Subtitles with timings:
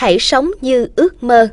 [0.00, 1.48] Hãy sống như ước mơ.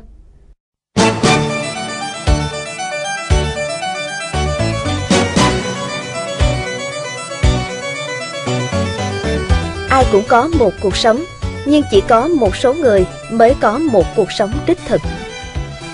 [9.88, 11.24] Ai cũng có một cuộc sống,
[11.66, 15.00] nhưng chỉ có một số người mới có một cuộc sống đích thực.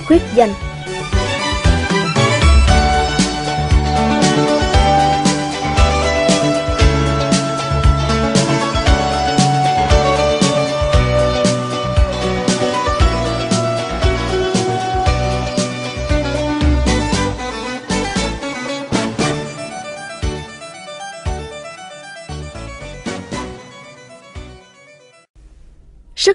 [0.07, 0.55] Khuyết danh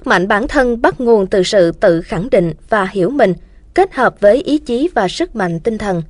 [0.05, 3.33] Sức mạnh bản thân bắt nguồn từ sự tự khẳng định và hiểu mình,
[3.73, 6.01] kết hợp với ý chí và sức mạnh tinh thần.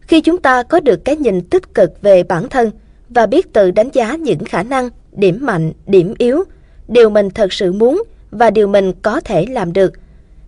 [0.00, 2.70] Khi chúng ta có được cái nhìn tích cực về bản thân
[3.08, 6.44] và biết tự đánh giá những khả năng, điểm mạnh, điểm yếu,
[6.88, 9.92] điều mình thật sự muốn và điều mình có thể làm được,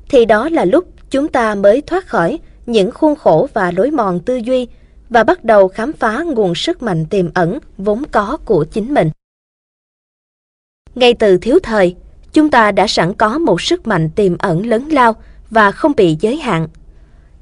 [0.09, 4.20] thì đó là lúc chúng ta mới thoát khỏi những khuôn khổ và lối mòn
[4.20, 4.67] tư duy
[5.11, 9.11] và bắt đầu khám phá nguồn sức mạnh tiềm ẩn vốn có của chính mình.
[10.95, 11.95] Ngay từ thiếu thời,
[12.33, 15.17] chúng ta đã sẵn có một sức mạnh tiềm ẩn lớn lao
[15.51, 16.69] và không bị giới hạn.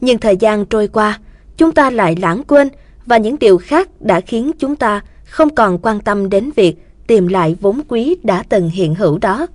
[0.00, 1.20] Nhưng thời gian trôi qua,
[1.56, 2.68] chúng ta lại lãng quên
[3.06, 7.28] và những điều khác đã khiến chúng ta không còn quan tâm đến việc tìm
[7.28, 9.46] lại vốn quý đã từng hiện hữu đó.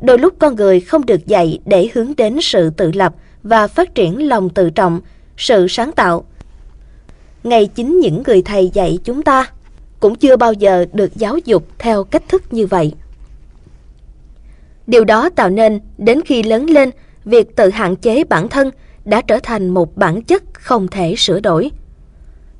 [0.00, 3.94] Đôi lúc con người không được dạy để hướng đến sự tự lập và phát
[3.94, 5.00] triển lòng tự trọng,
[5.36, 6.24] sự sáng tạo.
[7.44, 9.50] Ngay chính những người thầy dạy chúng ta
[10.00, 12.92] cũng chưa bao giờ được giáo dục theo cách thức như vậy.
[14.86, 16.90] Điều đó tạo nên đến khi lớn lên,
[17.24, 18.70] việc tự hạn chế bản thân
[19.04, 21.70] đã trở thành một bản chất không thể sửa đổi.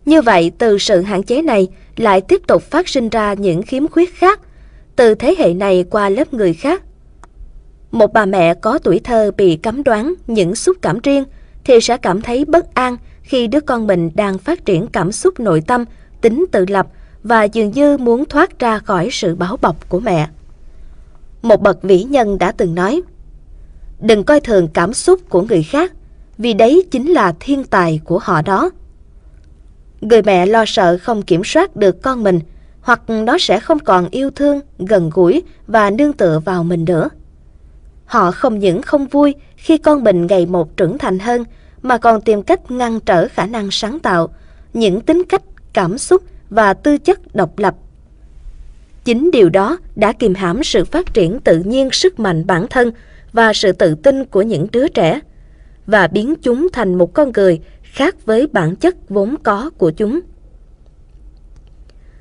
[0.04, 3.88] Như vậy, từ sự hạn chế này lại tiếp tục phát sinh ra những khiếm
[3.88, 4.40] khuyết khác,
[4.96, 6.82] từ thế hệ này qua lớp người khác.
[7.90, 11.24] Một bà mẹ có tuổi thơ bị cấm đoán những xúc cảm riêng
[11.64, 15.40] thì sẽ cảm thấy bất an khi đứa con mình đang phát triển cảm xúc
[15.40, 15.84] nội tâm,
[16.20, 16.86] tính tự lập
[17.22, 20.28] và dường như muốn thoát ra khỏi sự bảo bọc của mẹ.
[21.46, 23.02] Một bậc vĩ nhân đã từng nói,
[24.00, 25.92] đừng coi thường cảm xúc của người khác,
[26.38, 28.70] vì đấy chính là thiên tài của họ đó.
[30.00, 32.40] Người mẹ lo sợ không kiểm soát được con mình,
[32.80, 37.08] hoặc nó sẽ không còn yêu thương, gần gũi và nương tựa vào mình nữa.
[38.04, 41.44] Họ không những không vui khi con mình ngày một trưởng thành hơn,
[41.82, 44.28] mà còn tìm cách ngăn trở khả năng sáng tạo,
[44.74, 45.42] những tính cách,
[45.72, 47.74] cảm xúc và tư chất độc lập
[49.06, 52.92] Chính điều đó đã kìm hãm sự phát triển tự nhiên sức mạnh bản thân
[53.32, 55.20] và sự tự tin của những đứa trẻ
[55.86, 60.20] và biến chúng thành một con người khác với bản chất vốn có của chúng.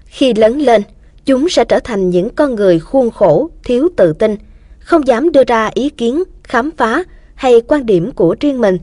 [0.05, 0.81] Khi lớn lên,
[1.25, 4.35] chúng sẽ trở thành những con người khuôn khổ, thiếu tự tin,
[4.79, 7.03] không dám đưa ra ý kiến, khám phá
[7.35, 8.77] hay quan điểm của riêng mình,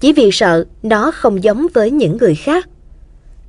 [0.00, 2.68] chỉ vì sợ nó không giống với những người khác.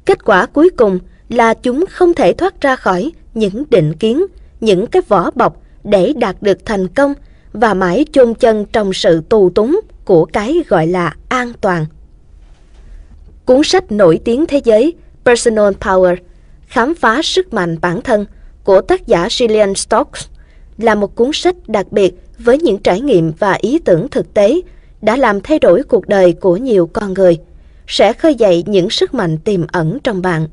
[0.05, 4.25] Kết quả cuối cùng là chúng không thể thoát ra khỏi những định kiến,
[4.61, 7.13] những cái vỏ bọc để đạt được thành công
[7.53, 11.85] và mãi chôn chân trong sự tù túng của cái gọi là an toàn.
[13.45, 14.93] Cuốn sách nổi tiếng thế giới
[15.25, 16.15] Personal Power
[16.73, 18.25] Khám phá sức mạnh bản thân
[18.63, 20.25] của tác giả Gillian Stokes
[20.77, 24.61] là một cuốn sách đặc biệt với những trải nghiệm và ý tưởng thực tế
[25.01, 27.37] đã làm thay đổi cuộc đời của nhiều con người,
[27.87, 30.47] sẽ khơi dậy những sức mạnh tiềm ẩn trong bạn.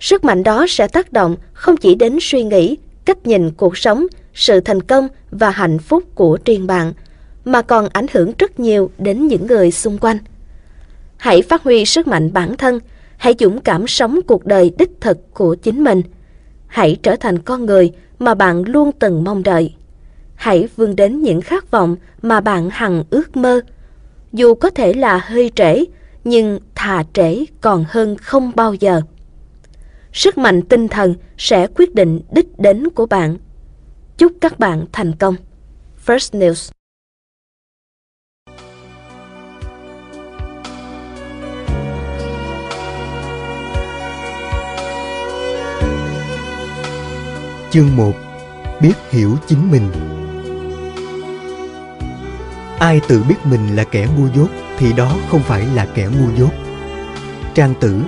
[0.00, 4.06] Sức mạnh đó sẽ tác động không chỉ đến suy nghĩ, cách nhìn cuộc sống,
[4.34, 6.92] sự thành công và hạnh phúc của riêng bạn,
[7.44, 10.18] mà còn ảnh hưởng rất nhiều đến những người xung quanh.
[11.16, 12.80] Hãy phát huy sức mạnh bản thân,
[13.16, 16.02] hãy dũng cảm sống cuộc đời đích thực của chính mình.
[16.66, 19.74] Hãy trở thành con người mà bạn luôn từng mong đợi.
[20.34, 23.60] Hãy vươn đến những khát vọng mà bạn hằng ước mơ.
[24.32, 25.84] Dù có thể là hơi trễ,
[26.24, 29.00] nhưng thà trễ còn hơn không bao giờ
[30.16, 33.36] sức mạnh tinh thần sẽ quyết định đích đến của bạn.
[34.18, 35.34] Chúc các bạn thành công.
[36.06, 36.70] First News
[47.70, 48.12] Chương 1
[48.80, 49.90] Biết hiểu chính mình
[52.78, 54.48] Ai tự biết mình là kẻ ngu dốt
[54.78, 56.50] thì đó không phải là kẻ ngu dốt.
[57.54, 58.00] Trang tử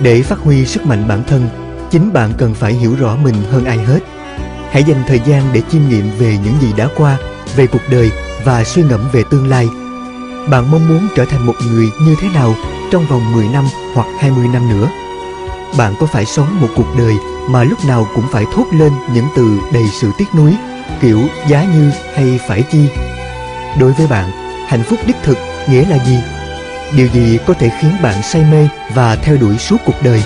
[0.00, 1.48] Để phát huy sức mạnh bản thân,
[1.90, 4.00] chính bạn cần phải hiểu rõ mình hơn ai hết.
[4.70, 7.16] Hãy dành thời gian để chiêm nghiệm về những gì đã qua,
[7.56, 8.10] về cuộc đời
[8.44, 9.66] và suy ngẫm về tương lai.
[10.50, 12.54] Bạn mong muốn trở thành một người như thế nào
[12.90, 13.64] trong vòng 10 năm
[13.94, 14.88] hoặc 20 năm nữa?
[15.78, 17.14] Bạn có phải sống một cuộc đời
[17.50, 20.56] mà lúc nào cũng phải thốt lên những từ đầy sự tiếc nuối,
[21.00, 22.88] kiểu giá như hay phải chi.
[23.80, 24.30] Đối với bạn,
[24.68, 26.18] hạnh phúc đích thực nghĩa là gì?
[26.96, 30.22] Điều gì có thể khiến bạn say mê và theo đuổi suốt cuộc đời?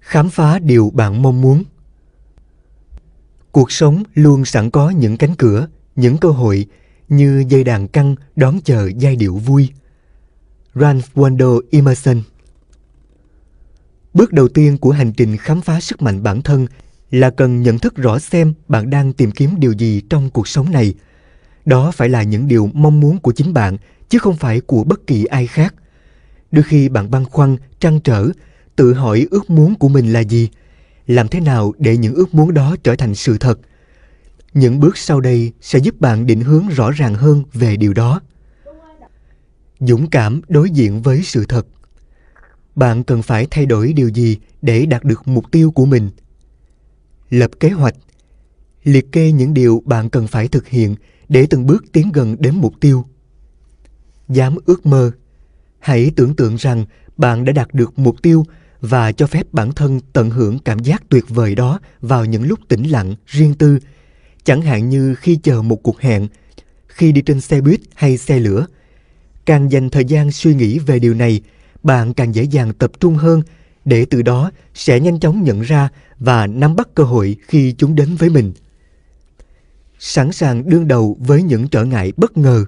[0.00, 1.64] khám phá điều bạn mong muốn
[3.52, 6.66] cuộc sống luôn sẵn có những cánh cửa, những cơ hội
[7.08, 9.68] như dây đàn căng đón chờ giai điệu vui
[10.74, 12.22] ralph waldo emerson.
[14.14, 16.66] Bước đầu tiên của hành trình khám phá sức mạnh bản thân
[17.10, 20.70] là cần nhận thức rõ xem bạn đang tìm kiếm điều gì trong cuộc sống
[20.70, 20.94] này.
[21.64, 23.76] Đó phải là những điều mong muốn của chính bạn,
[24.08, 25.74] chứ không phải của bất kỳ ai khác.
[26.50, 28.28] Đôi khi bạn băn khoăn, trăn trở,
[28.76, 30.48] tự hỏi ước muốn của mình là gì?
[31.06, 33.58] Làm thế nào để những ước muốn đó trở thành sự thật?
[34.54, 38.20] Những bước sau đây sẽ giúp bạn định hướng rõ ràng hơn về điều đó
[39.80, 41.66] dũng cảm đối diện với sự thật.
[42.76, 46.10] Bạn cần phải thay đổi điều gì để đạt được mục tiêu của mình?
[47.30, 47.94] Lập kế hoạch.
[48.84, 50.94] Liệt kê những điều bạn cần phải thực hiện
[51.28, 53.04] để từng bước tiến gần đến mục tiêu.
[54.28, 55.10] Dám ước mơ.
[55.78, 56.84] Hãy tưởng tượng rằng
[57.16, 58.44] bạn đã đạt được mục tiêu
[58.80, 62.58] và cho phép bản thân tận hưởng cảm giác tuyệt vời đó vào những lúc
[62.68, 63.78] tĩnh lặng, riêng tư,
[64.44, 66.28] chẳng hạn như khi chờ một cuộc hẹn,
[66.86, 68.66] khi đi trên xe buýt hay xe lửa.
[69.46, 71.40] Càng dành thời gian suy nghĩ về điều này,
[71.82, 73.42] bạn càng dễ dàng tập trung hơn
[73.84, 75.88] để từ đó sẽ nhanh chóng nhận ra
[76.18, 78.52] và nắm bắt cơ hội khi chúng đến với mình.
[79.98, 82.64] Sẵn sàng đương đầu với những trở ngại bất ngờ.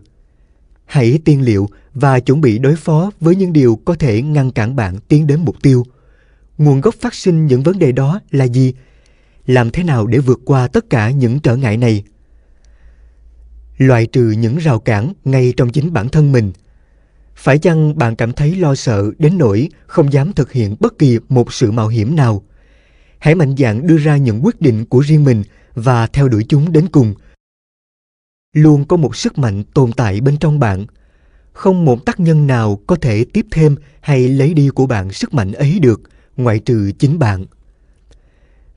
[0.84, 4.76] Hãy tiên liệu và chuẩn bị đối phó với những điều có thể ngăn cản
[4.76, 5.84] bạn tiến đến mục tiêu–
[6.58, 8.74] nguồn gốc phát sinh những vấn đề đó là gì
[9.46, 12.04] làm thế nào để vượt qua tất cả những trở ngại này
[13.78, 16.52] loại trừ những rào cản ngay trong chính bản thân mình
[17.36, 21.18] phải chăng bạn cảm thấy lo sợ đến nỗi không dám thực hiện bất kỳ
[21.28, 22.42] một sự mạo hiểm nào
[23.18, 25.42] hãy mạnh dạn đưa ra những quyết định của riêng mình
[25.74, 27.14] và theo đuổi chúng đến cùng
[28.52, 30.86] luôn có một sức mạnh tồn tại bên trong bạn
[31.56, 35.34] không một tác nhân nào có thể tiếp thêm hay lấy đi của bạn sức
[35.34, 36.00] mạnh ấy được
[36.36, 37.44] ngoại trừ chính bạn.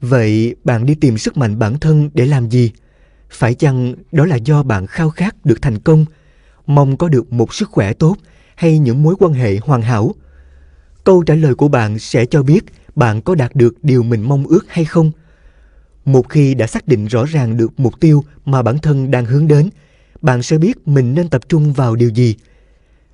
[0.01, 2.71] Vậy bạn đi tìm sức mạnh bản thân để làm gì?
[3.29, 6.05] Phải chăng đó là do bạn khao khát được thành công,
[6.67, 8.15] mong có được một sức khỏe tốt
[8.59, 10.15] hay những mối quan hệ hoàn hảo?
[11.03, 12.65] Câu trả lời của bạn sẽ cho biết
[12.95, 15.11] bạn có đạt được điều mình mong ước hay không.
[16.05, 19.47] Một khi đã xác định rõ ràng được mục tiêu mà bản thân đang hướng
[19.47, 19.69] đến,
[20.21, 22.35] bạn sẽ biết mình nên tập trung vào điều gì.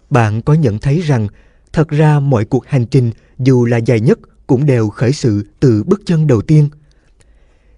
[0.09, 1.27] Bạn có nhận thấy rằng
[1.73, 5.83] thật ra mọi cuộc hành trình dù là dài nhất cũng đều khởi sự từ
[5.83, 6.69] bước chân đầu tiên.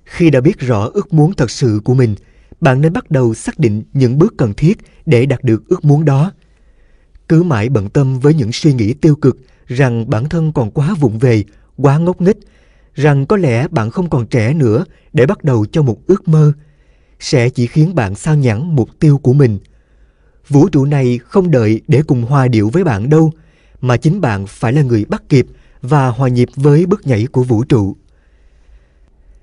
[0.03, 2.15] Khi đã biết rõ ước muốn thật sự của mình,
[2.61, 6.05] bạn nên bắt đầu xác định những bước cần thiết để đạt được ước muốn
[6.05, 6.31] đó.
[7.29, 9.37] Cứ mãi bận tâm với những suy nghĩ tiêu cực
[9.67, 11.43] rằng bản thân còn quá vụng về,
[11.77, 12.37] quá ngốc nghếch,
[12.93, 16.53] rằng có lẽ bạn không còn trẻ nữa để bắt đầu cho một ước mơ,
[17.19, 19.59] sẽ chỉ khiến bạn sao nhãn mục tiêu của mình.
[20.49, 23.31] Vũ trụ này không đợi để cùng hòa điệu với bạn đâu,
[23.81, 25.45] mà chính bạn phải là người bắt kịp
[25.81, 27.95] và hòa nhịp với bước nhảy của vũ trụ.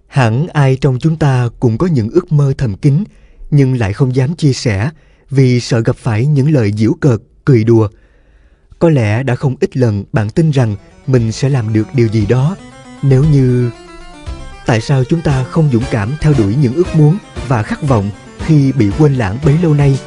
[0.07, 3.05] Hẳn ai trong chúng ta cũng có những ước mơ thầm kín
[3.51, 4.91] nhưng lại không dám chia sẻ
[5.31, 7.89] vì sợ gặp phải những lời giễu cợt, cười đùa.
[8.79, 12.27] Có lẽ đã không ít lần bạn tin rằng mình sẽ làm được điều gì
[12.27, 12.57] đó.
[13.03, 13.71] Nếu như,
[14.67, 18.11] tại sao chúng ta không dũng cảm theo đuổi những ước muốn và khát vọng
[18.39, 19.99] khi bị quên lãng bấy lâu nay?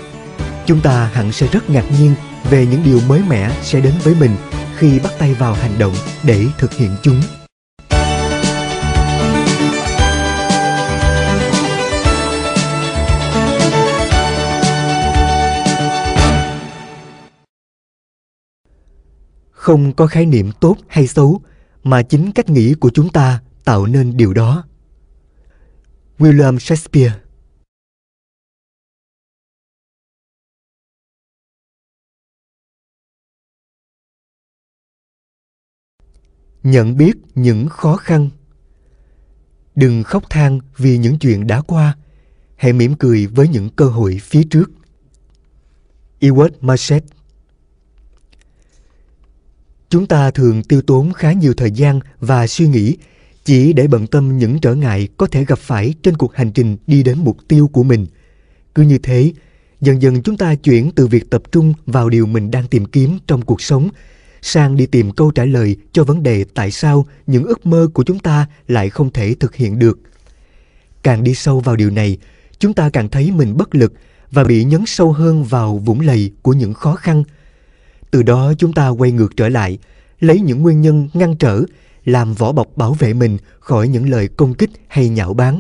[0.66, 2.14] Chúng ta hẳn sẽ rất ngạc nhiên
[2.50, 4.36] về những điều mới mẻ sẽ đến với mình
[4.78, 7.22] khi bắt tay vào hành động để thực hiện chúng.
[19.68, 21.42] Không có khái niệm tốt hay xấu,
[21.84, 24.64] mà chính cách nghĩ của chúng ta tạo nên điều đó.
[26.18, 27.20] William shakespeare
[36.64, 38.30] nhận biết những khó khăn.
[39.76, 41.98] Đừng khóc than vì những chuyện đã qua,
[42.56, 44.72] hãy mỉm cười với những cơ hội phía trước.
[46.20, 47.17] Ewart Marchette
[49.90, 52.98] Chúng ta thường tiêu tốn khá nhiều thời gian và suy nghĩ
[53.46, 56.78] chỉ để bận tâm những trở ngại có thể gặp phải trên cuộc hành trình
[56.88, 58.06] đi đến mục tiêu của mình.
[58.76, 59.34] Cứ như thế,
[59.82, 63.18] dần dần chúng ta chuyển từ việc tập trung vào điều mình đang tìm kiếm
[63.28, 63.90] trong cuộc sống
[64.42, 68.04] sang đi tìm câu trả lời cho vấn đề tại sao những ước mơ của
[68.04, 70.00] chúng ta lại không thể thực hiện được.
[71.04, 72.18] Càng đi sâu vào điều này,
[72.60, 73.94] chúng ta càng thấy mình bất lực
[74.32, 77.24] và bị nhấn sâu hơn vào vũng lầy của những khó khăn.
[78.12, 79.78] Từ đó chúng ta quay ngược trở lại,
[80.20, 81.62] lấy những nguyên nhân ngăn trở,
[82.06, 85.60] làm vỏ bọc bảo vệ mình khỏi những lời công kích hay nhạo báng.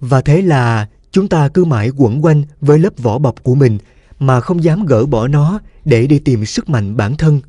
[0.00, 3.78] Và thế là chúng ta cứ mãi quẩn quanh với lớp vỏ bọc của mình
[4.18, 7.40] mà không dám gỡ bỏ nó để đi tìm sức mạnh bản thân.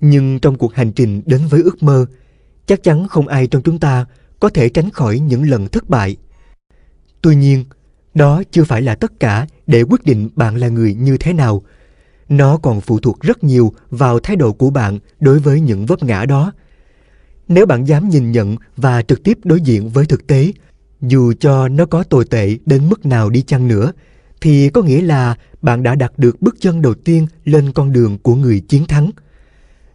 [0.00, 2.06] Nhưng trong cuộc hành trình đến với ước mơ,
[2.66, 4.06] chắc chắn không ai trong chúng ta
[4.40, 6.16] có thể tránh khỏi những lần thất bại.
[7.22, 7.64] Tuy nhiên,
[8.14, 11.62] đó chưa phải là tất cả để quyết định bạn là người như thế nào.
[12.30, 16.02] Nó còn phụ thuộc rất nhiều vào thái độ của bạn đối với những vấp
[16.02, 16.52] ngã đó.
[17.48, 20.52] Nếu bạn dám nhìn nhận và trực tiếp đối diện với thực tế,
[21.00, 23.92] dù cho nó có tồi tệ đến mức nào đi chăng nữa,
[24.40, 28.18] thì có nghĩa là bạn đã đặt được bước chân đầu tiên lên con đường
[28.18, 29.10] của người chiến thắng.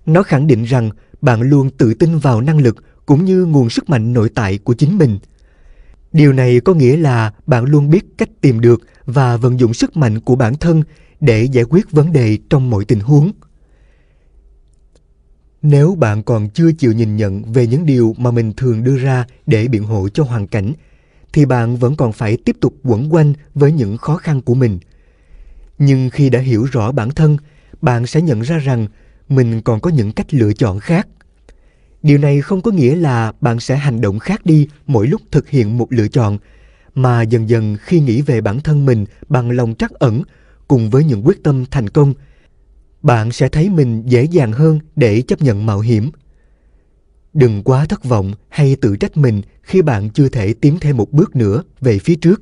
[0.05, 0.89] Nó khẳng định rằng
[1.21, 4.73] bạn luôn tự tin vào năng lực cũng như nguồn sức mạnh nội tại của
[4.73, 5.19] chính mình.
[6.13, 9.97] Điều này có nghĩa là bạn luôn biết cách tìm được và vận dụng sức
[9.97, 10.83] mạnh của bản thân
[11.21, 13.31] để giải quyết vấn đề trong mọi tình huống.
[15.61, 19.25] Nếu bạn còn chưa chịu nhìn nhận về những điều mà mình thường đưa ra
[19.45, 20.73] để biện hộ cho hoàn cảnh
[21.33, 24.79] thì bạn vẫn còn phải tiếp tục quẩn quanh với những khó khăn của mình.
[25.77, 27.37] Nhưng khi đã hiểu rõ bản thân,
[27.81, 28.87] bạn sẽ nhận ra rằng
[29.29, 31.07] mình còn có những cách lựa chọn khác.
[32.03, 35.49] Điều này không có nghĩa là bạn sẽ hành động khác đi mỗi lúc thực
[35.49, 36.37] hiện một lựa chọn,
[36.95, 40.23] mà dần dần khi nghĩ về bản thân mình bằng lòng trắc ẩn
[40.67, 42.13] cùng với những quyết tâm thành công,
[43.01, 46.11] bạn sẽ thấy mình dễ dàng hơn để chấp nhận mạo hiểm
[47.35, 51.11] Đừng quá thất vọng hay tự trách mình khi bạn chưa thể tiến thêm một
[51.11, 52.41] bước nữa về phía trước.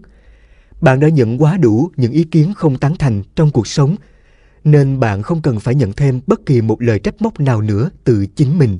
[0.81, 3.95] Bạn đã nhận quá đủ những ý kiến không tán thành trong cuộc sống,
[4.63, 7.89] nên bạn không cần phải nhận thêm bất kỳ một lời trách móc nào nữa
[8.03, 8.77] từ chính mình.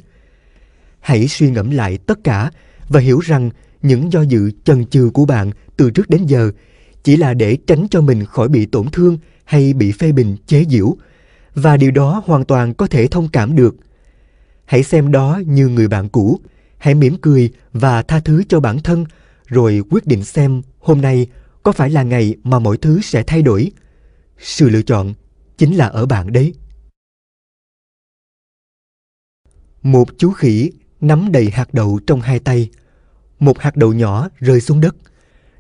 [1.00, 2.52] Hãy suy ngẫm lại tất cả
[2.90, 3.50] và hiểu rằng
[3.82, 6.52] những do dự chần chừ của bạn từ trước đến giờ
[7.04, 10.66] chỉ là để tránh cho mình khỏi bị tổn thương hay bị phê bình chế
[10.70, 10.96] giễu
[11.56, 13.76] và điều đó hoàn toàn có thể thông cảm được
[14.66, 16.40] Hãy xem đó như người bạn cũ.
[16.78, 19.06] Hãy mỉm cười và tha thứ cho bản thân,
[19.48, 21.28] rồi quyết định xem hôm nay
[21.64, 23.72] có phải là ngày mà mọi thứ sẽ thay đổi.
[24.38, 25.14] Sự lựa chọn
[25.58, 26.54] chính là ở bạn đấy.
[29.82, 30.72] Một chú khỉ
[31.02, 32.70] nắm đầy hạt đậu trong hai tay.
[33.40, 34.96] Một hạt đậu nhỏ rơi xuống đất.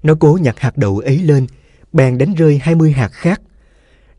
[0.03, 1.47] Nó cố nhặt hạt đậu ấy lên,
[1.93, 3.41] bèn đánh rơi 20 hạt khác.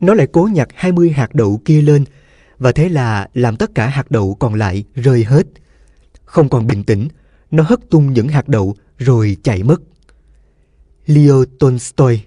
[0.04, 2.04] Nó lại cố nhặt 20 hạt đậu kia lên,
[2.58, 5.46] và thế là làm tất cả hạt đậu còn lại rơi hết.
[6.24, 7.08] Không còn bình tĩnh,
[7.50, 9.82] nó hất tung những hạt đậu rồi chạy mất.
[11.06, 12.20] Leo Tolstoy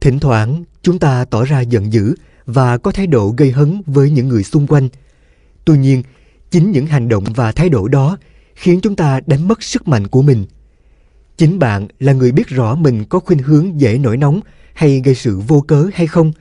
[0.00, 2.14] Thỉnh thoảng chúng ta tỏ ra giận dữ
[2.46, 4.88] và có thái độ gây hấn với những người xung quanh.
[5.64, 6.02] Tuy nhiên,
[6.50, 8.18] chính những hành động và thái độ đó
[8.54, 10.46] khiến chúng ta đánh mất sức mạnh của mình.
[11.36, 14.40] Chính bạn là người biết rõ mình có khuynh hướng dễ nổi nóng
[14.78, 16.32] hay gây sự vô cớ hay không.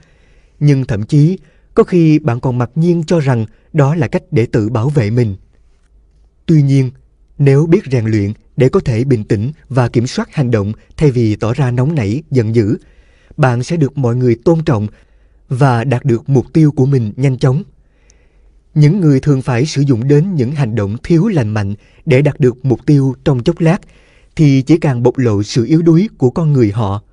[0.59, 1.37] Nhưng thậm chí
[1.73, 5.09] có khi bạn còn mặc nhiên cho rằng đó là cách để tự bảo vệ
[5.09, 5.35] mình.
[6.45, 6.91] Tuy nhiên,
[7.37, 11.11] nếu biết rèn luyện để có thể bình tĩnh và kiểm soát hành động thay
[11.11, 12.77] vì tỏ ra nóng nảy, giận dữ,
[13.37, 14.87] bạn sẽ được mọi người tôn trọng
[15.49, 17.63] và đạt được mục tiêu của mình nhanh chóng.
[18.73, 21.75] Những người thường phải sử dụng đến những hành động thiếu lành mạnh
[22.05, 23.77] để đạt được mục tiêu trong chốc lát
[24.35, 27.03] thì chỉ càng bộc lộ sự yếu đuối của con người họ.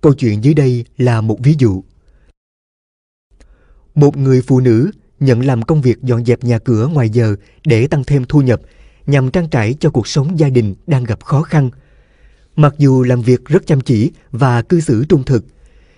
[0.00, 1.82] Câu chuyện dưới đây là một ví dụ.
[3.94, 4.90] Một người phụ nữ
[5.20, 8.60] nhận làm công việc dọn dẹp nhà cửa ngoài giờ để tăng thêm thu nhập
[9.06, 11.70] nhằm trang trải cho cuộc sống gia đình đang gặp khó khăn.
[12.56, 15.44] Mặc dù làm việc rất chăm chỉ và cư xử trung thực,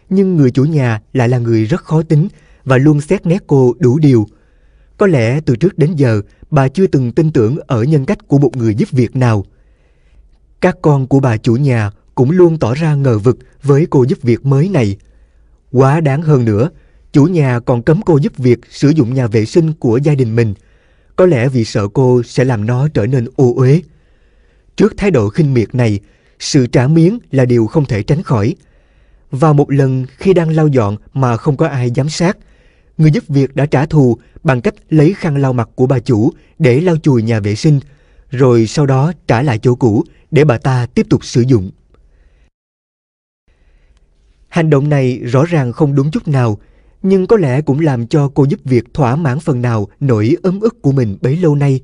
[0.09, 2.29] nhưng người chủ nhà lại là người rất khó tính
[2.65, 4.27] và luôn xét nét cô đủ điều.
[4.97, 8.39] Có lẽ từ trước đến giờ bà chưa từng tin tưởng ở nhân cách của
[8.39, 9.45] một người giúp việc nào.
[10.61, 11.91] Các con của bà chủ nhà
[12.21, 14.97] cũng luôn tỏ ra ngờ vực với cô giúp việc mới này.
[15.73, 16.71] Quá đáng hơn nữa,
[17.13, 20.37] Chủ nhà còn cấm cô giúp việc sử dụng nhà vệ sinh của gia đình
[20.37, 20.55] mình,
[21.17, 23.83] có lẽ vì sợ cô sẽ làm nó trở nên ô uế.
[24.77, 26.01] Trước thái độ khinh miệt này,
[26.39, 28.55] sự trả miếng là điều không thể tránh khỏi.
[29.31, 32.39] Vào một lần khi đang lau dọn mà không có ai giám sát,
[32.99, 36.33] người giúp việc đã trả thù bằng cách lấy khăn lau mặt của bà chủ
[36.59, 37.81] để lau chùi nhà vệ sinh,
[38.31, 41.71] rồi sau đó trả lại chỗ cũ để bà ta tiếp tục sử dụng.
[44.51, 46.59] Hành động này rõ ràng không đúng chút nào
[47.03, 50.61] nhưng có lẽ cũng làm cho cô giúp việc thỏa mãn phần nào nỗi ấm
[50.61, 51.81] ức của mình bấy lâu nay.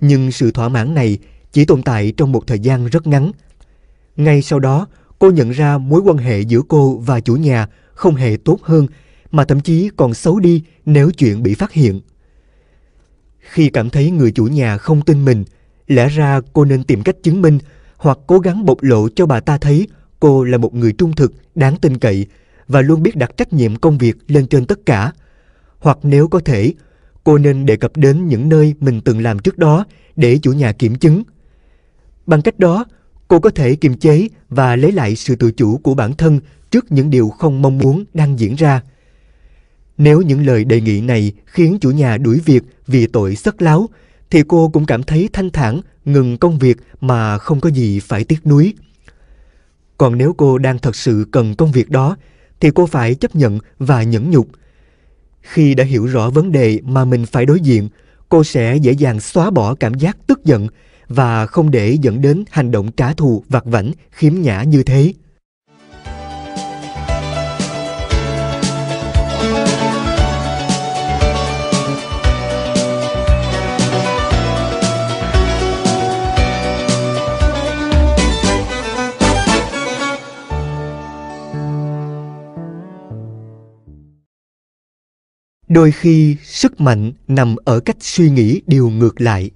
[0.00, 1.18] Nhưng sự thỏa mãn này
[1.52, 3.32] chỉ tồn tại trong một thời gian rất ngắn.
[4.16, 4.86] Ngay sau đó,
[5.18, 8.86] cô nhận ra mối quan hệ giữa cô và chủ nhà không hề tốt hơn,
[9.30, 12.00] mà thậm chí còn xấu đi nếu chuyện bị phát hiện.
[13.40, 15.44] Khi cảm thấy người chủ nhà không tin mình,
[15.86, 17.58] lẽ ra cô nên tìm cách chứng minh
[17.96, 19.88] hoặc cố gắng bộc lộ cho bà ta thấy
[20.20, 22.26] cô là một người trung thực, đáng tin cậy
[22.68, 25.12] và luôn biết đặt trách nhiệm công việc lên trên tất cả.
[25.78, 26.72] Hoặc nếu có thể,
[27.24, 29.84] cô nên đề cập đến những nơi mình từng làm trước đó
[30.16, 31.22] để chủ nhà kiểm chứng.
[32.26, 32.84] Bằng cách đó,
[33.28, 36.92] cô có thể kiềm chế và lấy lại sự tự chủ của bản thân trước
[36.92, 38.82] những điều không mong muốn đang diễn ra.
[39.98, 43.88] Nếu những lời đề nghị này khiến chủ nhà đuổi việc vì tội sất láo,
[44.30, 48.24] thì cô cũng cảm thấy thanh thản ngừng công việc mà không có gì phải
[48.24, 48.74] tiếc nuối.
[49.98, 52.16] Còn nếu cô đang thật sự cần công việc đó,
[52.60, 54.48] thì cô phải chấp nhận và nhẫn nhục.
[55.40, 57.88] Khi đã hiểu rõ vấn đề mà mình phải đối diện,
[58.28, 60.68] cô sẽ dễ dàng xóa bỏ cảm giác tức giận
[61.08, 65.12] và không để dẫn đến hành động trả thù vặt vảnh khiếm nhã như thế.
[85.68, 89.50] Đôi khi sức mạnh nằm ở cách suy nghĩ điều ngược lại.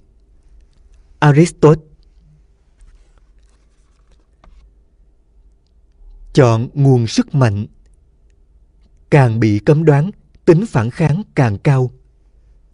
[1.19, 1.81] Aristotle.
[6.33, 7.65] Chọn nguồn sức mạnh.
[9.09, 10.11] Càng bị cấm đoán,
[10.45, 11.91] tính phản kháng càng cao.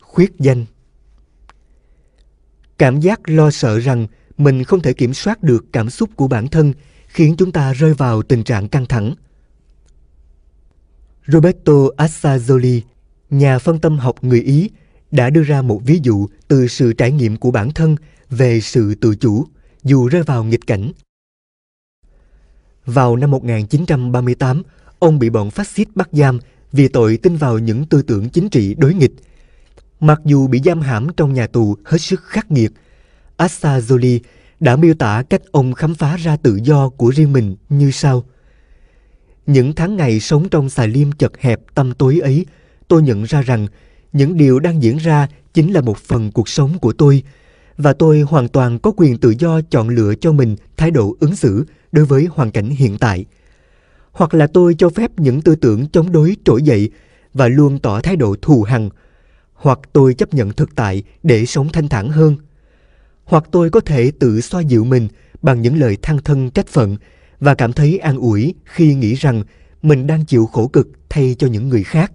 [0.01, 0.65] Khuyết danh.
[2.77, 6.47] Cảm giác lo sợ rằng mình không thể kiểm soát được cảm xúc của bản
[6.47, 6.73] thân
[7.07, 9.15] khiến chúng ta rơi vào tình trạng căng thẳng.
[11.27, 12.81] Roberto assazzoli
[13.29, 14.69] nhà phân tâm học người Ý
[15.11, 17.95] đã đưa ra một ví dụ từ sự trải nghiệm của bản thân
[18.29, 19.45] về sự tự chủ
[19.83, 20.91] dù rơi vào nghịch cảnh.
[22.85, 24.63] Vào năm 1938,
[24.99, 26.39] ông bị bọn phát xít bắt giam
[26.71, 29.13] vì tội tin vào những tư tưởng chính trị đối nghịch.
[29.99, 32.71] Mặc dù bị giam hãm trong nhà tù hết sức khắc nghiệt,
[33.37, 34.19] Assa Jolie
[34.59, 38.23] đã miêu tả cách ông khám phá ra tự do của riêng mình như sau.
[39.47, 42.45] Những tháng ngày sống trong xà liêm chật hẹp tâm tối ấy
[42.89, 43.67] tôi nhận ra rằng
[44.13, 47.23] những điều đang diễn ra chính là một phần cuộc sống của tôi,
[47.77, 51.35] và tôi hoàn toàn có quyền tự do chọn lựa cho mình thái độ ứng
[51.35, 53.25] xử đối với hoàn cảnh hiện tại.
[54.11, 56.89] Hoặc là tôi cho phép những tư tưởng chống đối trỗi dậy
[57.33, 58.89] và luôn tỏ thái độ thù hằn,
[59.53, 62.37] hoặc tôi chấp nhận thực tại để sống thanh thản hơn.
[63.23, 65.07] Hoặc tôi có thể tự xoa dịu mình
[65.41, 66.97] bằng những lời than thân trách phận
[67.39, 69.43] và cảm thấy an ủi khi nghĩ rằng
[69.81, 72.11] mình đang chịu khổ cực thay cho những người khác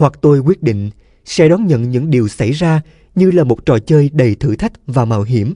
[0.00, 0.90] hoặc tôi quyết định
[1.24, 2.80] sẽ đón nhận những điều xảy ra
[3.14, 5.54] như là một trò chơi đầy thử thách và mạo hiểm.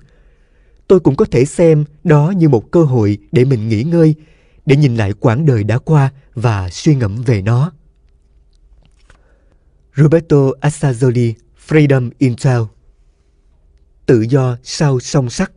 [0.89, 4.15] Tôi cũng có thể xem đó như một cơ hội để mình nghỉ ngơi,
[4.67, 7.73] để nhìn lại quãng đời đã qua và suy ngẫm về nó.
[9.97, 11.33] Roberto Assazzoli,
[11.69, 12.63] Freedom in Intel
[14.07, 15.51] Tự do sau song sắt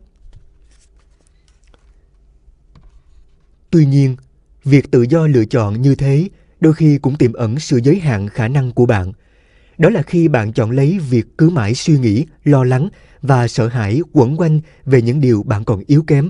[3.69, 4.15] Tuy nhiên,
[4.63, 8.29] việc tự do lựa chọn như thế đôi khi cũng tiềm ẩn sự giới hạn
[8.29, 9.11] khả năng của bạn.
[9.77, 12.89] Đó là khi bạn chọn lấy việc cứ mãi suy nghĩ, lo lắng
[13.21, 16.29] và sợ hãi quẩn quanh về những điều bạn còn yếu kém,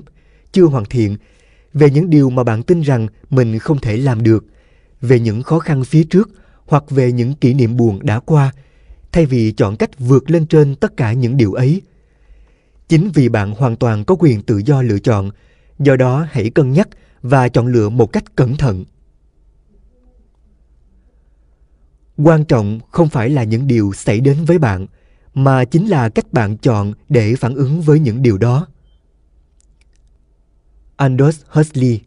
[0.52, 1.16] chưa hoàn thiện,
[1.74, 4.44] về những điều mà bạn tin rằng mình không thể làm được,
[5.00, 6.30] về những khó khăn phía trước
[6.66, 8.52] hoặc về những kỷ niệm buồn đã qua,
[9.12, 11.82] thay vì chọn cách vượt lên trên tất cả những điều ấy.
[12.88, 15.30] Chính vì bạn hoàn toàn có quyền tự do lựa chọn,
[15.78, 16.88] do đó hãy cân nhắc
[17.22, 18.84] và chọn lựa một cách cẩn thận.
[22.18, 24.86] Quan trọng không phải là những điều xảy đến với bạn,
[25.34, 28.66] mà chính là cách bạn chọn để phản ứng với những điều đó.
[30.96, 32.00] Aldous Huxley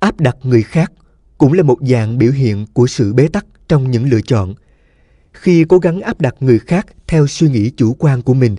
[0.00, 0.92] áp đặt người khác
[1.38, 4.54] cũng là một dạng biểu hiện của sự bế tắc trong những lựa chọn.
[5.32, 8.56] Khi cố gắng áp đặt người khác theo suy nghĩ chủ quan của mình,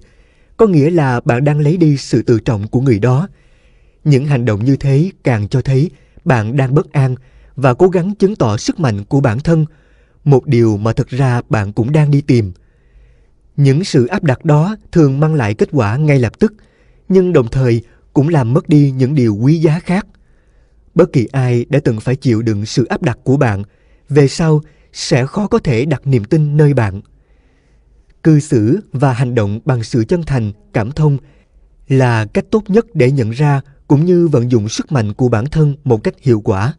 [0.58, 3.28] có nghĩa là bạn đang lấy đi sự tự trọng của người đó.
[4.04, 5.92] Những hành động như thế càng cho thấy
[6.26, 7.16] bạn đang bất an
[7.56, 9.66] và cố gắng chứng tỏ sức mạnh của bản thân,
[10.24, 12.52] một điều mà thực ra bạn cũng đang đi tìm.
[13.58, 16.54] Những sự áp đặt đó thường mang lại kết quả ngay lập tức,
[17.10, 17.82] nhưng đồng thời
[18.14, 20.08] cũng làm mất đi những điều quý giá khác.
[20.96, 23.64] Bất kỳ ai đã từng phải chịu đựng sự áp đặt của bạn,
[24.10, 24.62] về sau
[24.94, 27.02] sẽ khó có thể đặt niềm tin nơi bạn.
[28.24, 31.18] Cư xử và hành động bằng sự chân thành, cảm thông
[31.88, 35.46] là cách tốt nhất để nhận ra cũng như vận dụng sức mạnh của bản
[35.46, 36.74] thân một cách hiệu quả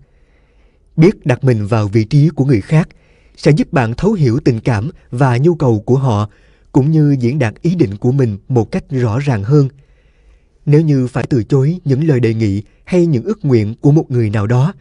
[0.97, 2.89] biết đặt mình vào vị trí của người khác,
[3.37, 6.31] sẽ giúp bạn thấu hiểu tình cảm và nhu cầu của họ,
[6.73, 9.69] cũng như diễn đạt ý định của mình một cách rõ ràng hơn.
[10.67, 14.11] Nếu như phải từ chối những lời đề nghị hay những ước nguyện của một
[14.11, 14.75] người nào đó,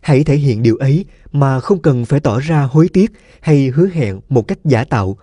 [0.00, 3.88] hãy thể hiện điều ấy mà không cần phải tỏ ra hối tiếc hay hứa
[3.92, 5.18] hẹn một cách giả tạo.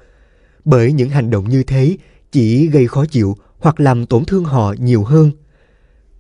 [0.66, 1.98] Bởi những hành động như thế
[2.32, 5.32] chỉ gây khó chịu hoặc làm tổn thương họ nhiều hơn.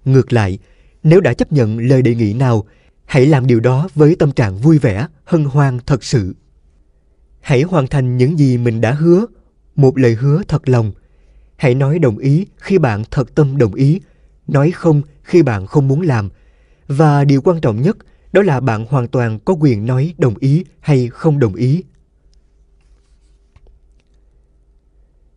[0.06, 0.60] Ngược lại,
[1.04, 2.65] nếu đã chấp nhận lời đề nghị nào
[3.06, 6.36] hãy làm điều đó với tâm trạng vui vẻ, hân hoan thật sự.
[7.41, 9.26] Hãy hoàn thành những gì mình đã hứa.
[9.76, 10.91] Một lời hứa thật lòng.
[11.56, 14.02] Hãy nói đồng ý khi bạn thật tâm đồng ý.
[14.48, 16.30] Nói không khi bạn không muốn làm.
[16.88, 17.98] Và điều quan trọng nhất,
[18.32, 21.84] đó là bạn hoàn toàn có quyền nói đồng ý hay không đồng ý.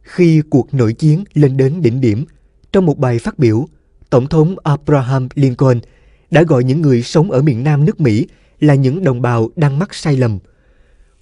[0.03, 2.25] Khi cuộc nội chiến lên đến đỉnh điểm,
[2.73, 3.67] trong một bài phát biểu,
[4.11, 5.81] tổng thống abraham lincoln
[6.31, 8.27] đã gọi những người sống ở miền nam nước mỹ
[8.61, 10.39] là những đồng bào đang mắc sai lầm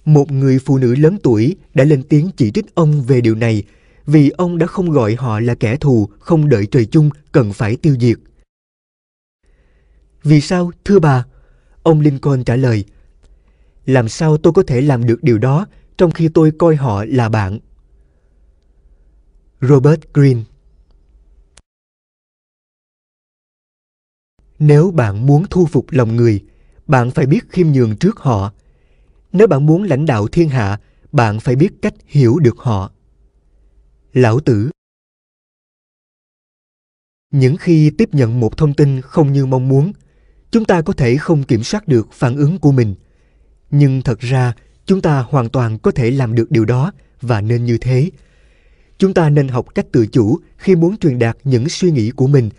[0.07, 3.63] một người phụ nữ lớn tuổi đã lên tiếng chỉ trích ông về điều này
[4.05, 7.75] vì ông đã không gọi họ là kẻ thù không đợi trời chung cần phải
[7.75, 8.17] tiêu diệt.
[10.23, 11.25] Vì sao, thưa bà?
[11.83, 12.85] Ông Lincoln trả lời.
[13.85, 15.67] Làm sao tôi có thể làm được điều đó
[15.97, 17.59] trong khi tôi coi họ là bạn?
[19.61, 20.41] Robert Greene
[24.59, 26.43] Nếu bạn muốn thu phục lòng người,
[26.87, 28.53] bạn phải biết khiêm nhường trước họ.
[29.31, 30.79] Nếu bạn muốn lãnh đạo thiên hạ,
[31.11, 32.91] bạn phải biết cách hiểu được họ.
[34.13, 34.69] Lão Tử
[37.31, 39.91] Những khi tiếp nhận một thông tin không như mong muốn,
[40.51, 42.95] chúng ta có thể không kiểm soát được phản ứng của mình.
[43.71, 44.53] Nhưng thật ra,
[44.85, 46.91] chúng ta hoàn toàn có thể làm được điều đó
[47.21, 48.11] và nên như thế.
[48.97, 52.27] Chúng ta nên học cách tự chủ khi muốn truyền đạt những suy nghĩ của
[52.27, 52.49] mình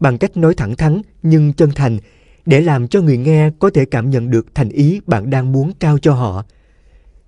[0.00, 1.98] bằng cách nói thẳng thắn nhưng chân thành
[2.46, 5.72] để làm cho người nghe có thể cảm nhận được thành ý bạn đang muốn
[5.80, 6.44] trao cho họ.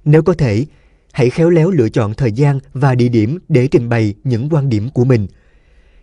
[0.04, 0.66] Nếu có thể,
[1.12, 4.68] hãy khéo léo lựa chọn thời gian và địa điểm để trình bày những quan
[4.68, 5.26] điểm của mình.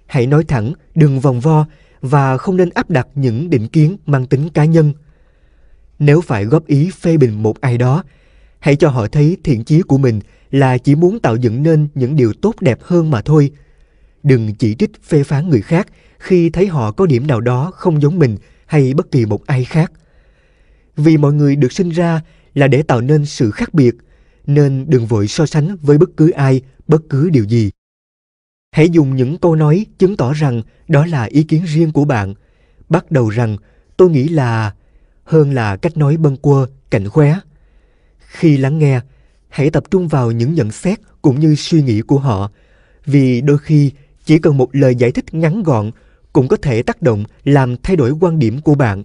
[0.06, 1.65] Hãy nói thẳng, đừng vòng vo
[2.01, 4.93] và không nên áp đặt những định kiến mang tính cá nhân.
[5.99, 8.04] Nếu phải góp ý phê bình một ai đó,
[8.60, 10.19] hãy cho họ thấy thiện chí của mình
[10.51, 13.51] là chỉ muốn tạo dựng nên những điều tốt đẹp hơn mà thôi.
[14.23, 15.88] Đừng chỉ trích phê phán người khác
[16.25, 19.65] khi thấy họ có điểm nào đó không giống mình hay bất kỳ một ai
[19.65, 19.91] khác.
[20.95, 22.21] Vì mọi người được sinh ra
[22.53, 23.95] là để tạo nên sự khác biệt,
[24.47, 27.71] nên đừng vội so sánh với bất cứ ai, bất cứ điều gì.
[28.71, 32.33] Hãy dùng những câu nói chứng tỏ rằng đó là ý kiến riêng của bạn.
[32.89, 33.57] Bắt đầu rằng
[33.97, 34.73] tôi nghĩ là
[35.23, 37.39] hơn là cách nói bâng quơ, cảnh khóe.
[38.19, 39.01] Khi lắng nghe,
[39.49, 42.51] hãy tập trung vào những nhận xét cũng như suy nghĩ của họ,
[43.05, 43.91] vì đôi khi
[44.25, 45.91] chỉ cần một lời giải thích ngắn gọn
[46.36, 49.04] cũng có thể tác động làm thay đổi quan điểm của bạn.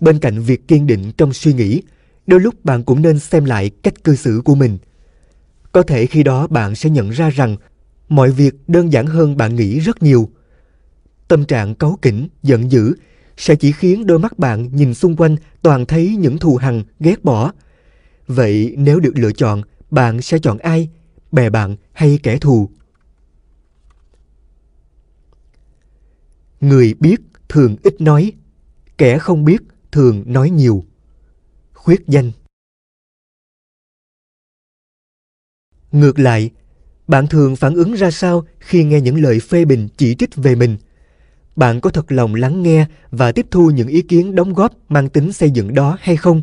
[0.00, 1.82] Bên cạnh việc kiên định trong suy nghĩ,
[2.26, 4.78] đôi lúc bạn cũng nên xem lại cách cư xử của mình.
[5.72, 7.56] Có thể khi đó bạn sẽ nhận ra rằng
[8.08, 10.28] mọi việc đơn giản hơn bạn nghĩ rất nhiều.
[11.28, 12.94] Tâm trạng cáu kỉnh, giận dữ
[13.36, 17.24] sẽ chỉ khiến đôi mắt bạn nhìn xung quanh toàn thấy những thù hằn, ghét
[17.24, 17.52] bỏ.
[18.26, 20.88] Vậy nếu được lựa chọn, bạn sẽ chọn ai?
[21.32, 22.68] Bè bạn hay kẻ thù?
[26.64, 28.32] Người biết thường ít nói,
[28.98, 30.84] kẻ không biết thường nói nhiều.
[31.72, 32.32] Khuyết danh
[35.92, 36.50] Ngược lại,
[37.08, 40.54] bạn thường phản ứng ra sao khi nghe những lời phê bình chỉ trích về
[40.54, 40.76] mình?
[41.56, 45.08] Bạn có thật lòng lắng nghe và tiếp thu những ý kiến đóng góp mang
[45.08, 46.42] tính xây dựng đó hay không?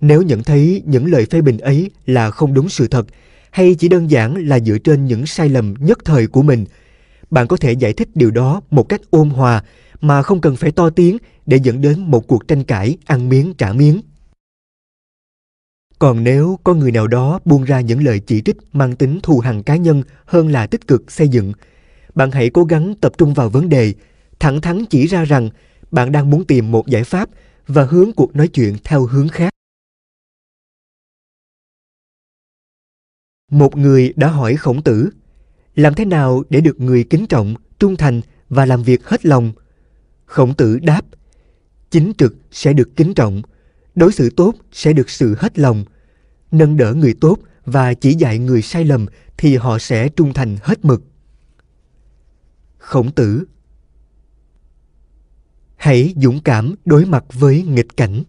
[0.00, 3.06] Nếu nhận thấy những lời phê bình ấy là không đúng sự thật
[3.50, 6.64] hay chỉ đơn giản là dựa trên những sai lầm nhất thời của mình–
[7.30, 9.64] bạn có thể giải thích điều đó một cách ôn hòa
[10.00, 13.54] mà không cần phải to tiếng để dẫn đến một cuộc tranh cãi ăn miếng
[13.58, 14.00] trả miếng.
[15.98, 19.38] Còn nếu có người nào đó buông ra những lời chỉ trích mang tính thù
[19.38, 21.52] hằn cá nhân hơn là tích cực xây dựng,
[22.14, 23.94] bạn hãy cố gắng tập trung vào vấn đề,
[24.38, 25.50] thẳng thắn chỉ ra rằng
[25.90, 27.28] bạn đang muốn tìm một giải pháp
[27.66, 29.52] và hướng cuộc nói chuyện theo hướng khác.
[33.50, 35.10] Một người đã hỏi khổng tử
[35.78, 39.52] làm thế nào để được người kính trọng, trung thành và làm việc hết lòng?
[40.24, 41.02] Khổng tử đáp,
[41.90, 43.42] chính trực sẽ được kính trọng,
[43.94, 45.84] đối xử tốt sẽ được sự hết lòng,
[46.50, 50.56] nâng đỡ người tốt và chỉ dạy người sai lầm thì họ sẽ trung thành
[50.62, 51.02] hết mực.
[52.78, 53.44] Khổng tử
[55.76, 58.22] Hãy dũng cảm đối mặt với nghịch cảnh.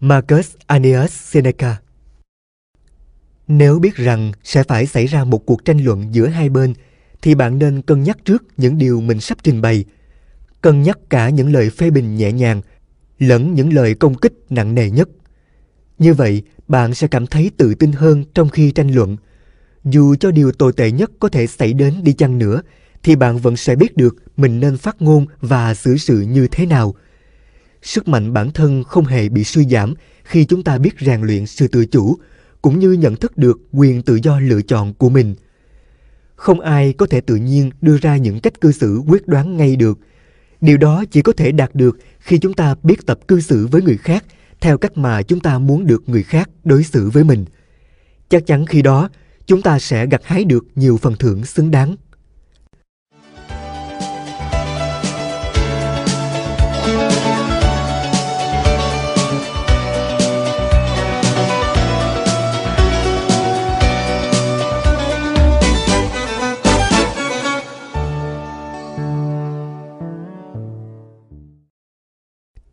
[0.00, 1.76] Marcus Aeneas Seneca
[3.48, 6.74] nếu biết rằng sẽ phải xảy ra một cuộc tranh luận giữa hai bên,
[7.22, 9.84] thì bạn nên cân nhắc trước những điều mình sắp trình bày.
[10.60, 12.62] Cân nhắc cả những lời phê bình nhẹ nhàng,
[13.18, 15.08] lẫn những lời công kích nặng nề nhất.
[15.98, 19.16] Như vậy, bạn sẽ cảm thấy tự tin hơn trong khi tranh luận.
[19.84, 22.62] Dù cho điều tồi tệ nhất có thể xảy đến đi chăng nữa,
[23.02, 26.66] thì bạn vẫn sẽ biết được mình nên phát ngôn và xử sự như thế
[26.66, 26.94] nào.
[27.82, 31.46] sức mạnh bản thân không hề bị suy giảm khi chúng ta biết rèn luyện
[31.46, 32.16] sự tự chủ
[32.62, 35.34] cũng như nhận thức được quyền tự do lựa chọn của mình.
[36.36, 39.76] Không ai có thể tự nhiên đưa ra những cách cư xử quyết đoán ngay
[39.76, 39.98] được.
[40.60, 43.82] Điều đó chỉ có thể đạt được khi chúng ta biết tập cư xử với
[43.82, 44.24] người khác
[44.60, 47.44] theo cách mà chúng ta muốn được người khác đối xử với mình.
[48.28, 49.08] Chắc chắn khi đó,
[49.46, 51.96] chúng ta sẽ gặt hái được nhiều phần thưởng xứng đáng.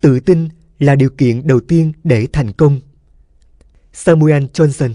[0.05, 2.79] Tự tin là điều kiện đầu tiên để thành công.
[3.93, 4.93] Samuel johnson.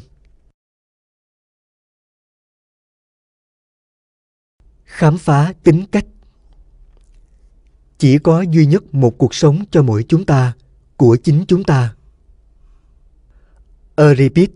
[4.84, 6.06] Khám phá tính cách.
[7.98, 10.52] Chỉ có duy nhất một cuộc sống cho mỗi chúng ta
[10.96, 11.94] của chính chúng ta.
[13.96, 14.50] Euripid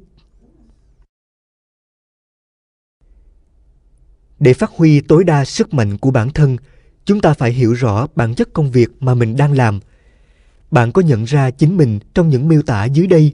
[4.38, 6.57] Để phát huy tối đa sức mạnh của bản thân,
[7.05, 9.81] chúng ta phải hiểu rõ bản chất công việc mà mình đang làm–
[10.74, 13.32] bạn có nhận ra chính mình trong những miêu tả dưới đây?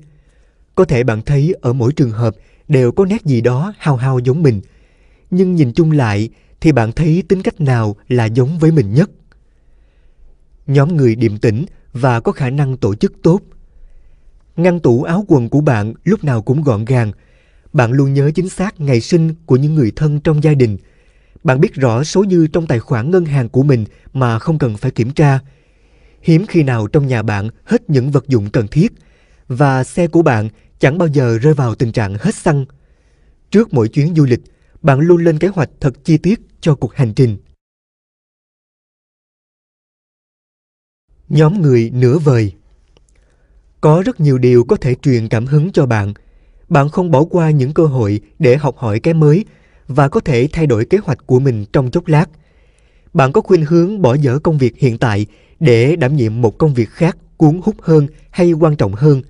[0.75, 2.37] Có thể bạn thấy ở mỗi trường hợp
[2.69, 4.61] đều có nét gì đó hao hao giống mình.
[5.31, 6.29] Nhưng nhìn chung lại
[6.61, 9.11] thì bạn thấy tính cách nào là giống với mình nhất?
[10.67, 13.41] Nhóm người điềm tĩnh và có khả năng tổ chức tốt.
[14.57, 17.13] Ngăn tủ áo quần của bạn lúc nào cũng gọn gàng.
[17.73, 20.77] Bạn luôn nhớ chính xác ngày sinh của những người thân trong gia đình.
[21.45, 24.77] Bạn biết rõ số dư trong tài khoản ngân hàng của mình mà không cần
[24.77, 25.41] phải kiểm tra
[26.21, 28.93] hiếm khi nào trong nhà bạn hết những vật dụng cần thiết
[29.49, 32.65] và xe của bạn chẳng bao giờ rơi vào tình trạng hết xăng.
[33.51, 34.41] Trước mỗi chuyến du lịch,
[34.83, 37.37] bạn luôn lên kế hoạch thật chi tiết cho cuộc hành trình.
[41.29, 42.53] Nhóm người nửa vời
[43.81, 46.15] Có rất nhiều điều có thể truyền cảm hứng cho bạn.
[46.69, 49.45] Bạn không bỏ qua những cơ hội để học hỏi cái mới
[49.89, 52.27] và có thể thay đổi kế hoạch của mình trong chốc lát.
[53.15, 55.27] Bạn có khuynh hướng bỏ dở công việc hiện tại
[55.61, 59.23] để đảm nhiệm một công việc khác cuốn hút hơn hay quan trọng hơn.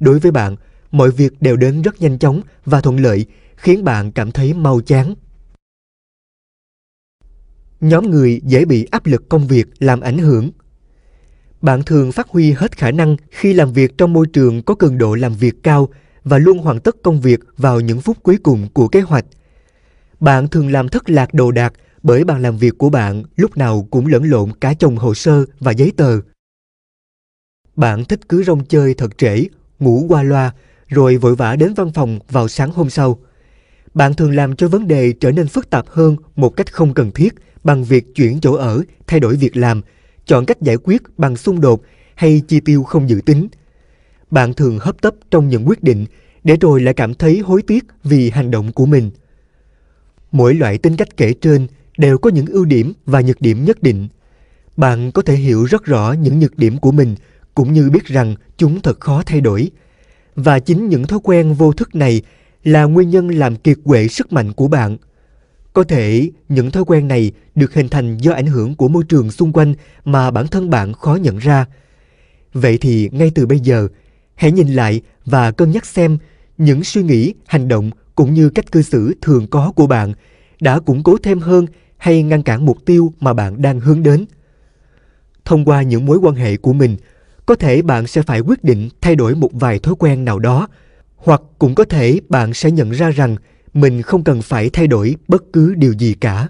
[0.00, 0.56] Đối với bạn,
[0.90, 3.26] mọi việc đều đến rất nhanh chóng và thuận lợi,
[3.56, 5.14] khiến bạn cảm thấy mau chán.
[7.80, 10.50] Nhóm người dễ bị áp lực công việc làm ảnh hưởng.
[11.62, 14.98] Bạn thường phát huy hết khả năng khi làm việc trong môi trường có cường
[14.98, 15.88] độ làm việc cao
[16.24, 19.24] và luôn hoàn tất công việc vào những phút cuối cùng của kế hoạch.
[20.20, 21.72] Bạn thường làm thất lạc đồ đạc
[22.06, 25.44] bởi bàn làm việc của bạn lúc nào cũng lẫn lộn cả chồng hồ sơ
[25.60, 26.20] và giấy tờ.
[27.76, 29.44] Bạn thích cứ rong chơi thật trễ,
[29.78, 30.54] ngủ qua loa,
[30.88, 33.18] rồi vội vã đến văn phòng vào sáng hôm sau.
[33.94, 37.10] Bạn thường làm cho vấn đề trở nên phức tạp hơn một cách không cần
[37.10, 39.82] thiết bằng việc chuyển chỗ ở, thay đổi việc làm,
[40.26, 41.82] chọn cách giải quyết bằng xung đột
[42.14, 43.48] hay chi tiêu không dự tính.
[44.30, 46.06] Bạn thường hấp tấp trong những quyết định
[46.44, 49.10] để rồi lại cảm thấy hối tiếc vì hành động của mình.
[50.32, 51.66] Mỗi loại tính cách kể trên
[51.98, 54.08] đều có những ưu điểm và nhược điểm nhất định.
[54.76, 57.14] Bạn có thể hiểu rất rõ những nhược điểm của mình
[57.54, 59.70] cũng như biết rằng chúng thật khó thay đổi.
[60.34, 62.22] Và chính những thói quen vô thức này
[62.64, 64.96] là nguyên nhân làm kiệt quệ sức mạnh của bạn.
[65.72, 69.30] Có thể những thói quen này được hình thành do ảnh hưởng của môi trường
[69.30, 71.66] xung quanh mà bản thân bạn khó nhận ra.
[72.52, 73.88] Vậy thì ngay từ bây giờ,
[74.34, 76.18] hãy nhìn lại và cân nhắc xem
[76.58, 80.12] những suy nghĩ, hành động cũng như cách cư xử thường có của bạn
[80.60, 84.26] đã củng cố thêm hơn hay ngăn cản mục tiêu mà bạn đang hướng đến.
[85.44, 86.96] Thông qua những mối quan hệ của mình,
[87.46, 90.68] có thể bạn sẽ phải quyết định thay đổi một vài thói quen nào đó,
[91.16, 93.36] hoặc cũng có thể bạn sẽ nhận ra rằng
[93.74, 96.48] mình không cần phải thay đổi bất cứ điều gì cả.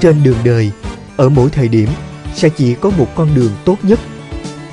[0.00, 0.70] Trên đường đời,
[1.16, 1.88] ở mỗi thời điểm
[2.34, 4.00] sẽ chỉ có một con đường tốt nhất.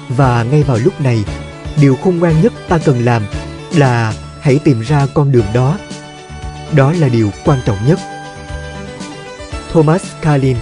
[0.10, 1.23] Và ngay vào lúc này
[1.82, 3.24] điều khôn ngoan nhất ta cần làm
[3.76, 5.78] là hãy tìm ra con đường đó.
[6.76, 8.00] Đó là điều quan trọng nhất.
[9.72, 10.58] Thomas carlin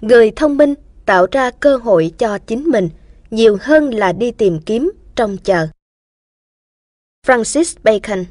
[0.00, 0.74] người thông minh
[1.06, 2.88] tạo ra cơ hội cho chính mình,
[3.30, 5.68] nhiều hơn là đi tìm kiếm trong chờ.
[7.26, 8.24] Francis bacon.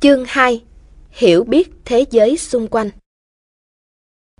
[0.00, 0.62] Chương 2
[1.10, 2.90] Hiểu biết thế giới xung quanh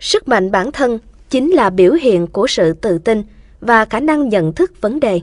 [0.01, 3.23] Sức mạnh bản thân chính là biểu hiện của sự tự tin
[3.59, 5.21] và khả năng nhận thức vấn đề.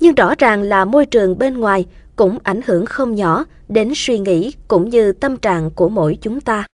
[0.00, 1.86] Nhưng rõ ràng là môi trường bên ngoài
[2.16, 6.40] cũng ảnh hưởng không nhỏ đến suy nghĩ cũng như tâm trạng của mỗi chúng
[6.40, 6.66] ta.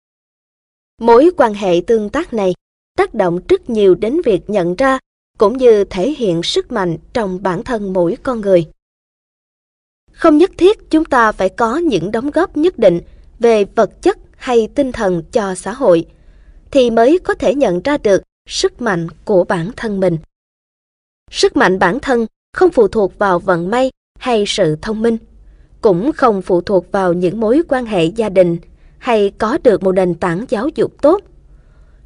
[1.02, 2.54] Mối quan hệ tương tác này
[2.98, 5.00] tác động rất nhiều đến việc nhận ra
[5.38, 8.66] cũng như thể hiện sức mạnh trong bản thân mỗi con người.
[10.20, 13.02] Không nhất thiết chúng ta phải có những đóng góp nhất định
[13.40, 16.06] về vật chất hay tinh thần cho xã hội
[16.72, 20.18] thì mới có thể nhận ra được sức mạnh của bản thân mình.
[21.32, 25.18] Sức mạnh bản thân không phụ thuộc vào vận may hay sự thông minh,
[25.82, 28.58] cũng không phụ thuộc vào những mối quan hệ gia đình
[28.98, 31.22] hay có được một nền tảng giáo dục tốt.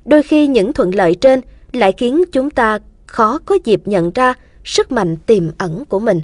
[0.05, 4.33] Đôi khi những thuận lợi trên lại khiến chúng ta khó có dịp nhận ra
[4.63, 6.21] sức mạnh tiềm ẩn của mình.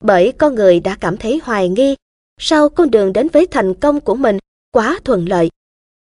[0.00, 1.96] Bởi con người đã cảm thấy hoài nghi
[2.40, 4.38] sau con đường đến với thành công của mình
[4.72, 5.50] quá thuận lợi.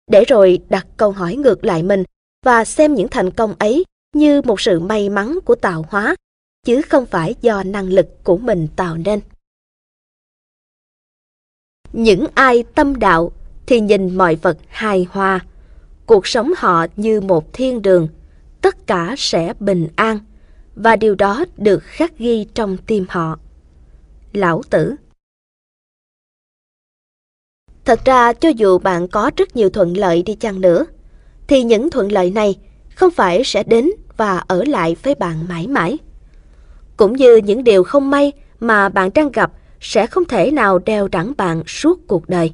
[0.08, 2.04] Để rồi đặt câu hỏi ngược lại mình
[2.46, 6.16] và xem những thành công ấy như một sự may mắn của tạo hóa,
[6.66, 9.20] chứ không phải do năng lực của mình tạo nên.
[11.94, 13.32] Những ai tâm đạo
[13.66, 15.40] thì nhìn mọi vật hài hòa,
[16.06, 18.08] cuộc sống họ như một thiên đường,
[18.62, 20.20] tất cả sẽ bình an,
[20.76, 23.40] và điều đó được khắc ghi trong tim họ.
[24.34, 24.96] Lão Tử
[27.86, 30.86] Thật ra cho dù bạn có rất nhiều thuận lợi đi chăng nữa,
[31.48, 32.60] thì những thuận lợi này
[32.96, 35.98] không phải sẽ đến và ở lại với bạn mãi mãi.
[36.98, 41.08] Cũng như những điều không may mà bạn đang gặp sẽ không thể nào đeo
[41.08, 42.54] đẳng bạn suốt cuộc đời.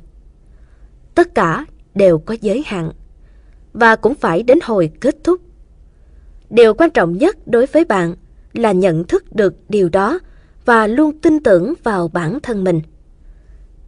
[1.16, 2.92] Tất cả đều có giới hạn
[3.74, 5.42] và cũng phải đến hồi kết thúc.
[6.50, 8.16] Điều quan trọng nhất đối với bạn
[8.54, 10.20] là nhận thức được điều đó
[10.68, 12.82] và luôn tin tưởng vào bản thân mình.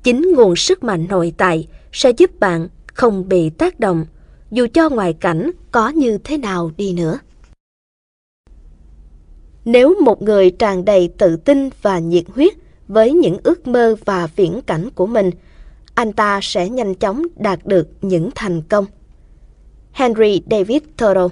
[0.04, 4.06] Chính nguồn sức mạnh nội tại sẽ giúp bạn không bị tác động
[4.52, 7.20] dù cho ngoại cảnh có như thế nào đi nữa.
[9.66, 12.54] Nếu một người tràn đầy tự tin và nhiệt huyết
[12.88, 15.30] với những ước mơ và viễn cảnh của mình,
[15.94, 18.86] anh ta sẽ nhanh chóng đạt được những thành công.
[19.92, 21.32] Henry David Thoreau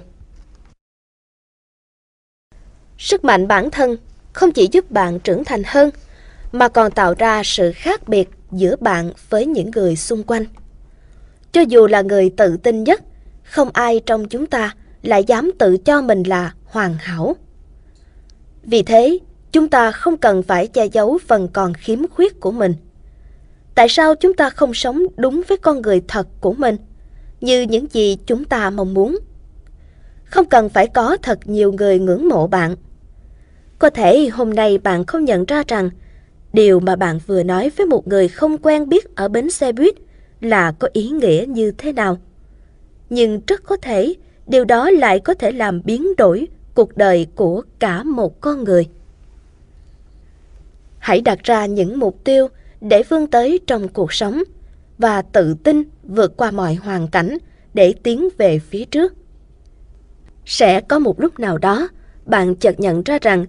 [2.98, 3.96] Sức mạnh bản thân
[4.38, 5.90] không chỉ giúp bạn trưởng thành hơn,
[6.52, 10.44] mà còn tạo ra sự khác biệt giữa bạn với những người xung quanh.
[11.52, 13.00] Cho dù là người tự tin nhất,
[13.42, 17.36] không ai trong chúng ta lại dám tự cho mình là hoàn hảo.
[18.62, 19.18] Vì thế,
[19.52, 22.74] chúng ta không cần phải che giấu phần còn khiếm khuyết của mình.
[23.74, 26.76] Tại sao chúng ta không sống đúng với con người thật của mình,
[27.40, 29.18] như những gì chúng ta mong muốn?
[30.24, 32.76] Không cần phải có thật nhiều người ngưỡng mộ bạn.
[33.78, 35.90] Có thể hôm nay bạn không nhận ra rằng,
[36.52, 39.94] điều mà bạn vừa nói với một người không quen biết ở bến xe buýt
[40.40, 42.18] là có ý nghĩa như thế nào.
[43.10, 44.14] Nhưng rất có thể,
[44.46, 48.88] điều đó lại có thể làm biến đổi cuộc đời của cả một con người.
[50.98, 52.48] Hãy đặt ra những mục tiêu
[52.80, 54.42] để vươn tới trong cuộc sống
[54.98, 57.38] và tự tin vượt qua mọi hoàn cảnh
[57.74, 59.14] để tiến về phía trước.
[60.44, 61.88] Sẽ có một lúc nào đó,
[62.26, 63.46] bạn chợt nhận ra rằng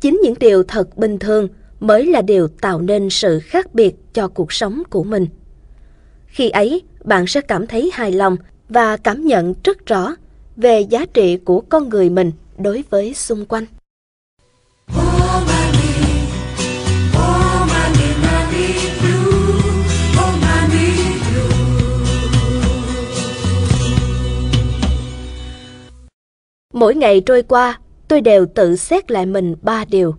[0.00, 1.48] chính những điều thật bình thường
[1.80, 5.26] mới là điều tạo nên sự khác biệt cho cuộc sống của mình.
[6.26, 8.36] Khi ấy, bạn sẽ cảm thấy hài lòng
[8.68, 10.14] và cảm nhận rất rõ
[10.56, 13.64] về giá trị của con người mình đối với xung quanh.
[26.72, 30.14] Mỗi ngày trôi qua, tôi đều tự xét lại mình ba điều.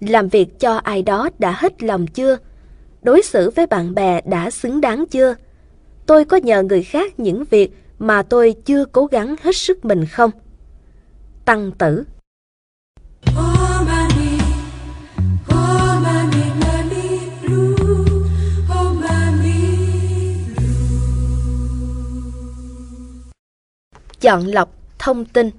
[0.00, 2.36] Làm việc cho ai đó đã hết lòng chưa?
[3.02, 5.34] Đối xử với bạn bè đã xứng đáng chưa?
[6.06, 10.06] Tôi có nhờ người khác những việc mà tôi chưa cố gắng hết sức mình
[10.06, 10.30] không?
[11.44, 12.04] Tăng tử
[24.20, 25.50] Chọn lọc thông tin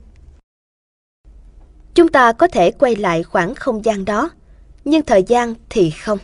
[1.96, 4.30] Chúng ta có thể quay lại khoảng không gian đó,
[4.86, 6.18] nhưng thời gian thì không.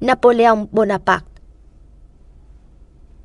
[0.00, 1.26] Napoleon Bonaparte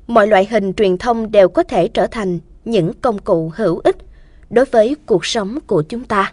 [0.06, 3.96] Mọi loại hình truyền thông đều có thể trở thành những công cụ hữu ích
[4.50, 6.32] đối với cuộc sống của chúng ta.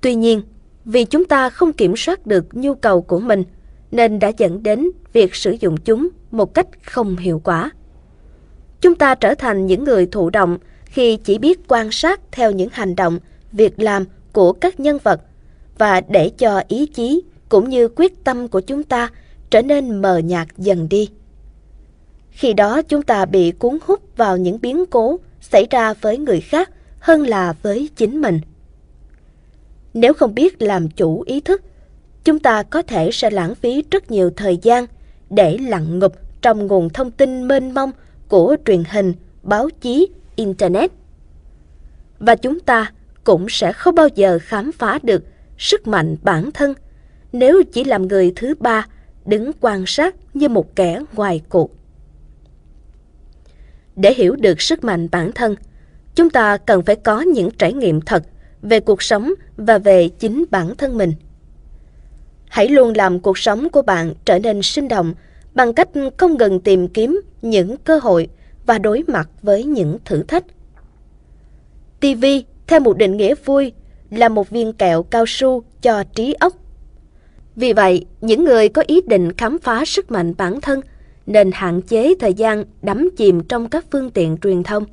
[0.00, 0.42] Tuy nhiên,
[0.84, 3.44] vì chúng ta không kiểm soát được nhu cầu của mình
[3.90, 7.70] nên đã dẫn đến việc sử dụng chúng một cách không hiệu quả.
[8.80, 12.68] Chúng ta trở thành những người thụ động khi chỉ biết quan sát theo những
[12.72, 13.18] hành động
[13.52, 15.20] việc làm của các nhân vật
[15.78, 19.10] và để cho ý chí cũng như quyết tâm của chúng ta
[19.50, 21.08] trở nên mờ nhạt dần đi.
[22.30, 26.40] Khi đó chúng ta bị cuốn hút vào những biến cố xảy ra với người
[26.40, 28.40] khác hơn là với chính mình.
[29.94, 31.62] Nếu không biết làm chủ ý thức,
[32.24, 34.86] chúng ta có thể sẽ lãng phí rất nhiều thời gian
[35.30, 37.90] để lặn ngụp trong nguồn thông tin mênh mông
[38.28, 40.90] của truyền hình, báo chí, Internet.
[42.18, 42.92] Và chúng ta
[43.30, 45.24] cũng sẽ không bao giờ khám phá được
[45.58, 46.74] sức mạnh bản thân
[47.32, 48.86] nếu chỉ làm người thứ ba
[49.26, 51.70] đứng quan sát như một kẻ ngoài cuộc.
[53.96, 55.54] Để hiểu được sức mạnh bản thân,
[56.14, 58.22] chúng ta cần phải có những trải nghiệm thật
[58.62, 61.12] về cuộc sống và về chính bản thân mình.
[62.48, 65.14] Hãy luôn làm cuộc sống của bạn trở nên sinh động
[65.54, 68.28] bằng cách không ngừng tìm kiếm những cơ hội
[68.66, 70.44] và đối mặt với những thử thách.
[72.00, 72.24] TV,
[72.70, 73.72] theo một định nghĩa vui,
[74.10, 76.52] là một viên kẹo cao su cho trí óc.
[77.56, 80.80] Vì vậy, những người có ý định khám phá sức mạnh bản thân
[81.26, 84.84] nên hạn chế thời gian đắm chìm trong các phương tiện truyền thông.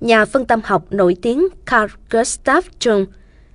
[0.00, 3.06] Nhà phân tâm học nổi tiếng Carl Gustav Jung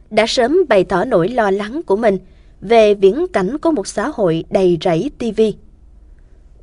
[0.09, 2.18] đã sớm bày tỏ nỗi lo lắng của mình
[2.61, 5.41] về viễn cảnh của một xã hội đầy rẫy TV.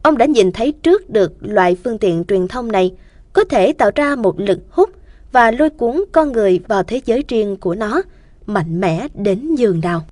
[0.03, 2.93] Ông đã nhìn thấy trước được loại phương tiện truyền thông này
[3.33, 4.91] có thể tạo ra một lực hút
[5.33, 8.03] và lôi cuốn con người vào thế giới riêng của nó
[8.47, 10.07] mạnh mẽ đến nhường nào.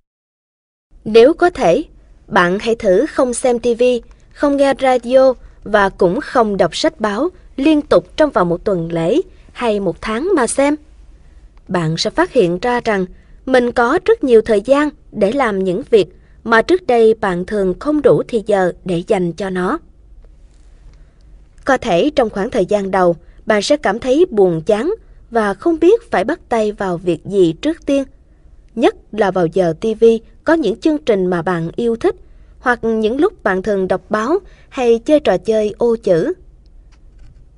[1.04, 1.84] Nếu có thể,
[2.28, 3.82] bạn hãy thử không xem TV,
[4.32, 5.32] không nghe radio
[5.64, 9.20] và cũng không đọc sách báo liên tục trong vòng một tuần lễ
[9.52, 10.76] hay một tháng mà xem.
[11.68, 13.06] Bạn sẽ phát hiện ra rằng
[13.46, 16.08] mình có rất nhiều thời gian để làm những việc
[16.44, 19.78] mà trước đây bạn thường không đủ thì giờ để dành cho nó.
[21.64, 23.16] Có thể trong khoảng thời gian đầu,
[23.46, 24.94] bạn sẽ cảm thấy buồn chán
[25.30, 28.04] và không biết phải bắt tay vào việc gì trước tiên.
[28.74, 30.04] Nhất là vào giờ TV
[30.44, 32.16] có những chương trình mà bạn yêu thích
[32.58, 36.32] hoặc những lúc bạn thường đọc báo hay chơi trò chơi ô chữ.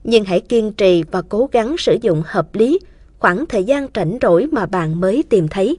[0.05, 2.79] Nhưng hãy kiên trì và cố gắng sử dụng hợp lý
[3.19, 5.79] khoảng thời gian rảnh rỗi mà bạn mới tìm thấy.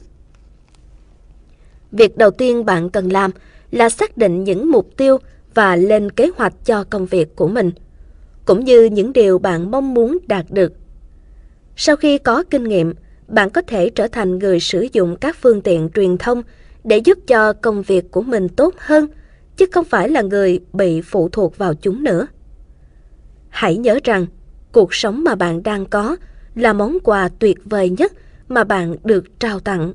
[1.91, 3.31] Việc đầu tiên bạn cần làm
[3.71, 5.17] là xác định những mục tiêu
[5.53, 7.71] và lên kế hoạch cho công việc của mình,
[8.45, 10.73] cũng như những điều bạn mong muốn đạt được.
[11.75, 12.93] Sau khi có kinh nghiệm,
[13.27, 16.41] bạn có thể trở thành người sử dụng các phương tiện truyền thông
[16.83, 19.07] để giúp cho công việc của mình tốt hơn,
[19.57, 22.27] chứ không phải là người bị phụ thuộc vào chúng nữa.
[23.49, 24.25] Hãy nhớ rằng,
[24.71, 26.15] cuộc sống mà bạn đang có
[26.55, 28.13] là món quà tuyệt vời nhất
[28.47, 29.93] mà bạn được trao tặng.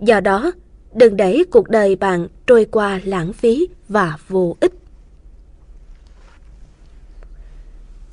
[0.00, 0.52] Do đó,
[0.94, 4.72] đừng để cuộc đời bạn trôi qua lãng phí và vô ích.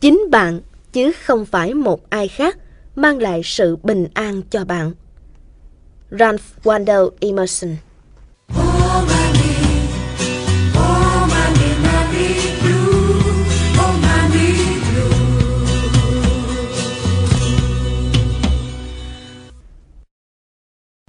[0.01, 0.61] Chính bạn
[0.93, 2.57] chứ không phải một ai khác
[2.95, 4.91] mang lại sự bình an cho bạn.
[6.11, 7.75] Ralph Waldo Emerson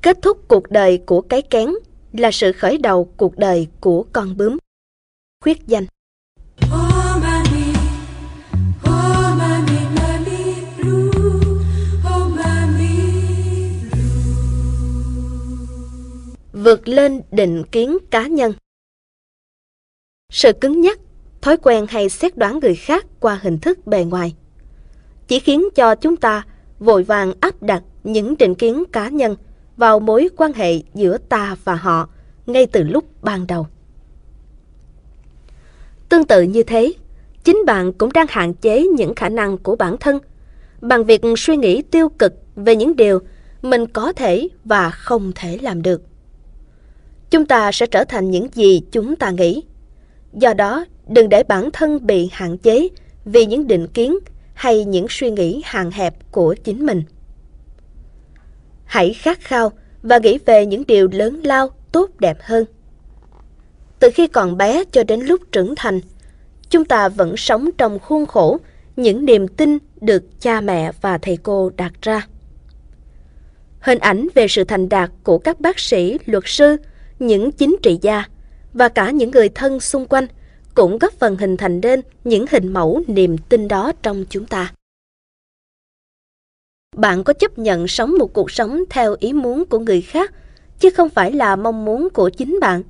[0.03, 1.69] Kết thúc cuộc đời của cái kén
[2.13, 4.57] là sự khởi đầu cuộc đời của con bướm.
[5.41, 5.87] Khuyết danh
[16.67, 18.53] vượt lên định kiến cá nhân.
[20.33, 20.99] Sự cứng nhắc,
[21.41, 24.35] thói quen hay xét đoán người khác qua hình thức bề ngoài
[25.29, 26.47] chỉ khiến cho chúng ta
[26.79, 29.37] vội vàng áp đặt những định kiến cá nhân
[29.77, 32.09] vào mối quan hệ giữa ta và họ
[32.47, 33.67] ngay từ lúc ban đầu.
[36.09, 36.93] Tương tự như thế,
[37.45, 40.19] chính bạn cũng đang hạn chế những khả năng của bản thân
[40.81, 43.19] bằng việc suy nghĩ tiêu cực về những điều
[43.63, 46.03] mình có thể và không thể làm được
[47.37, 49.63] chúng ta sẽ trở thành những gì chúng ta nghĩ.
[50.33, 52.89] Do đó, đừng để bản thân bị hạn chế
[53.25, 54.19] vì những định kiến
[54.55, 57.03] hay những suy nghĩ hạn hẹp của chính mình.
[58.85, 59.73] Hãy khát khao
[60.03, 62.65] và nghĩ về những điều lớn lao, tốt đẹp hơn.
[63.99, 66.01] Từ khi còn bé cho đến lúc trưởng thành,
[66.71, 68.59] chúng ta vẫn sống trong khuôn khổ
[68.97, 72.27] những niềm tin được cha mẹ và thầy cô đặt ra.
[73.81, 76.77] Hình ảnh về sự thành đạt của các bác sĩ, luật sư,
[77.19, 78.25] những chính trị gia
[78.73, 80.27] và cả những người thân xung quanh
[80.75, 84.73] cũng góp phần hình thành nên những hình mẫu niềm tin đó trong chúng ta.
[86.97, 90.35] Bạn có chấp nhận sống một cuộc sống theo ý muốn của người khác,
[90.79, 92.83] chứ không phải là mong muốn của chính bạn.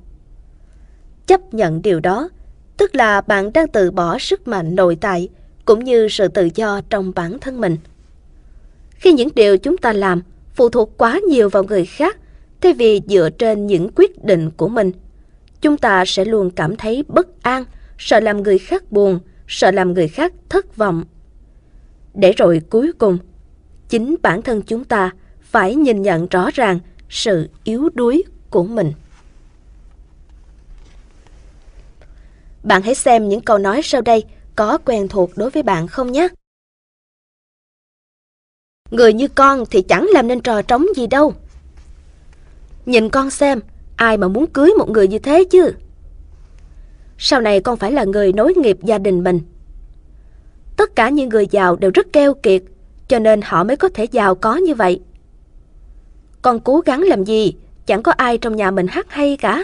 [1.27, 2.29] Chấp nhận điều đó,
[2.77, 5.29] tức là bạn đang từ bỏ sức mạnh nội tại
[5.65, 7.77] cũng như sự tự do trong bản thân mình.
[8.89, 10.21] Khi những điều chúng ta làm
[10.55, 12.17] phụ thuộc quá nhiều vào người khác
[12.61, 14.91] Thay vì dựa trên những quyết định của mình,
[15.61, 17.65] chúng ta sẽ luôn cảm thấy bất an,
[17.97, 21.03] sợ làm người khác buồn, sợ làm người khác thất vọng.
[22.13, 23.17] Để rồi cuối cùng,
[23.89, 26.79] chính bản thân chúng ta phải nhìn nhận rõ ràng
[27.09, 28.93] sự yếu đuối của mình.
[32.63, 34.23] Bạn hãy xem những câu nói sau đây
[34.55, 36.27] có quen thuộc đối với bạn không nhé.
[38.91, 41.33] Người như con thì chẳng làm nên trò trống gì đâu.
[42.87, 43.59] Nhìn con xem,
[43.95, 45.73] ai mà muốn cưới một người như thế chứ?
[47.17, 49.39] Sau này con phải là người nối nghiệp gia đình mình.
[50.77, 52.63] Tất cả những người giàu đều rất keo kiệt,
[53.07, 55.01] cho nên họ mới có thể giàu có như vậy.
[56.41, 59.63] Con cố gắng làm gì, chẳng có ai trong nhà mình hát hay cả.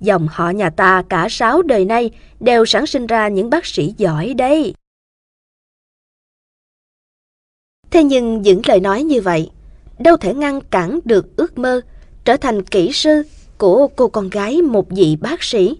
[0.00, 3.94] Dòng họ nhà ta cả sáu đời nay đều sản sinh ra những bác sĩ
[3.96, 4.74] giỏi đây.
[7.90, 9.50] Thế nhưng những lời nói như vậy
[9.98, 11.80] đâu thể ngăn cản được ước mơ
[12.24, 13.22] trở thành kỹ sư
[13.58, 15.78] của cô con gái một vị bác sĩ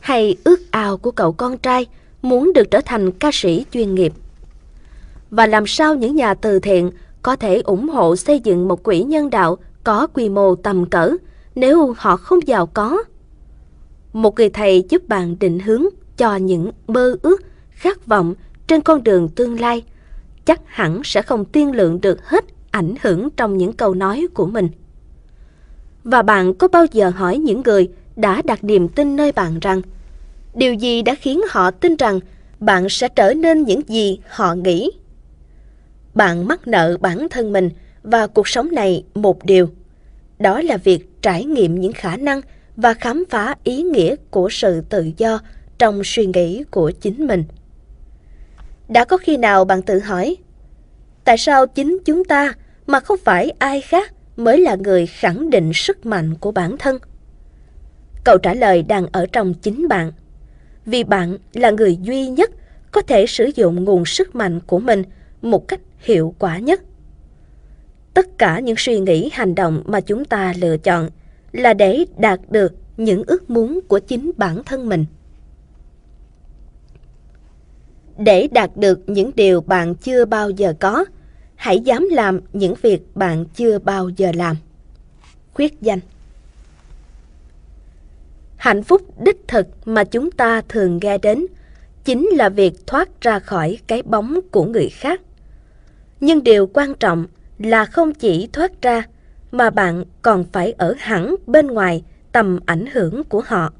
[0.00, 1.86] hay ước ao của cậu con trai
[2.22, 4.12] muốn được trở thành ca sĩ chuyên nghiệp.
[5.30, 6.90] Và làm sao những nhà từ thiện
[7.22, 11.16] có thể ủng hộ xây dựng một quỹ nhân đạo có quy mô tầm cỡ
[11.54, 13.02] nếu họ không giàu có?
[14.12, 15.84] Một người thầy giúp bạn định hướng
[16.16, 18.34] cho những mơ ước, khát vọng
[18.66, 19.82] trên con đường tương lai,
[20.44, 24.46] chắc hẳn sẽ không tiên lượng được hết ảnh hưởng trong những câu nói của
[24.46, 24.68] mình.
[26.04, 29.82] Và bạn có bao giờ hỏi những người đã đặt niềm tin nơi bạn rằng
[30.54, 32.20] điều gì đã khiến họ tin rằng
[32.60, 34.90] bạn sẽ trở nên những gì họ nghĩ?
[36.14, 37.70] Bạn mắc nợ bản thân mình
[38.02, 39.68] và cuộc sống này một điều.
[40.38, 42.40] Đó là việc trải nghiệm những khả năng
[42.76, 45.40] và khám phá ý nghĩa của sự tự do
[45.78, 47.44] trong suy nghĩ của chính mình.
[48.88, 50.36] Đã có khi nào bạn tự hỏi,
[51.28, 52.52] tại sao chính chúng ta
[52.86, 56.98] mà không phải ai khác mới là người khẳng định sức mạnh của bản thân?
[58.24, 60.12] Câu trả lời đang ở trong chính bạn.
[60.86, 62.50] Vì bạn là người duy nhất
[62.92, 65.02] có thể sử dụng nguồn sức mạnh của mình
[65.42, 66.80] một cách hiệu quả nhất.
[68.14, 71.10] Tất cả những suy nghĩ hành động mà chúng ta lựa chọn
[71.52, 75.04] là để đạt được những ước muốn của chính bản thân mình.
[78.18, 81.04] Để đạt được những điều bạn chưa bao giờ có,
[81.58, 84.56] hãy dám làm những việc bạn chưa bao giờ làm.
[85.54, 86.00] Khuyết danh
[88.56, 91.46] Hạnh phúc đích thực mà chúng ta thường nghe đến
[92.04, 95.20] chính là việc thoát ra khỏi cái bóng của người khác.
[96.20, 97.26] Nhưng điều quan trọng
[97.58, 99.02] là không chỉ thoát ra
[99.50, 102.02] mà bạn còn phải ở hẳn bên ngoài
[102.32, 103.72] tầm ảnh hưởng của họ.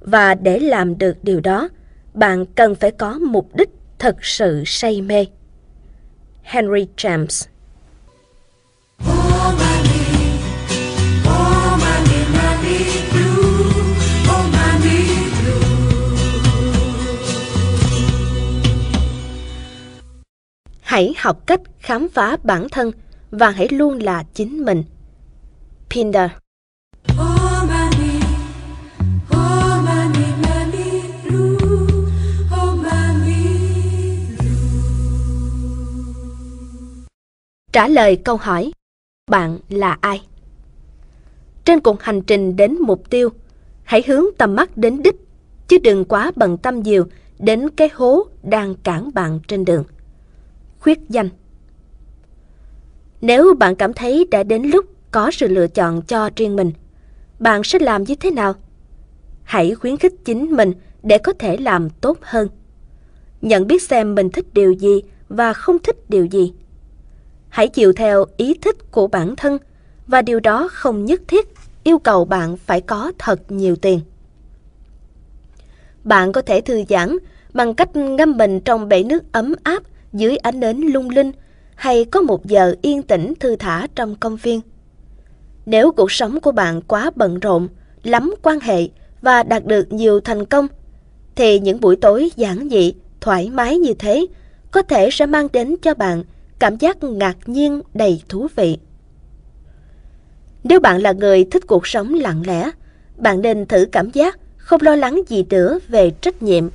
[0.00, 1.68] Và để làm được điều đó,
[2.14, 5.26] bạn cần phải có mục đích thật sự say mê.
[6.42, 7.46] Henry James
[20.92, 22.90] Hãy học cách khám phá bản thân
[23.30, 24.84] và hãy luôn là chính mình.
[25.90, 26.30] Pinder
[37.72, 38.72] Trả lời câu hỏi
[39.30, 40.22] Bạn là ai?
[41.64, 43.28] Trên cuộc hành trình đến mục tiêu,
[43.84, 45.14] hãy hướng tầm mắt đến đích,
[45.68, 47.06] chứ đừng quá bận tâm nhiều
[47.38, 49.84] đến cái hố đang cản bạn trên đường.
[50.80, 51.28] Khuyết danh
[53.20, 56.72] Nếu bạn cảm thấy đã đến lúc có sự lựa chọn cho riêng mình,
[57.38, 58.54] bạn sẽ làm như thế nào?
[59.42, 62.48] Hãy khuyến khích chính mình để có thể làm tốt hơn.
[63.42, 66.52] Nhận biết xem mình thích điều gì và không thích điều gì.
[67.52, 69.58] Hãy chịu theo ý thích của bản thân
[70.06, 71.48] và điều đó không nhất thiết
[71.84, 74.00] yêu cầu bạn phải có thật nhiều tiền.
[76.04, 77.16] Bạn có thể thư giãn
[77.54, 79.82] bằng cách ngâm mình trong bể nước ấm áp
[80.12, 81.32] dưới ánh nến lung linh
[81.74, 84.60] hay có một giờ yên tĩnh thư thả trong công viên.
[85.66, 87.68] Nếu cuộc sống của bạn quá bận rộn,
[88.02, 88.88] lắm quan hệ
[89.22, 90.66] và đạt được nhiều thành công,
[91.34, 94.26] thì những buổi tối giản dị, thoải mái như thế
[94.70, 96.24] có thể sẽ mang đến cho bạn
[96.62, 98.78] cảm giác ngạc nhiên đầy thú vị.
[100.64, 102.70] Nếu bạn là người thích cuộc sống lặng lẽ,
[103.16, 106.68] bạn nên thử cảm giác không lo lắng gì nữa về trách nhiệm,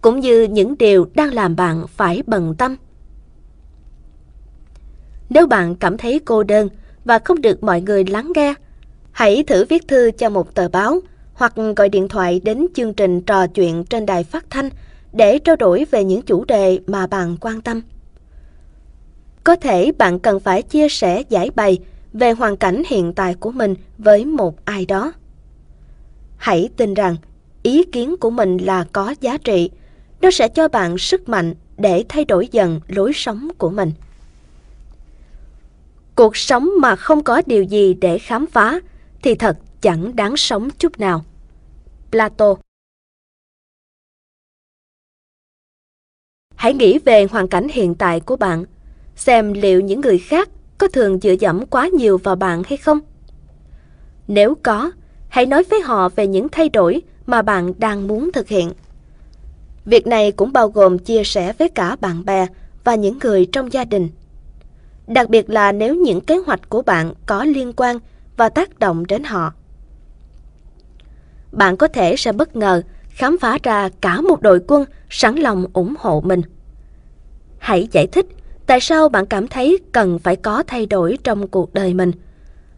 [0.00, 2.76] cũng như những điều đang làm bạn phải bận tâm.
[5.30, 6.68] Nếu bạn cảm thấy cô đơn
[7.04, 8.54] và không được mọi người lắng nghe,
[9.12, 11.00] hãy thử viết thư cho một tờ báo
[11.32, 14.68] hoặc gọi điện thoại đến chương trình trò chuyện trên đài phát thanh
[15.12, 17.80] để trao đổi về những chủ đề mà bạn quan tâm.
[19.50, 21.78] Có thể bạn cần phải chia sẻ giải bày
[22.12, 25.12] về hoàn cảnh hiện tại của mình với một ai đó.
[26.36, 27.16] Hãy tin rằng
[27.62, 29.70] ý kiến của mình là có giá trị,
[30.20, 33.92] nó sẽ cho bạn sức mạnh để thay đổi dần lối sống của mình.
[36.14, 38.80] Cuộc sống mà không có điều gì để khám phá
[39.22, 41.24] thì thật chẳng đáng sống chút nào.
[42.10, 42.54] Plato
[46.54, 48.64] Hãy nghĩ về hoàn cảnh hiện tại của bạn,
[49.20, 50.48] xem liệu những người khác
[50.78, 53.00] có thường dựa dẫm quá nhiều vào bạn hay không?
[54.28, 54.90] Nếu có,
[55.28, 58.72] hãy nói với họ về những thay đổi mà bạn đang muốn thực hiện.
[59.84, 62.46] Việc này cũng bao gồm chia sẻ với cả bạn bè
[62.84, 64.08] và những người trong gia đình.
[65.06, 67.98] Đặc biệt là nếu những kế hoạch của bạn có liên quan
[68.36, 69.52] và tác động đến họ.
[71.52, 75.66] Bạn có thể sẽ bất ngờ khám phá ra cả một đội quân sẵn lòng
[75.72, 76.42] ủng hộ mình.
[77.58, 78.26] Hãy giải thích
[78.70, 82.12] tại sao bạn cảm thấy cần phải có thay đổi trong cuộc đời mình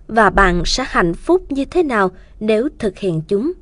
[0.09, 3.53] và bạn sẽ hạnh phúc như thế nào nếu thực hiện chúng.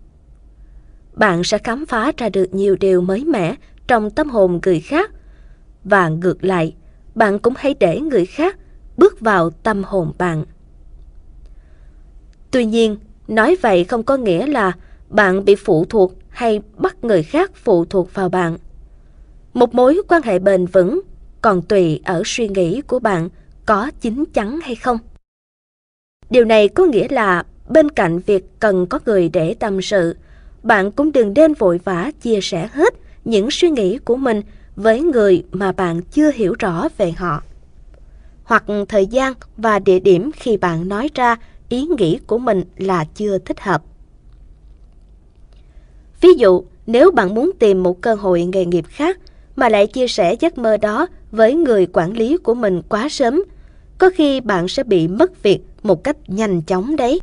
[1.13, 3.55] Bạn sẽ khám phá ra được nhiều điều mới mẻ
[3.87, 5.11] trong tâm hồn người khác
[5.85, 6.75] và ngược lại,
[7.15, 8.59] bạn cũng hãy để người khác
[8.97, 10.45] bước vào tâm hồn bạn.
[12.51, 12.97] Tuy nhiên,
[13.29, 14.73] nói vậy không có nghĩa là
[15.09, 18.59] bạn bị phụ thuộc hay bắt người khác phụ thuộc vào bạn.
[19.55, 21.01] Một mối quan hệ bền vững
[21.43, 23.29] còn tùy ở suy nghĩ của bạn
[23.67, 24.99] có chín chắn hay không.
[26.31, 30.17] Điều này có nghĩa là bên cạnh việc cần có người để tâm sự,
[30.63, 34.43] bạn cũng đừng nên vội vã chia sẻ hết những suy nghĩ của mình
[34.77, 37.43] với người mà bạn chưa hiểu rõ về họ.
[38.45, 41.37] Hoặc thời gian và địa điểm khi bạn nói ra
[41.69, 43.83] ý nghĩ của mình là chưa thích hợp.
[46.21, 49.19] Ví dụ, nếu bạn muốn tìm một cơ hội nghề nghiệp khác
[49.61, 53.43] mà lại chia sẻ giấc mơ đó với người quản lý của mình quá sớm,
[53.99, 57.21] có khi bạn sẽ bị mất việc một cách nhanh chóng đấy.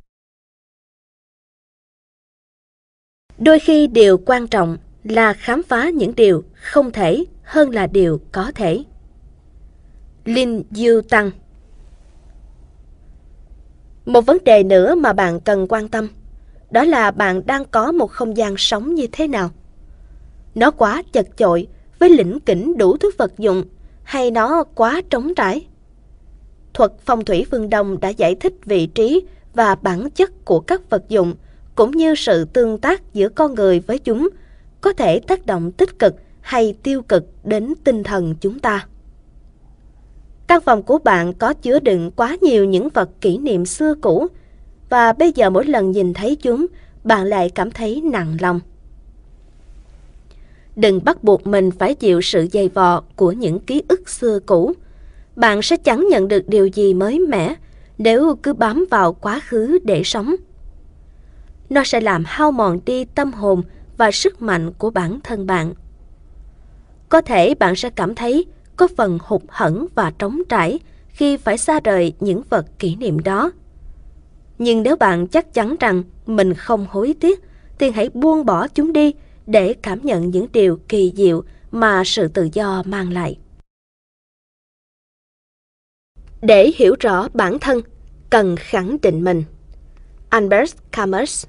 [3.38, 8.19] Đôi khi điều quan trọng là khám phá những điều không thể hơn là điều
[8.31, 8.83] có thể.
[10.25, 11.31] Linh Yu Tăng
[14.05, 16.07] Một vấn đề nữa mà bạn cần quan tâm,
[16.71, 19.49] đó là bạn đang có một không gian sống như thế nào.
[20.55, 21.67] Nó quá chật chội
[21.99, 23.63] với lĩnh kỉnh đủ thứ vật dụng
[24.03, 25.67] hay nó quá trống trải?
[26.73, 29.21] Thuật phong thủy phương Đông đã giải thích vị trí
[29.53, 31.33] và bản chất của các vật dụng
[31.75, 34.29] cũng như sự tương tác giữa con người với chúng
[34.81, 38.87] có thể tác động tích cực hay tiêu cực đến tinh thần chúng ta.
[40.47, 44.27] Căn phòng của bạn có chứa đựng quá nhiều những vật kỷ niệm xưa cũ
[44.89, 46.65] và bây giờ mỗi lần nhìn thấy chúng,
[47.03, 48.59] bạn lại cảm thấy nặng lòng.
[50.78, 54.73] Đừng bắt buộc mình phải chịu sự dày vò của những ký ức xưa cũ.
[55.36, 57.55] Bạn sẽ chẳng nhận được điều gì mới mẻ
[57.97, 60.36] nếu cứ bám vào quá khứ để sống.
[61.69, 63.63] Nó sẽ làm hao mòn đi tâm hồn
[63.97, 65.73] và sức mạnh của bản thân bạn.
[67.09, 71.57] Có thể bạn sẽ cảm thấy có phần hụt hẫng và trống trải khi phải
[71.57, 73.51] xa rời những vật kỷ niệm đó.
[74.57, 77.43] Nhưng nếu bạn chắc chắn rằng mình không hối tiếc,
[77.80, 79.13] thì hãy buông bỏ chúng đi
[79.47, 83.37] để cảm nhận những điều kỳ diệu mà sự tự do mang lại.
[86.41, 87.81] Để hiểu rõ bản thân,
[88.29, 89.43] cần khẳng định mình.
[90.29, 91.45] Albert Camus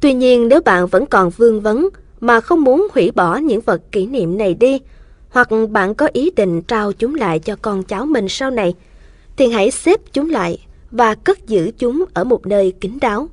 [0.00, 1.88] Tuy nhiên nếu bạn vẫn còn vương vấn
[2.20, 4.80] mà không muốn hủy bỏ những vật kỷ niệm này đi,
[5.28, 8.74] hoặc bạn có ý định trao chúng lại cho con cháu mình sau này,
[9.36, 10.58] thì hãy xếp chúng lại
[10.90, 13.28] và cất giữ chúng ở một nơi kín đáo.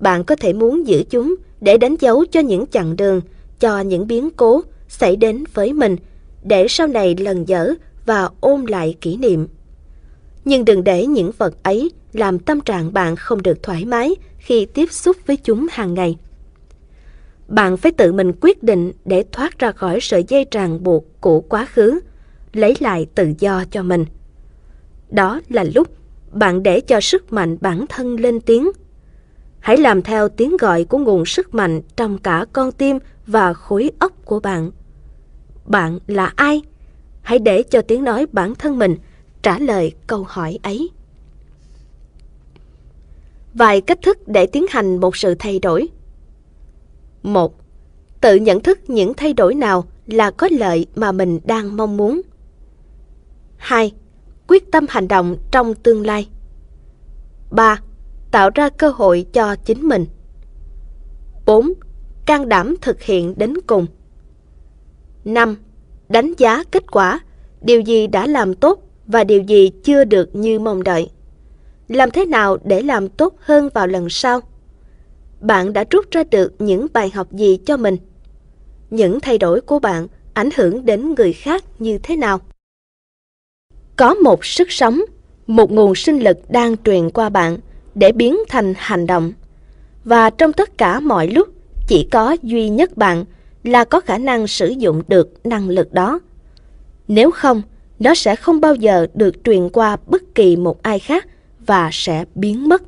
[0.00, 3.20] Bạn có thể muốn giữ chúng để đánh dấu cho những chặng đường,
[3.60, 5.96] cho những biến cố xảy đến với mình,
[6.42, 7.74] để sau này lần dở
[8.06, 9.48] và ôm lại kỷ niệm.
[10.44, 14.66] Nhưng đừng để những vật ấy làm tâm trạng bạn không được thoải mái khi
[14.66, 16.16] tiếp xúc với chúng hàng ngày.
[17.48, 21.40] Bạn phải tự mình quyết định để thoát ra khỏi sợi dây ràng buộc của
[21.40, 22.00] quá khứ,
[22.52, 24.04] lấy lại tự do cho mình.
[25.10, 25.88] Đó là lúc
[26.32, 28.70] bạn để cho sức mạnh bản thân lên tiếng.
[29.60, 33.90] Hãy làm theo tiếng gọi của nguồn sức mạnh trong cả con tim và khối
[33.98, 34.70] óc của bạn.
[35.66, 36.62] Bạn là ai?
[37.22, 38.96] Hãy để cho tiếng nói bản thân mình
[39.42, 40.90] trả lời câu hỏi ấy.
[43.54, 45.88] Vài cách thức để tiến hành một sự thay đổi.
[47.22, 47.54] một,
[48.20, 52.20] Tự nhận thức những thay đổi nào là có lợi mà mình đang mong muốn.
[53.56, 53.92] 2.
[54.46, 56.28] Quyết tâm hành động trong tương lai.
[57.50, 57.80] 3.
[58.30, 60.06] Tạo ra cơ hội cho chính mình.
[61.46, 61.72] 4.
[62.26, 63.86] Can đảm thực hiện đến cùng.
[65.24, 65.56] 5.
[66.08, 67.20] Đánh giá kết quả,
[67.60, 71.10] điều gì đã làm tốt và điều gì chưa được như mong đợi.
[71.88, 74.40] Làm thế nào để làm tốt hơn vào lần sau?
[75.40, 77.96] Bạn đã rút ra được những bài học gì cho mình?
[78.90, 82.40] Những thay đổi của bạn ảnh hưởng đến người khác như thế nào?
[83.96, 85.00] Có một sức sống,
[85.46, 87.58] một nguồn sinh lực đang truyền qua bạn
[88.00, 89.32] để biến thành hành động.
[90.04, 91.48] Và trong tất cả mọi lúc,
[91.88, 93.24] chỉ có duy nhất bạn
[93.64, 96.20] là có khả năng sử dụng được năng lực đó.
[97.08, 97.62] Nếu không,
[97.98, 101.26] nó sẽ không bao giờ được truyền qua bất kỳ một ai khác
[101.66, 102.82] và sẽ biến mất.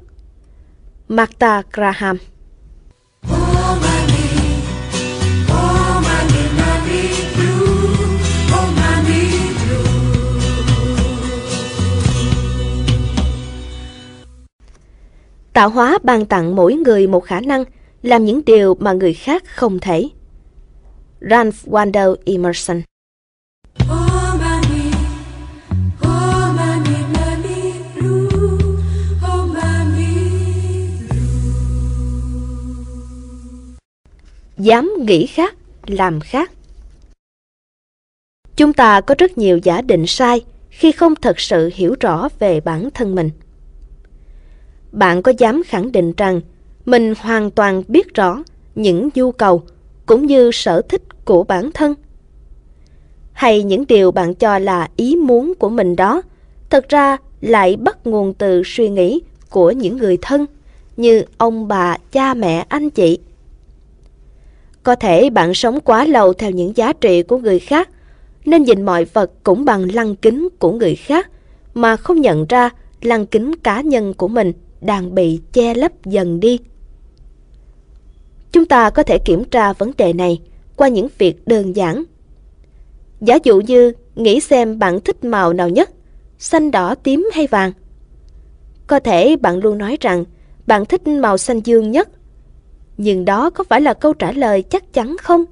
[1.09, 2.17] Martha Graham
[15.53, 17.65] Tạo hóa ban tặng mỗi người một khả năng
[18.03, 20.09] làm những điều mà người khác không thể.
[21.21, 22.83] Ralph Waldo Emerson.
[34.59, 35.55] Dám nghĩ khác,
[35.87, 36.51] làm khác.
[38.57, 42.61] Chúng ta có rất nhiều giả định sai khi không thật sự hiểu rõ về
[42.61, 43.31] bản thân mình
[44.93, 46.41] bạn có dám khẳng định rằng
[46.85, 48.43] mình hoàn toàn biết rõ
[48.75, 49.63] những nhu cầu
[50.07, 51.95] cũng như sở thích của bản thân?
[53.33, 56.23] Hay những điều bạn cho là ý muốn của mình đó
[56.71, 59.21] thật ra lại bắt nguồn từ suy nghĩ
[59.51, 60.47] của những người thân
[60.97, 63.19] như ông bà, cha mẹ, anh chị?
[64.83, 67.89] Có thể bạn sống quá lâu theo những giá trị của người khác
[68.45, 71.31] nên nhìn mọi vật cũng bằng lăng kính của người khác
[71.75, 72.71] mà không nhận ra
[73.01, 74.53] lăng kính cá nhân của mình
[74.83, 76.59] đang bị che lấp dần đi.
[78.53, 80.41] Chúng ta có thể kiểm tra vấn đề này
[80.77, 82.05] qua những việc đơn giản.
[83.21, 85.91] Giả dụ như nghĩ xem bạn thích màu nào nhất,
[86.39, 87.73] xanh đỏ tím hay vàng.
[88.87, 90.25] Có thể bạn luôn nói rằng
[90.67, 92.09] bạn thích màu xanh dương nhất.
[92.97, 95.45] Nhưng đó có phải là câu trả lời chắc chắn không?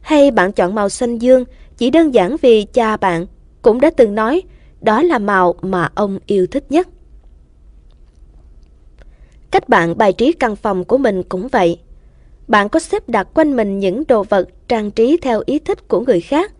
[0.00, 1.44] Hay bạn chọn màu xanh dương
[1.76, 3.26] chỉ đơn giản vì cha bạn
[3.62, 4.42] cũng đã từng nói
[4.80, 6.88] đó là màu mà ông yêu thích nhất?
[9.54, 11.78] Cách bạn bài trí căn phòng của mình cũng vậy.
[12.48, 16.00] Bạn có xếp đặt quanh mình những đồ vật trang trí theo ý thích của
[16.00, 16.52] người khác,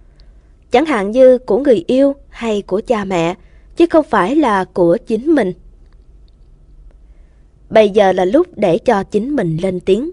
[0.71, 3.35] chẳng hạn như của người yêu hay của cha mẹ,
[3.77, 5.53] chứ không phải là của chính mình.
[7.71, 10.11] Bây giờ là lúc để cho chính mình lên tiếng.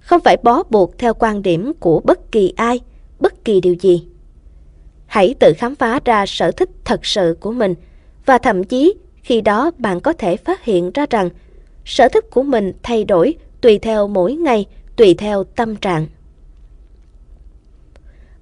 [0.00, 2.80] Không phải bó buộc theo quan điểm của bất kỳ ai,
[3.20, 4.06] bất kỳ điều gì.
[5.06, 7.74] Hãy tự khám phá ra sở thích thật sự của mình
[8.26, 11.30] và thậm chí khi đó bạn có thể phát hiện ra rằng
[11.84, 14.66] sở thích của mình thay đổi tùy theo mỗi ngày,
[14.96, 16.06] tùy theo tâm trạng.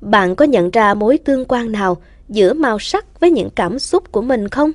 [0.01, 1.97] Bạn có nhận ra mối tương quan nào
[2.28, 4.72] giữa màu sắc với những cảm xúc của mình không?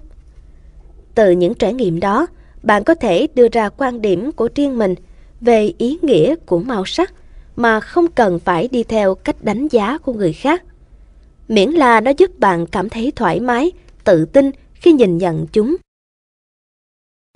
[1.15, 2.27] Từ những trải nghiệm đó,
[2.63, 4.95] bạn có thể đưa ra quan điểm của riêng mình
[5.41, 7.13] về ý nghĩa của màu sắc
[7.55, 10.63] mà không cần phải đi theo cách đánh giá của người khác.
[11.47, 13.71] Miễn là nó giúp bạn cảm thấy thoải mái,
[14.03, 15.75] tự tin khi nhìn nhận chúng.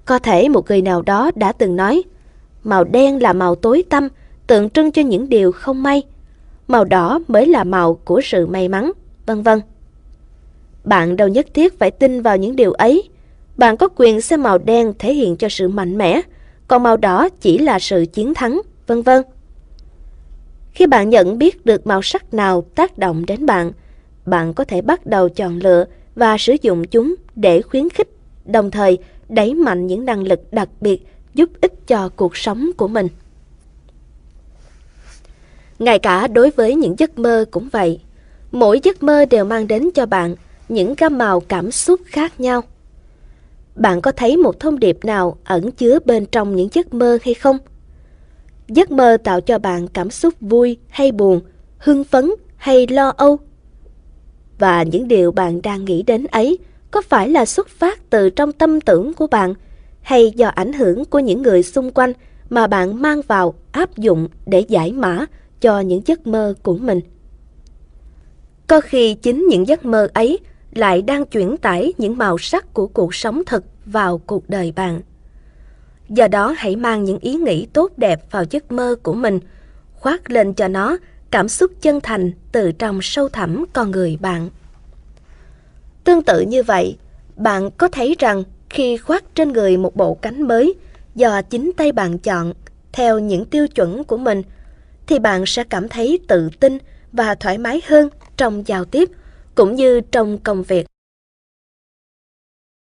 [0.09, 2.03] Có thể một người nào đó đã từng nói,
[2.63, 4.07] màu đen là màu tối tăm,
[4.47, 6.03] tượng trưng cho những điều không may.
[6.67, 8.91] Màu đỏ mới là màu của sự may mắn,
[9.25, 9.61] vân vân.
[10.83, 13.09] Bạn đâu nhất thiết phải tin vào những điều ấy.
[13.57, 16.21] Bạn có quyền xem màu đen thể hiện cho sự mạnh mẽ,
[16.67, 19.23] còn màu đỏ chỉ là sự chiến thắng, vân vân.
[20.71, 23.71] Khi bạn nhận biết được màu sắc nào tác động đến bạn,
[24.25, 25.85] bạn có thể bắt đầu chọn lựa
[26.15, 28.09] và sử dụng chúng để khuyến khích,
[28.45, 28.97] đồng thời
[29.29, 33.07] đẩy mạnh những năng lực đặc biệt giúp ích cho cuộc sống của mình.
[35.79, 37.99] Ngay cả đối với những giấc mơ cũng vậy,
[38.51, 40.35] mỗi giấc mơ đều mang đến cho bạn
[40.69, 42.61] những gam màu cảm xúc khác nhau.
[43.75, 47.33] Bạn có thấy một thông điệp nào ẩn chứa bên trong những giấc mơ hay
[47.33, 47.57] không?
[48.67, 51.41] Giấc mơ tạo cho bạn cảm xúc vui hay buồn,
[51.77, 53.39] hưng phấn hay lo âu?
[54.59, 56.59] Và những điều bạn đang nghĩ đến ấy
[56.91, 59.53] có phải là xuất phát từ trong tâm tưởng của bạn
[60.01, 62.13] hay do ảnh hưởng của những người xung quanh
[62.49, 65.25] mà bạn mang vào áp dụng để giải mã
[65.61, 66.99] cho những giấc mơ của mình.
[68.67, 70.39] Có khi chính những giấc mơ ấy
[70.71, 75.01] lại đang chuyển tải những màu sắc của cuộc sống thực vào cuộc đời bạn.
[76.09, 79.39] Do đó hãy mang những ý nghĩ tốt đẹp vào giấc mơ của mình,
[79.93, 80.97] khoác lên cho nó
[81.31, 84.49] cảm xúc chân thành từ trong sâu thẳm con người bạn.
[86.03, 86.97] Tương tự như vậy,
[87.35, 90.73] bạn có thấy rằng khi khoác trên người một bộ cánh mới
[91.15, 92.53] do chính tay bạn chọn
[92.91, 94.41] theo những tiêu chuẩn của mình,
[95.07, 96.77] thì bạn sẽ cảm thấy tự tin
[97.11, 99.09] và thoải mái hơn trong giao tiếp
[99.55, 100.87] cũng như trong công việc.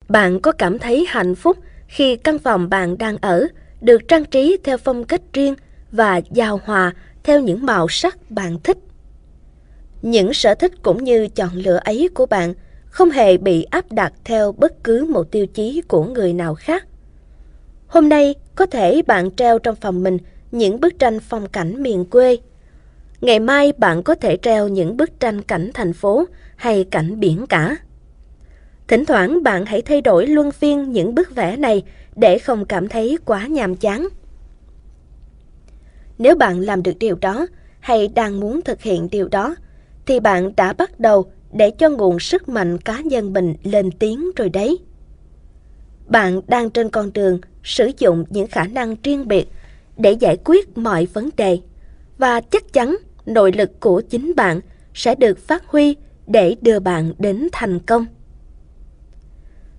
[0.10, 1.58] Bạn có cảm thấy hạnh phúc
[1.88, 3.48] khi căn phòng bạn đang ở
[3.82, 5.56] được trang trí theo phong cách riêng
[5.92, 6.94] và giao hòa
[7.24, 8.78] theo những màu sắc bạn thích.
[10.02, 12.54] Những sở thích cũng như chọn lựa ấy của bạn–
[12.98, 16.88] không hề bị áp đặt theo bất cứ một tiêu chí của người nào khác.
[17.88, 20.18] Hôm nay có thể bạn treo trong phòng mình
[20.52, 22.38] những bức tranh phong cảnh miền quê.
[23.22, 26.26] Ngày mai bạn có thể treo những bức tranh cảnh thành phố
[26.56, 27.76] hay cảnh biển cả.
[28.88, 31.84] Thỉnh thoảng bạn hãy thay đổi luân phiên những bức vẽ này
[32.16, 34.08] để không cảm thấy quá nhàm chán.
[36.18, 37.48] Nếu bạn làm được điều đó
[37.80, 39.56] hay đang muốn thực hiện điều đó,
[40.06, 44.32] thì bạn đã bắt đầu để cho nguồn sức mạnh cá nhân mình lên tiếng
[44.36, 44.80] rồi đấy.
[46.08, 49.48] Bạn đang trên con đường sử dụng những khả năng riêng biệt
[49.98, 51.60] để giải quyết mọi vấn đề
[52.18, 54.62] và chắc chắn nội lực của chính bạn
[54.94, 55.96] sẽ được phát huy
[56.28, 58.06] để đưa bạn đến thành công.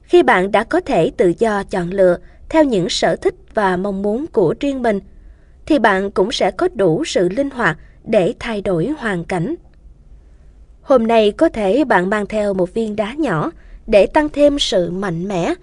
[0.03, 4.03] Khi bạn đã có thể tự do chọn lựa theo những sở thích và mong
[4.03, 5.01] muốn của riêng mình,
[5.67, 9.55] thì bạn cũng sẽ có đủ sự linh hoạt để thay đổi hoàn cảnh.
[10.89, 13.51] Hôm nay có thể bạn mang theo một viên đá nhỏ
[13.87, 15.55] để tăng thêm sự mạnh mẽ,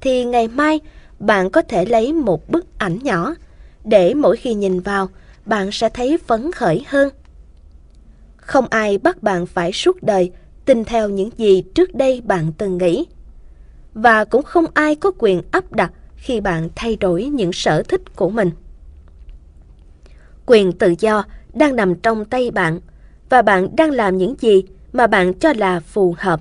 [0.00, 0.80] thì ngày mai
[1.18, 3.34] bạn có thể lấy một bức ảnh nhỏ
[3.84, 5.08] để mỗi khi nhìn vào,
[5.46, 7.08] bạn sẽ thấy phấn khởi hơn.
[8.36, 10.32] Không ai bắt bạn phải suốt đời
[10.64, 13.06] tin theo những gì trước đây bạn từng nghĩ.
[13.94, 18.16] Và cũng không ai có quyền áp đặt khi bạn thay đổi những sở thích
[18.16, 18.50] của mình.
[20.46, 21.24] Quyền tự do
[21.54, 22.80] đang nằm trong tay bạn
[23.32, 26.40] và bạn đang làm những gì mà bạn cho là phù hợp.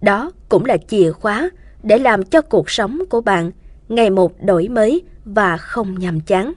[0.00, 1.50] Đó cũng là chìa khóa
[1.82, 3.50] để làm cho cuộc sống của bạn
[3.88, 6.52] ngày một đổi mới và không nhàm chán.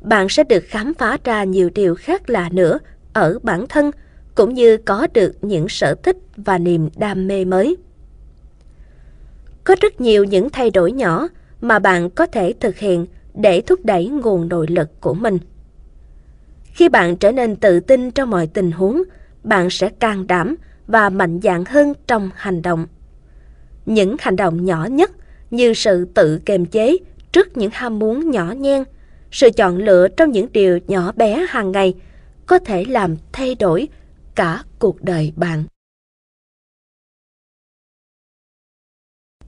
[0.00, 2.78] Bạn sẽ được khám phá ra nhiều điều khác lạ nữa
[3.12, 3.90] ở bản thân,
[4.34, 7.76] cũng như có được những sở thích và niềm đam mê mới.
[9.64, 11.28] Có rất nhiều những thay đổi nhỏ
[11.60, 15.38] mà bạn có thể thực hiện để thúc đẩy nguồn nội lực của mình.
[16.76, 19.02] Khi bạn trở nên tự tin trong mọi tình huống,
[19.44, 20.56] bạn sẽ can đảm
[20.86, 22.86] và mạnh dạn hơn trong hành động.
[23.86, 25.10] Những hành động nhỏ nhất
[25.50, 26.96] như sự tự kiềm chế
[27.32, 28.84] trước những ham muốn nhỏ nhen,
[29.30, 31.94] sự chọn lựa trong những điều nhỏ bé hàng ngày
[32.46, 33.88] có thể làm thay đổi
[34.34, 35.64] cả cuộc đời bạn.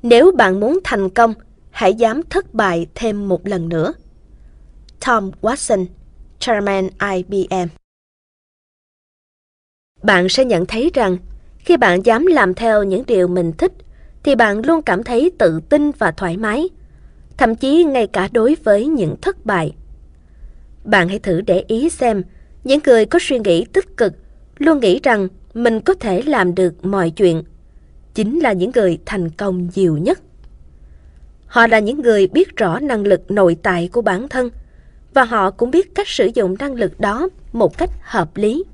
[0.03, 1.35] Nếu bạn muốn thành công,
[1.71, 3.93] hãy dám thất bại thêm một lần nữa.
[5.07, 5.87] Tom Watson,
[6.41, 7.69] Chairman IBM
[10.03, 11.17] Bạn sẽ nhận thấy rằng
[11.59, 13.73] khi bạn dám làm theo những điều mình thích
[14.23, 16.69] thì bạn luôn cảm thấy tự tin và thoải mái,
[17.37, 19.75] thậm chí ngay cả đối với những thất bại.
[20.85, 22.23] Bạn hãy thử để ý xem,
[22.65, 24.13] những người có suy nghĩ tích cực
[24.59, 27.43] luôn nghĩ rằng mình có thể làm được mọi chuyện,
[28.15, 30.21] chính là những người thành công nhiều nhất.
[31.47, 34.51] Họ là những người biết rõ năng lực nội tại của bản thân
[35.15, 38.65] và họ cũng biết cách sử dụng năng lực đó một cách hợp lý.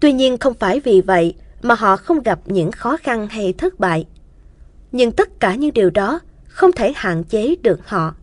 [0.00, 3.80] Tuy nhiên không phải vì vậy mà họ không gặp những khó khăn hay thất
[3.80, 4.06] bại.
[4.92, 8.14] Nhưng tất cả những điều đó không thể hạn chế được họ.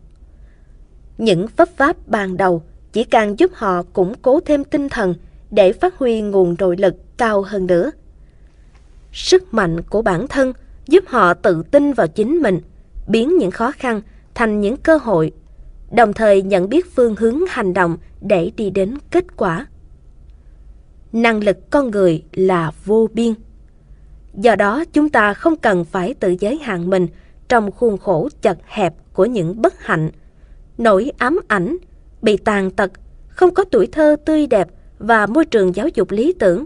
[1.18, 2.62] Những vấp váp ban đầu
[2.92, 5.14] chỉ càng giúp họ củng cố thêm tinh thần
[5.50, 7.90] để phát huy nguồn nội lực cao hơn nữa.
[9.12, 10.52] Sức mạnh của bản thân
[10.86, 12.60] giúp họ tự tin vào chính mình,
[13.08, 14.02] biến những khó khăn
[14.34, 15.32] thành những cơ hội,
[15.90, 19.66] đồng thời nhận biết phương hướng hành động để đi đến kết quả
[21.12, 23.34] năng lực con người là vô biên.
[24.34, 27.06] Do đó chúng ta không cần phải tự giới hạn mình
[27.48, 30.10] trong khuôn khổ chật hẹp của những bất hạnh,
[30.78, 31.76] nỗi ám ảnh,
[32.22, 32.90] bị tàn tật,
[33.28, 34.68] không có tuổi thơ tươi đẹp
[34.98, 36.64] và môi trường giáo dục lý tưởng.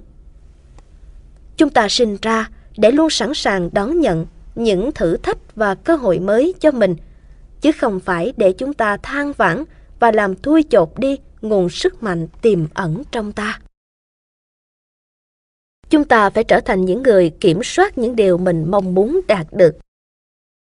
[1.56, 5.96] Chúng ta sinh ra để luôn sẵn sàng đón nhận những thử thách và cơ
[5.96, 6.96] hội mới cho mình,
[7.62, 9.64] chứ không phải để chúng ta than vãn
[10.00, 13.60] và làm thui chột đi nguồn sức mạnh tiềm ẩn trong ta.
[15.90, 19.46] Chúng ta phải trở thành những người kiểm soát những điều mình mong muốn đạt
[19.52, 19.76] được.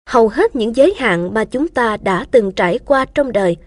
[0.10, 3.58] Hầu hết những giới hạn mà chúng ta đã từng trải qua trong đời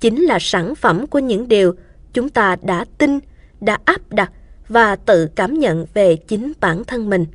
[0.00, 1.74] chính là sản phẩm của những điều
[2.12, 3.18] chúng ta đã tin,
[3.60, 4.32] đã áp đặt
[4.68, 7.26] và tự cảm nhận về chính bản thân mình.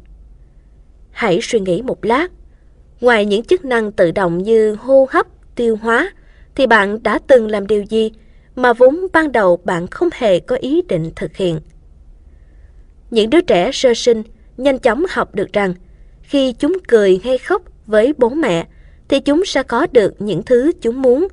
[1.12, 2.28] Hãy suy nghĩ một lát.
[3.02, 6.12] Ngoài những chức năng tự động như hô hấp, tiêu hóa,
[6.56, 8.12] thì bạn đã từng làm điều gì
[8.56, 11.60] mà vốn ban đầu bạn không hề có ý định thực hiện?
[13.12, 14.24] Những đứa trẻ sơ sinh
[14.58, 15.74] nhanh chóng học được rằng
[16.22, 18.68] khi chúng cười hay khóc với bố mẹ
[19.08, 21.28] thì chúng sẽ có được những thứ chúng muốn.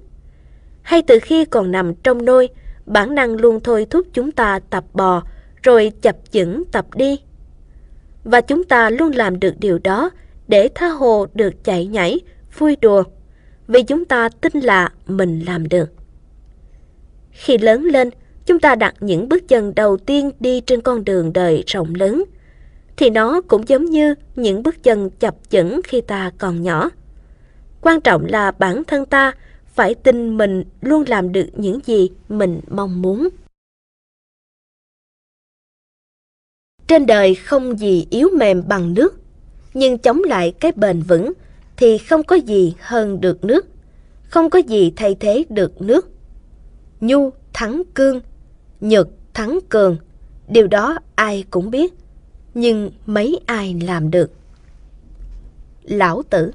[0.83, 2.49] Hay từ khi còn nằm trong nôi,
[2.87, 5.23] bản năng luôn thôi thúc chúng ta tập bò
[5.63, 7.21] rồi chập chững tập đi.
[8.25, 10.11] Và chúng ta luôn làm được điều đó
[10.49, 12.21] để tha hồ được chạy nhảy,
[12.59, 13.03] vui đùa,
[13.67, 15.91] vì chúng ta tin là mình làm được.
[17.31, 18.11] Khi lớn lên,
[18.47, 22.25] chúng ta đặt những bước chân đầu tiên đi trên con đường đời rộng lớn.
[22.99, 26.91] thì nó cũng giống như những bước chân chập chững khi ta còn nhỏ.
[27.81, 29.33] Quan trọng là bản thân ta
[29.67, 33.29] phải tin mình luôn làm được những gì mình mong muốn.
[36.87, 39.21] Trên đời không gì yếu mềm bằng nước,
[39.75, 41.33] nhưng chống lại cái bền vững
[41.77, 43.67] thì không có gì hơn được nước,
[44.23, 46.11] không có gì thay thế được nước.
[47.01, 48.21] Nhu thắng cương,
[48.81, 49.97] nhược thắng cường,
[50.49, 51.95] điều đó ai cũng biết,
[52.55, 54.31] nhưng mấy ai làm được.
[55.83, 56.51] Lão Tử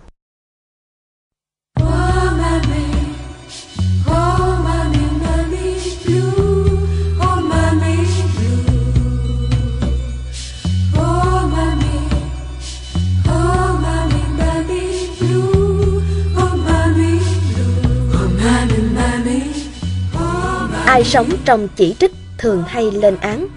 [20.94, 23.48] Ai sống trong chỉ trích thường hay lên án.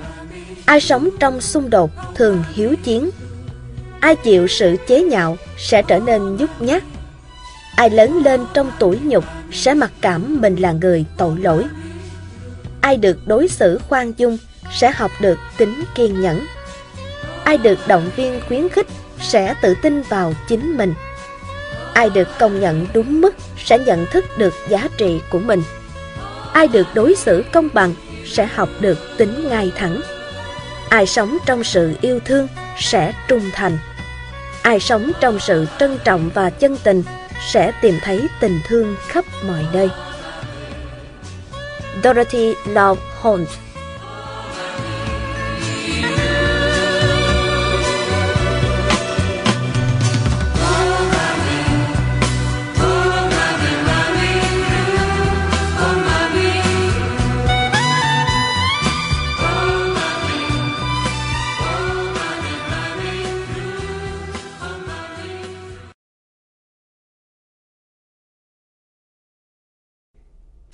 [0.67, 3.11] Ai sống trong xung đột thường hiếu chiến.
[4.01, 6.83] Ai chịu sự chế nhạo sẽ trở nên nhút nhát.
[7.77, 11.65] Ai lớn lên trong tuổi nhục sẽ mặc cảm mình là người tội lỗi.
[12.81, 14.39] Ai được đối xử khoan dung
[14.73, 16.47] sẽ học được tính kiên nhẫn.
[17.45, 18.87] Ai được động viên khuyến khích
[19.21, 20.95] sẽ tự tin vào chính mình.
[21.93, 23.35] Ai được công nhận đúng mức
[23.65, 25.63] sẽ nhận thức được giá trị của mình
[26.57, 27.95] ai được đối xử công bằng
[28.25, 30.01] sẽ học được tính ngay thẳng.
[30.89, 32.49] Ai sống trong sự yêu thương
[32.79, 33.79] sẽ trung thành.
[34.63, 37.03] Ai sống trong sự trân trọng và chân tình
[37.53, 39.89] sẽ tìm thấy tình thương khắp mọi nơi.
[42.05, 43.51] Dorothy Love Holmes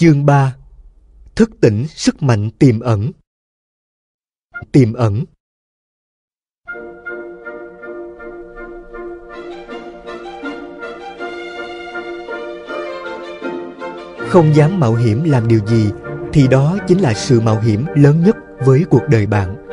[0.03, 0.57] Chương 3
[1.35, 3.11] Thức tỉnh sức mạnh tiềm ẩn.
[4.73, 5.25] Tiềm ẩn.
[14.19, 15.91] Không dám mạo hiểm làm điều gì,
[16.33, 19.67] thì đó chính là sự mạo hiểm lớn nhất với cuộc đời bạn.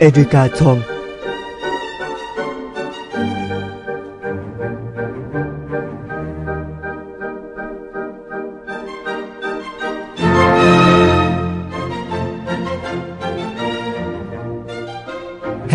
[0.00, 0.97] Erika Thorne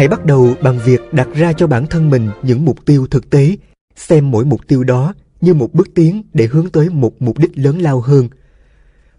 [0.04, 3.30] Hãy bắt đầu bằng việc đặt ra cho bản thân mình những mục tiêu thực
[3.30, 3.56] tế,
[3.96, 7.58] xem mỗi mục tiêu đó như một bước tiến để hướng tới một mục đích
[7.58, 8.30] lớn lao hơn.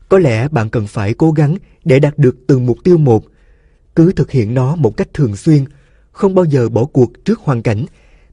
[0.09, 3.25] Có lẽ bạn cần phải cố gắng để đạt được từng mục tiêu một.
[3.97, 5.65] Cứ thực hiện nó một cách thường xuyên,
[6.13, 7.85] không bao giờ bỏ cuộc trước hoàn cảnh,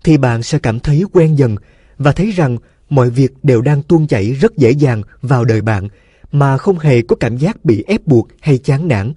[0.03, 1.55] thì bạn sẽ cảm thấy quen dần
[1.97, 2.57] và thấy rằng
[2.89, 5.87] mọi việc đều đang tuôn chảy rất dễ dàng vào đời bạn
[6.31, 9.13] mà không hề có cảm giác bị ép buộc hay chán nản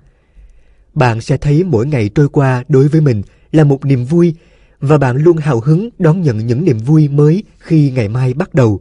[0.95, 3.22] bạn sẽ thấy mỗi ngày trôi qua đối với mình
[3.53, 4.34] là một niềm vui
[4.80, 8.55] và bạn luôn hào hứng đón nhận những niềm vui mới khi ngày mai bắt
[8.55, 8.80] đầu.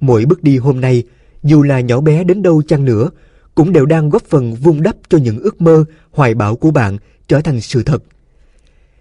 [0.00, 1.02] Mỗi bước đi hôm nay,
[1.42, 3.10] dù là nhỏ bé đến đâu chăng nữa,
[3.54, 6.98] cũng đều đang góp phần vun đắp cho những ước mơ, hoài bão của bạn
[7.28, 8.02] trở thành sự thật.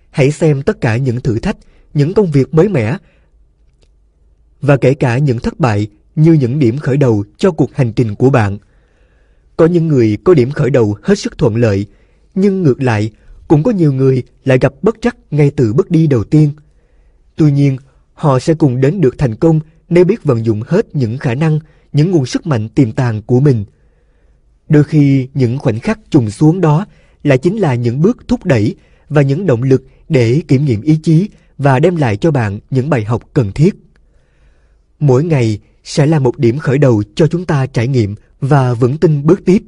[0.10, 1.58] Hãy xem tất cả những thử thách,
[1.94, 2.98] những công việc mới mẻ
[4.62, 8.16] và kể cả những thất bại như những điểm khởi đầu cho cuộc hành trình
[8.16, 8.58] của bạn.
[9.58, 11.86] Có những người có điểm khởi đầu hết sức thuận lợi,
[12.36, 13.12] nhưng ngược lại,
[13.48, 16.52] cũng có nhiều người lại gặp bất trắc ngay từ bước đi đầu tiên.
[17.36, 17.78] Tuy nhiên,
[18.14, 19.60] họ sẽ cùng đến được thành công
[19.90, 21.60] nếu biết vận dụng hết những khả năng,
[21.94, 23.66] những nguồn sức mạnh tiềm tàng của mình.
[24.70, 26.86] Đôi khi những khoảnh khắc trùng xuống đó
[27.24, 28.76] lại chính là những bước thúc đẩy
[29.10, 32.90] và những động lực để kiểm nghiệm ý chí và đem lại cho bạn những
[32.90, 33.76] bài học cần thiết.
[35.00, 38.98] Mỗi ngày sẽ là một điểm khởi đầu cho chúng ta trải nghiệm và vững
[38.98, 39.64] tin bước tiếp.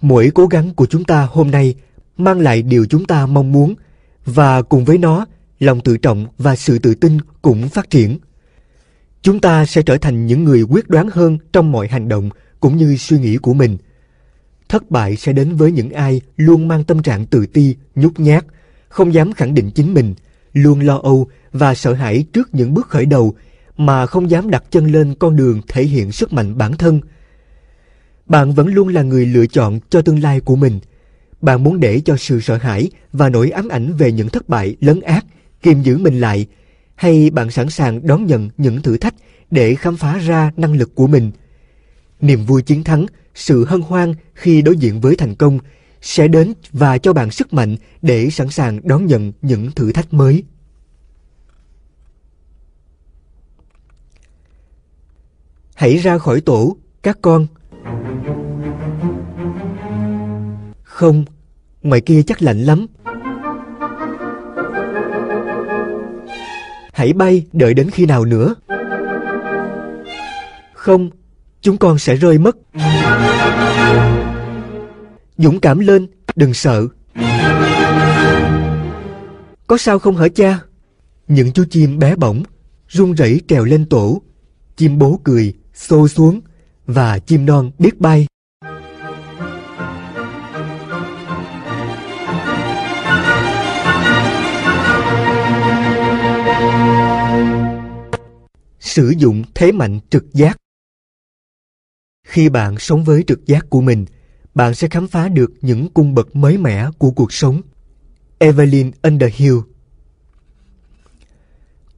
[0.00, 1.74] Mỗi cố gắng của chúng ta hôm nay
[2.16, 3.74] mang lại điều chúng ta mong muốn
[4.24, 5.26] và cùng với nó,
[5.58, 8.18] lòng tự trọng và sự tự tin cũng phát triển.
[9.22, 12.30] Chúng ta sẽ trở thành những người quyết đoán hơn trong mọi hành động
[12.60, 13.78] cũng như suy nghĩ của mình.
[14.68, 18.44] Thất bại sẽ đến với những ai luôn mang tâm trạng tự ti, nhút nhát,
[18.88, 20.14] không dám khẳng định chính mình,
[20.52, 23.34] luôn lo âu và sợ hãi trước những bước khởi đầu
[23.76, 27.00] mà không dám đặt chân lên con đường thể hiện sức mạnh bản thân–
[28.30, 30.80] bạn vẫn luôn là người lựa chọn cho tương lai của mình.
[31.40, 34.76] Bạn muốn để cho sự sợ hãi và nỗi ám ảnh về những thất bại
[34.80, 35.24] lấn át
[35.62, 36.46] kiềm giữ mình lại
[36.94, 39.14] hay bạn sẵn sàng đón nhận những thử thách
[39.50, 41.30] để khám phá ra năng lực của mình.
[42.20, 45.58] Niềm vui chiến thắng, sự hân hoan khi đối diện với thành công
[46.00, 50.14] sẽ đến và cho bạn sức mạnh để sẵn sàng đón nhận những thử thách
[50.14, 50.44] mới.
[55.74, 57.46] Hãy ra khỏi tổ, các con.
[61.00, 61.24] Không,
[61.82, 62.86] ngoài kia chắc lạnh lắm.
[66.92, 68.54] Hãy bay đợi đến khi nào nữa?
[70.74, 71.10] Không,
[71.60, 72.56] chúng con sẽ rơi mất.
[75.38, 76.86] Dũng cảm lên, đừng sợ.
[79.66, 80.58] Có sao không hả cha?
[81.28, 82.42] Những chú chim bé bỏng,
[82.88, 84.22] run rẩy trèo lên tổ.
[84.76, 86.40] Chim bố cười, xô xuống,
[86.86, 88.26] và chim non biết bay.
[99.00, 100.56] Sử dụng thế mạnh trực giác
[102.26, 104.04] Khi bạn sống với trực giác của mình,
[104.54, 107.62] bạn sẽ khám phá được những cung bậc mới mẻ của cuộc sống.
[108.38, 109.56] Evelyn Underhill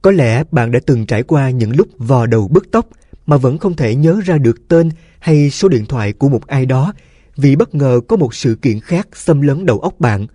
[0.01, 2.87] Có lẽ bạn đã từng trải qua những lúc vò đầu bứt tóc
[3.25, 4.89] mà vẫn không thể nhớ ra được tên
[5.19, 6.93] hay số điện thoại của một ai đó
[7.35, 10.27] vì bất ngờ có một sự kiện khác xâm lấn đầu óc bạn.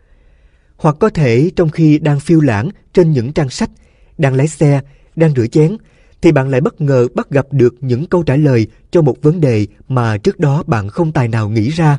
[0.77, 3.71] Hoặc có thể trong khi đang phiêu lãng trên những trang sách,
[4.19, 4.81] đang lái xe,
[5.17, 5.77] đang rửa chén,
[6.23, 9.41] thì bạn lại bất ngờ bắt gặp được những câu trả lời cho một vấn
[9.41, 11.99] đề mà trước đó bạn không tài nào nghĩ ra.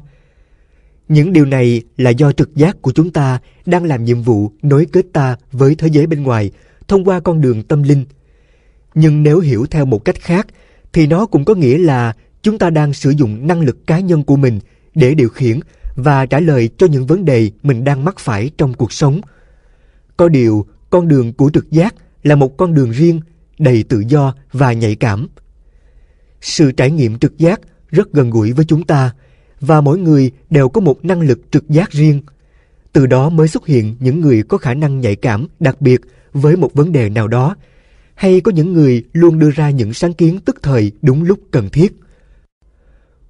[1.07, 4.85] Những điều này là do trực giác của chúng ta đang làm nhiệm vụ nối
[4.91, 6.51] kết ta với thế giới bên ngoài
[6.87, 8.05] thông qua con đường tâm linh.
[8.95, 10.47] Nhưng nếu hiểu theo một cách khác,
[10.93, 14.23] thì nó cũng có nghĩa là chúng ta đang sử dụng năng lực cá nhân
[14.23, 14.59] của mình
[14.95, 15.59] để điều khiển
[15.95, 19.21] và trả lời cho những vấn đề mình đang mắc phải trong cuộc sống.
[20.17, 23.21] Có điều, con đường của trực giác là một con đường riêng,
[23.59, 25.27] đầy tự do và nhạy cảm.
[26.41, 29.11] Sự trải nghiệm trực giác rất gần gũi với chúng ta,
[29.61, 32.21] và mỗi người đều có một năng lực trực giác riêng.
[32.93, 36.01] Từ đó mới xuất hiện những người có khả năng nhạy cảm đặc biệt
[36.33, 37.55] với một vấn đề nào đó,
[38.15, 41.69] hay có những người luôn đưa ra những sáng kiến tức thời đúng lúc cần
[41.69, 41.99] thiết.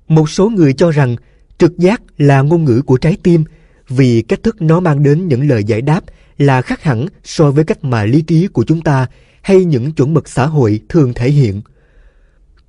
[0.08, 1.16] Một số người cho rằng
[1.58, 3.44] trực giác là ngôn ngữ của trái tim,
[3.90, 6.02] vì cách thức nó mang đến những lời giải đáp
[6.38, 9.08] là khác hẳn so với cách mà lý trí của chúng ta
[9.42, 11.62] hay những chuẩn mực xã hội thường thể hiện.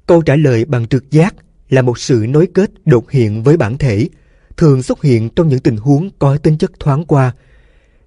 [0.06, 1.34] Câu trả lời bằng trực giác
[1.68, 4.08] là một sự nối kết đột hiện với bản thể,
[4.56, 7.32] thường xuất hiện trong những tình huống có tính chất thoáng qua.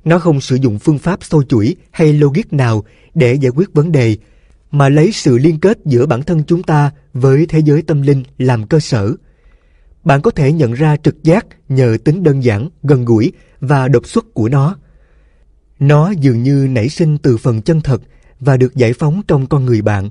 [0.06, 2.84] Nó không sử dụng phương pháp sâu chuỗi hay logic nào
[3.14, 4.18] để giải quyết vấn đề,
[4.72, 8.24] mà lấy sự liên kết giữa bản thân chúng ta với thế giới tâm linh
[8.38, 9.14] làm cơ sở.
[10.04, 14.08] Bạn có thể nhận ra trực giác nhờ tính đơn giản, gần gũi và độc
[14.08, 14.78] xuất của nó.
[15.80, 18.02] Nó dường như nảy sinh từ phần chân thật
[18.46, 20.10] và được giải phóng trong con người bạn,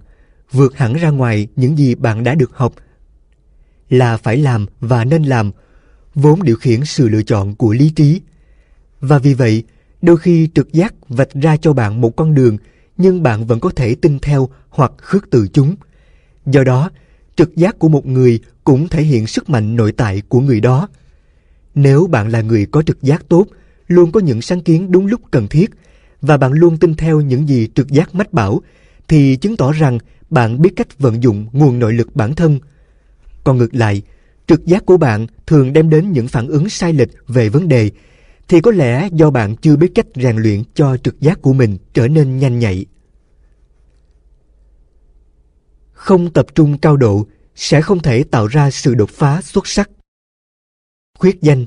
[0.53, 2.75] vượt hẳn ra ngoài những gì bạn đã được học
[3.89, 5.51] là phải làm và nên làm,
[6.15, 8.21] vốn điều khiển sự lựa chọn của lý trí.
[9.01, 9.63] Và vì vậy,
[10.03, 12.57] đôi khi trực giác vạch ra cho bạn một con đường
[12.97, 15.77] nhưng bạn vẫn có thể tin theo hoặc khước từ chúng.
[16.47, 16.91] Do đó,
[17.37, 20.89] trực giác của một người cũng thể hiện sức mạnh nội tại của người đó.
[21.75, 23.47] Nếu bạn là người có trực giác tốt,
[23.87, 25.71] luôn có những sáng kiến đúng lúc cần thiết
[26.23, 28.61] và bạn luôn tin theo những gì trực giác mách bảo
[29.09, 29.99] thì chứng tỏ rằng
[30.31, 32.59] bạn biết cách vận dụng nguồn nội lực bản thân.
[33.45, 34.03] Còn ngược lại,
[34.47, 37.91] trực giác của bạn thường đem đến những phản ứng sai lệch về vấn đề
[38.49, 41.79] thì có lẽ do bạn chưa biết cách rèn luyện cho trực giác của mình
[41.95, 42.87] trở nên nhanh nhạy.
[45.93, 49.91] Không tập trung cao độ sẽ không thể tạo ra sự đột phá xuất sắc.
[51.19, 51.67] Khuyết danh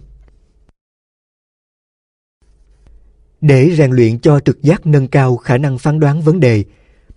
[3.48, 6.64] Để rèn luyện cho trực giác nâng cao khả năng phán đoán vấn đề,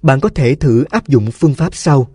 [0.02, 2.09] bạn có thể thử áp dụng phương pháp sau.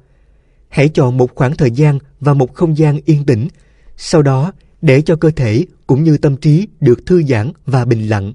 [0.69, 3.47] Hãy chọn một khoảng thời gian và một không gian yên tĩnh,
[3.97, 8.09] sau đó để cho cơ thể cũng như tâm trí được thư giãn và bình
[8.09, 8.33] lặng.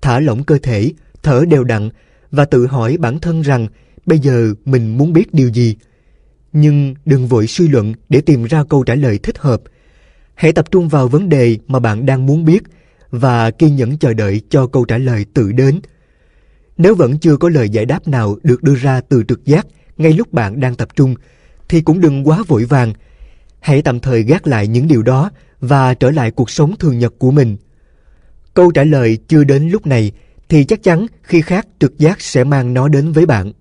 [0.00, 0.92] Thả lỏng cơ thể,
[1.22, 1.90] thở đều đặn
[2.30, 3.68] và tự hỏi bản thân rằng
[4.06, 5.76] bây giờ mình muốn biết điều gì.
[6.52, 9.62] Nhưng đừng vội suy luận để tìm ra câu trả lời thích hợp.
[10.34, 12.62] Hãy tập trung vào vấn đề mà bạn đang muốn biết
[13.10, 15.80] và kiên nhẫn chờ đợi cho câu trả lời tự đến.
[16.78, 19.66] Nếu vẫn chưa có lời giải đáp nào được đưa ra từ trực giác
[19.98, 21.14] ngay lúc bạn đang tập trung,
[21.68, 22.92] thì cũng đừng quá vội vàng.
[23.60, 25.30] Hãy tạm thời gác lại những điều đó
[25.60, 27.56] và trở lại cuộc sống thường nhật của mình.
[28.54, 30.12] Câu trả lời chưa đến lúc này
[30.48, 33.52] thì chắc chắn khi khác trực giác sẽ mang nó đến với bạn.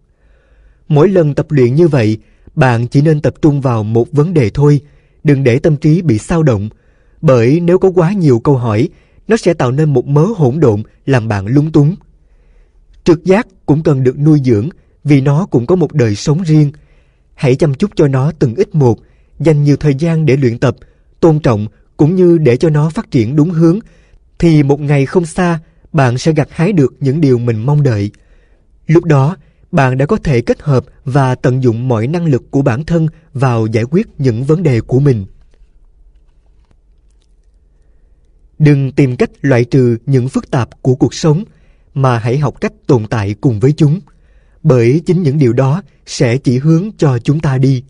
[0.88, 2.18] Mỗi lần tập luyện như vậy,
[2.56, 4.82] bạn chỉ nên tập trung vào một vấn đề thôi,
[5.24, 6.70] đừng để tâm trí bị sao động,
[7.22, 8.90] bởi nếu có quá nhiều câu hỏi,
[9.28, 11.96] nó sẽ tạo nên một mớ hỗn độn làm bạn lung túng.
[13.04, 14.70] Trực giác cũng cần được nuôi dưỡng
[15.04, 16.72] vì nó cũng có một đời sống riêng.
[17.34, 19.00] Hãy chăm chút cho nó từng ít một,
[19.40, 20.76] dành nhiều thời gian để luyện tập,
[21.20, 23.80] tôn trọng cũng như để cho nó phát triển đúng hướng,
[24.40, 25.60] thì một ngày không xa,
[25.94, 28.12] bạn sẽ gặt hái được những điều mình mong đợi.
[28.88, 29.38] Lúc đó,
[29.72, 33.08] bạn đã có thể kết hợp và tận dụng mọi năng lực của bản thân
[33.34, 35.26] vào giải quyết những vấn đề của mình.
[38.60, 41.44] Đừng tìm cách loại trừ những phức tạp của cuộc sống,
[41.94, 44.00] mà hãy học cách tồn tại cùng với chúng,
[44.64, 47.84] bởi chính những điều đó sẽ chỉ hướng cho chúng ta đi.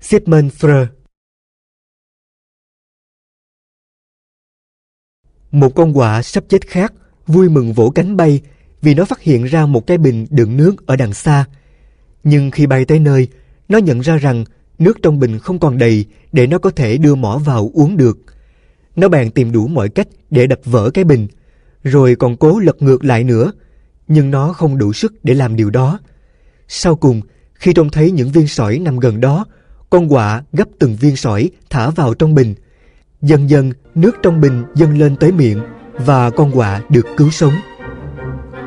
[0.00, 0.86] Sigmund Freud
[5.50, 6.92] Một con quạ sắp chết khác
[7.26, 8.40] vui mừng vỗ cánh bay
[8.82, 11.44] vì nó phát hiện ra một cái bình đựng nước ở đằng xa.
[12.24, 13.28] Nhưng khi bay tới nơi,
[13.68, 14.44] nó nhận ra rằng
[14.78, 18.18] nước trong bình không còn đầy để nó có thể đưa mỏ vào uống được.
[18.96, 21.26] Nó bèn tìm đủ mọi cách để đập vỡ cái bình,
[21.84, 23.52] rồi còn cố lật ngược lại nữa,
[24.08, 25.98] nhưng nó không đủ sức để làm điều đó.
[26.68, 27.20] Sau cùng,
[27.54, 29.44] khi trông thấy những viên sỏi nằm gần đó,
[29.90, 32.54] con quạ gấp từng viên sỏi thả vào trong bình.
[33.22, 35.60] Dần dần, nước trong bình dâng lên tới miệng
[35.92, 37.54] và con quạ được cứu sống.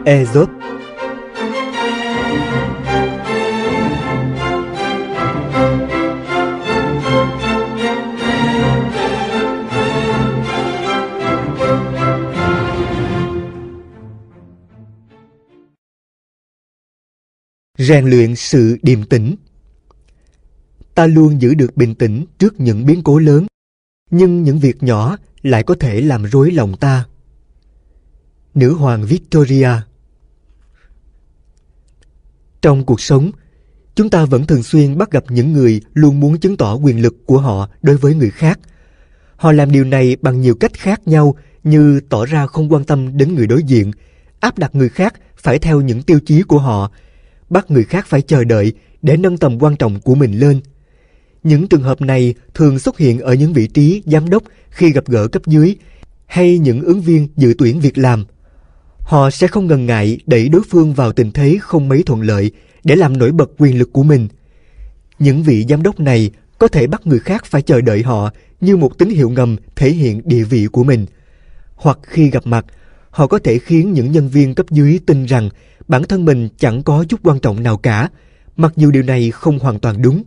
[0.05, 0.49] Aesop
[17.77, 19.35] rèn luyện sự điềm tĩnh.
[20.95, 23.47] Ta luôn giữ được bình tĩnh trước những biến cố lớn,
[24.11, 27.05] nhưng những việc nhỏ lại có thể làm rối lòng ta.
[28.55, 29.69] Nữ hoàng victoria.
[32.61, 33.31] Trong cuộc sống,
[33.95, 37.25] chúng ta vẫn thường xuyên bắt gặp những người luôn muốn chứng tỏ quyền lực
[37.25, 38.59] của họ đối với người khác.
[39.35, 43.17] Họ làm điều này bằng nhiều cách khác nhau, như tỏ ra không quan tâm
[43.17, 43.91] đến người đối diện,
[44.39, 46.91] áp đặt người khác phải theo những tiêu chí của họ
[47.49, 50.61] bắt người khác phải chờ đợi để nâng tầm quan trọng của mình lên.
[51.43, 55.07] Những trường hợp này thường xuất hiện ở những vị trí giám đốc khi gặp
[55.07, 55.75] gỡ cấp dưới
[56.25, 58.25] hay những ứng viên dự tuyển việc làm.
[58.99, 62.51] Họ sẽ không ngần ngại đẩy đối phương vào tình thế không mấy thuận lợi
[62.83, 64.27] để làm nổi bật quyền lực của mình.
[65.19, 68.77] Những vị giám đốc này có thể bắt người khác phải chờ đợi họ như
[68.77, 71.05] một tín hiệu ngầm thể hiện địa vị của mình.
[71.75, 72.65] Hoặc khi gặp mặt,
[73.17, 75.49] họ có thể khiến những nhân viên cấp dưới tin rằng
[75.87, 78.09] bản thân mình chẳng có chút quan trọng nào cả,
[78.57, 80.23] mặc dù điều này không hoàn toàn đúng.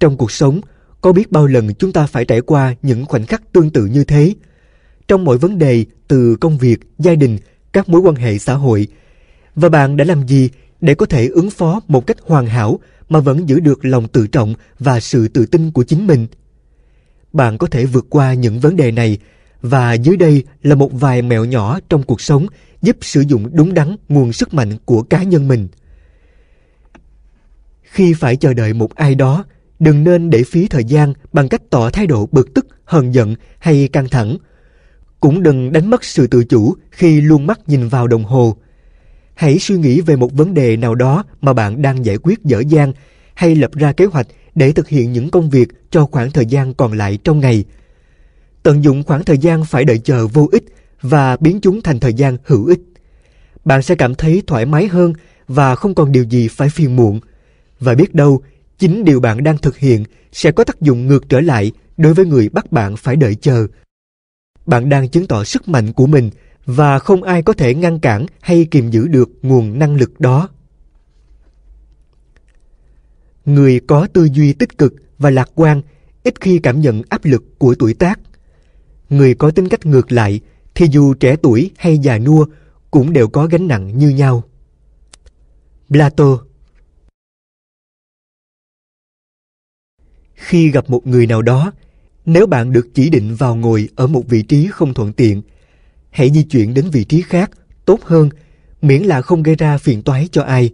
[0.00, 0.60] Trong cuộc sống,
[1.00, 4.04] có biết bao lần chúng ta phải trải qua những khoảnh khắc tương tự như
[4.04, 4.34] thế.
[5.08, 7.38] Trong mọi vấn đề từ công việc, gia đình,
[7.72, 8.88] các mối quan hệ xã hội.
[9.54, 10.50] Và bạn đã làm gì
[10.80, 14.26] để có thể ứng phó một cách hoàn hảo mà vẫn giữ được lòng tự
[14.26, 16.26] trọng và sự tự tin của chính mình?
[17.32, 19.18] Bạn có thể vượt qua những vấn đề này
[19.64, 22.46] và dưới đây là một vài mẹo nhỏ trong cuộc sống
[22.82, 25.68] giúp sử dụng đúng đắn nguồn sức mạnh của cá nhân mình.
[27.82, 29.44] Khi phải chờ đợi một ai đó,
[29.78, 33.34] đừng nên để phí thời gian bằng cách tỏ thái độ bực tức, hờn giận
[33.58, 34.36] hay căng thẳng.
[35.20, 38.56] Cũng đừng đánh mất sự tự chủ khi luôn mắt nhìn vào đồng hồ.
[39.34, 42.62] Hãy suy nghĩ về một vấn đề nào đó mà bạn đang giải quyết dở
[42.68, 42.92] dang
[43.34, 46.74] hay lập ra kế hoạch để thực hiện những công việc cho khoảng thời gian
[46.74, 47.64] còn lại trong ngày.
[48.64, 50.64] Tận dụng khoảng thời gian phải đợi chờ vô ích
[51.00, 52.80] và biến chúng thành thời gian hữu ích.
[53.64, 55.12] Bạn sẽ cảm thấy thoải mái hơn
[55.48, 57.20] và không còn điều gì phải phiền muộn.
[57.80, 58.42] Và biết đâu,
[58.78, 62.26] chính điều bạn đang thực hiện sẽ có tác dụng ngược trở lại đối với
[62.26, 63.66] người bắt bạn phải đợi chờ.
[64.66, 66.30] Bạn đang chứng tỏ sức mạnh của mình
[66.66, 70.48] và không ai có thể ngăn cản hay kiềm giữ được nguồn năng lực đó.
[73.44, 75.82] Người có tư duy tích cực và lạc quan
[76.22, 78.20] ít khi cảm nhận áp lực của tuổi tác.
[79.14, 80.40] Người có tính cách ngược lại
[80.74, 82.46] thì dù trẻ tuổi hay già nua
[82.90, 84.44] cũng đều có gánh nặng như nhau.
[85.88, 86.38] Plato
[90.34, 91.72] Khi gặp một người nào đó,
[92.26, 95.42] nếu bạn được chỉ định vào ngồi ở một vị trí không thuận tiện,
[96.10, 97.50] hãy di chuyển đến vị trí khác
[97.84, 98.28] tốt hơn,
[98.82, 100.70] miễn là không gây ra phiền toái cho ai.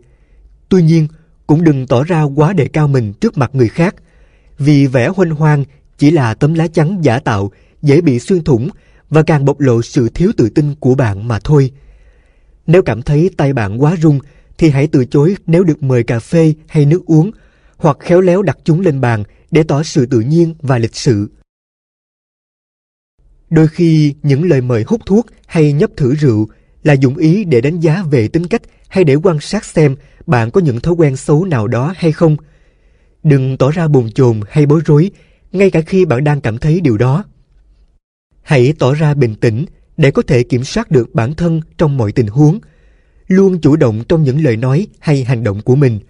[0.68, 1.08] Tuy nhiên,
[1.46, 3.94] cũng đừng tỏ ra quá đề cao mình trước mặt người khác,
[4.58, 5.64] vì vẻ huênh hoang
[5.98, 7.50] chỉ là tấm lá chắn giả tạo,
[7.82, 8.68] dễ bị xuyên thủng
[9.10, 11.70] và càng bộc lộ sự thiếu tự tin của bạn mà thôi.
[12.66, 14.18] Nếu cảm thấy tay bạn quá run,
[14.58, 17.30] thì hãy từ chối nếu được mời cà phê hay nước uống,
[17.76, 21.30] hoặc khéo léo đặt chúng lên bàn để tỏ sự tự nhiên và lịch sự.
[23.50, 26.48] Đôi khi, những lời mời hút thuốc hay nhấp thử rượu
[26.82, 29.96] là dụng ý để đánh giá về tính cách hay để quan sát xem
[30.26, 32.36] bạn có những thói quen xấu nào đó hay không.
[33.22, 35.10] Đừng tỏ ra bồn chồn hay bối rối,
[35.52, 37.24] ngay cả khi bạn đang cảm thấy điều đó.
[38.50, 39.64] Hãy tỏ ra bình tĩnh
[39.96, 42.58] để có thể kiểm soát được bản thân trong mọi tình huống.
[43.26, 46.00] Luôn chủ động trong những lời nói hay hành động của mình.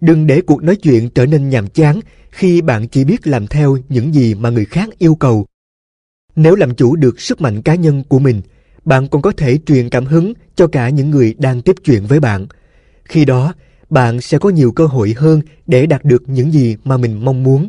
[0.00, 2.00] Đừng để cuộc nói chuyện trở nên nhàm chán
[2.30, 5.46] khi bạn chỉ biết làm theo những gì mà người khác yêu cầu.
[6.36, 8.42] Nếu làm chủ được sức mạnh cá nhân của mình,
[8.84, 12.20] bạn còn có thể truyền cảm hứng cho cả những người đang tiếp chuyện với
[12.20, 12.46] bạn.
[13.04, 13.54] Khi đó,
[13.90, 17.42] bạn sẽ có nhiều cơ hội hơn để đạt được những gì mà mình mong
[17.42, 17.68] muốn.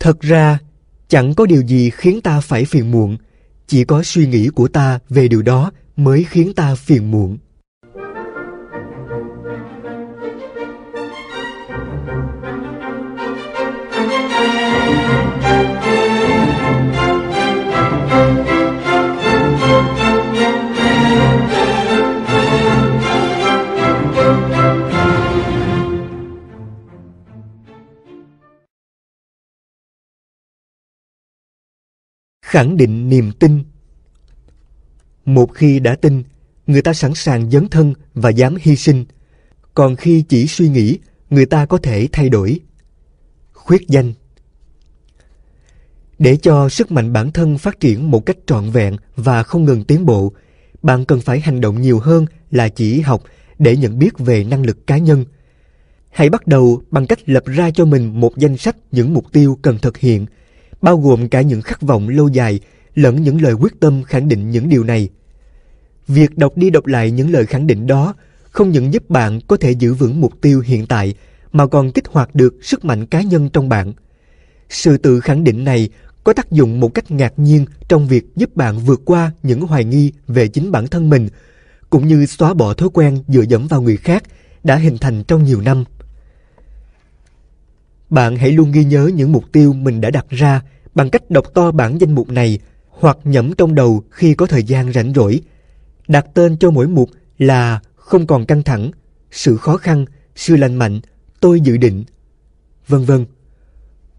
[0.00, 0.58] Thật ra,
[1.08, 3.16] chẳng có điều gì khiến ta phải phiền muộn,
[3.66, 7.38] chỉ có suy nghĩ của ta về điều đó mới khiến ta phiền muộn.
[32.46, 33.62] Khẳng định niềm tin.
[35.24, 36.22] Một khi đã tin,
[36.66, 39.04] người ta sẵn sàng dấn thân và dám hy sinh.
[39.74, 40.98] Còn khi chỉ suy nghĩ,
[41.30, 42.60] người ta có thể thay đổi.
[43.52, 44.12] Khuyết danh.
[46.18, 49.84] Để cho sức mạnh bản thân phát triển một cách trọn vẹn và không ngừng
[49.84, 50.32] tiến bộ,
[50.82, 53.22] bạn cần phải hành động nhiều hơn là chỉ học
[53.58, 55.24] để nhận biết về năng lực cá nhân.
[56.10, 59.58] Hãy bắt đầu bằng cách lập ra cho mình một danh sách những mục tiêu
[59.62, 60.26] cần thực hiện
[60.82, 62.60] bao gồm cả những khát vọng lâu dài
[62.94, 65.08] lẫn những lời quyết tâm khẳng định những điều này.
[66.08, 68.14] Việc đọc đi đọc lại những lời khẳng định đó
[68.50, 71.14] không những giúp bạn có thể giữ vững mục tiêu hiện tại
[71.52, 73.92] mà còn kích hoạt được sức mạnh cá nhân trong bạn.
[74.68, 75.88] Sự tự khẳng định này
[76.24, 79.84] có tác dụng một cách ngạc nhiên trong việc giúp bạn vượt qua những hoài
[79.84, 81.28] nghi về chính bản thân mình,
[81.90, 84.22] cũng như xóa bỏ thói quen dựa dẫm vào người khác
[84.64, 85.84] đã hình thành trong nhiều năm.
[88.10, 90.62] Bạn hãy luôn ghi nhớ những mục tiêu mình đã đặt ra
[90.94, 92.58] bằng cách đọc to bản danh mục này
[92.88, 95.40] hoặc nhẩm trong đầu khi có thời gian rảnh rỗi.
[96.08, 98.90] Đặt tên cho mỗi mục là không còn căng thẳng,
[99.30, 100.04] sự khó khăn,
[100.34, 101.00] sự lành mạnh,
[101.40, 102.04] tôi dự định,
[102.88, 103.26] vân vân.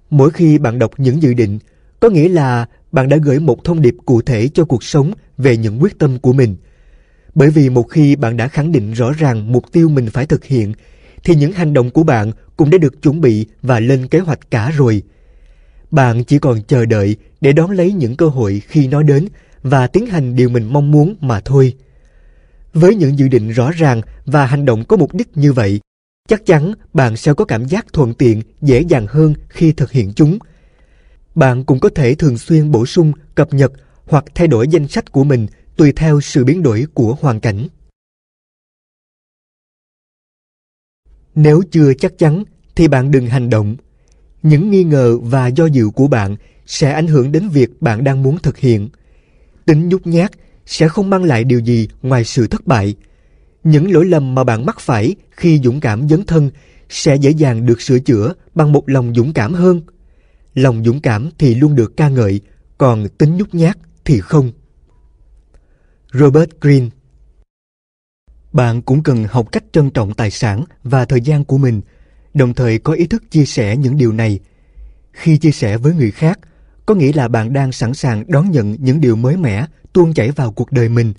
[0.10, 1.60] Mỗi khi bạn đọc những dự định,
[2.00, 5.58] có nghĩa là bạn đã gửi một thông điệp cụ thể cho cuộc sống về
[5.58, 6.56] những quyết tâm của mình.
[7.36, 10.46] Bởi vì một khi bạn đã khẳng định rõ ràng mục tiêu mình phải thực
[10.46, 10.74] hiện,
[11.24, 14.52] thì những hành động của bạn cũng đã được chuẩn bị và lên kế hoạch
[14.52, 15.02] cả rồi.
[15.92, 19.28] Bạn chỉ còn chờ đợi để đón lấy những cơ hội khi nó đến
[19.64, 21.74] và tiến hành điều mình mong muốn mà thôi.
[22.74, 25.80] Với những dự định rõ ràng và hành động có mục đích như vậy,
[26.28, 30.14] chắc chắn bạn sẽ có cảm giác thuận tiện, dễ dàng hơn khi thực hiện
[30.16, 30.40] chúng.
[31.36, 33.72] Bạn cũng có thể thường xuyên bổ sung, cập nhật
[34.06, 35.48] hoặc thay đổi danh sách của mình
[35.78, 37.68] tùy theo sự biến đổi của hoàn cảnh.
[41.38, 42.44] Nếu chưa chắc chắn
[42.76, 43.76] thì bạn đừng hành động.
[44.44, 46.36] Những nghi ngờ và do dự của bạn
[46.66, 48.90] sẽ ảnh hưởng đến việc bạn đang muốn thực hiện.
[49.66, 50.32] Tính nhút nhát
[50.66, 52.96] sẽ không mang lại điều gì ngoài sự thất bại.
[53.64, 56.52] Những lỗi lầm mà bạn mắc phải khi dũng cảm dấn thân
[56.90, 59.82] sẽ dễ dàng được sửa chữa bằng một lòng dũng cảm hơn.
[60.54, 62.42] Lòng dũng cảm thì luôn được ca ngợi,
[62.78, 64.52] còn tính nhút nhát thì không.
[66.14, 66.90] Robert Greene
[68.58, 71.82] bạn cũng cần học cách trân trọng tài sản và thời gian của mình,
[72.34, 74.40] đồng thời có ý thức chia sẻ những điều này.
[75.12, 76.40] Khi chia sẻ với người khác,
[76.86, 80.32] có nghĩa là bạn đang sẵn sàng đón nhận những điều mới mẻ tuôn chảy
[80.32, 81.14] vào cuộc đời mình.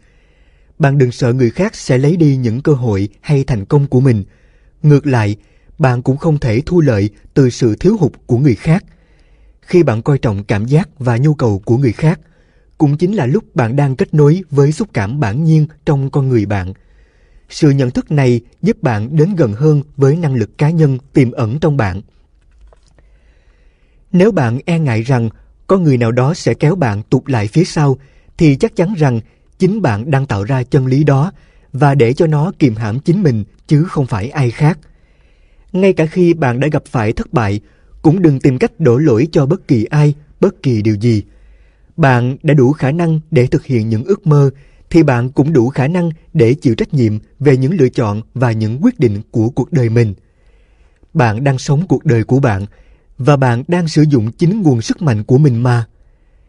[0.78, 4.01] Bạn đừng sợ người khác sẽ lấy đi những cơ hội hay thành công của
[4.01, 4.24] mình.
[4.82, 5.36] Ngược lại,
[5.78, 8.85] bạn cũng không thể thu lợi từ sự thiếu hụt của người khác.
[9.60, 12.20] Khi bạn coi trọng cảm giác và nhu cầu của người khác,
[12.78, 16.28] cũng chính là lúc bạn đang kết nối với xúc cảm bản nhiên trong con
[16.28, 16.73] người bạn–
[17.49, 21.31] sự nhận thức này giúp bạn đến gần hơn với năng lực cá nhân tiềm
[21.31, 22.01] ẩn trong bạn.
[24.12, 25.29] Nếu bạn e ngại rằng
[25.66, 27.99] có người nào đó sẽ kéo bạn tụt lại phía sau,
[28.39, 29.20] thì chắc chắn rằng
[29.59, 31.33] chính bạn đang tạo ra chân lý đó
[31.73, 34.79] và để cho nó kiềm hãm chính mình chứ không phải ai khác.
[35.73, 37.61] Ngay cả khi bạn đã gặp phải thất bại,
[38.03, 41.23] cũng đừng tìm cách đổ lỗi cho bất kỳ ai, bất kỳ điều gì.
[41.97, 44.51] Bạn đã đủ khả năng để thực hiện những ước mơ
[44.90, 48.52] thì bạn cũng đủ khả năng để chịu trách nhiệm về những lựa chọn và
[48.52, 50.15] những quyết định của cuộc đời mình.
[51.15, 52.66] Bạn đang sống cuộc đời của bạn
[53.19, 55.85] và bạn đang sử dụng chính nguồn sức mạnh của mình mà.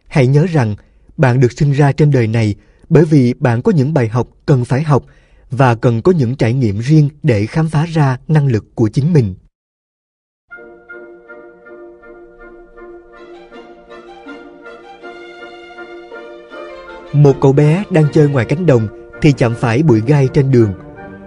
[0.06, 0.76] Hãy nhớ rằng,
[1.16, 2.54] bạn được sinh ra trên đời này
[2.88, 5.04] bởi vì bạn có những bài học cần phải học
[5.50, 9.12] và cần có những trải nghiệm riêng để khám phá ra năng lực của chính
[9.12, 9.34] mình.
[17.12, 18.88] Một cậu bé đang chơi ngoài cánh đồng
[19.22, 20.72] thì chạm phải bụi gai trên đường.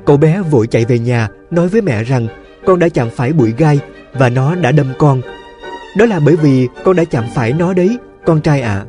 [0.06, 2.28] Cậu bé vội chạy về nhà nói với mẹ rằng
[2.66, 3.80] con đã chạm phải bụi gai
[4.14, 5.22] và nó đã đâm con.
[5.98, 8.74] Đó là bởi vì con đã chạm phải nó đấy, con trai ạ.
[8.74, 8.86] À.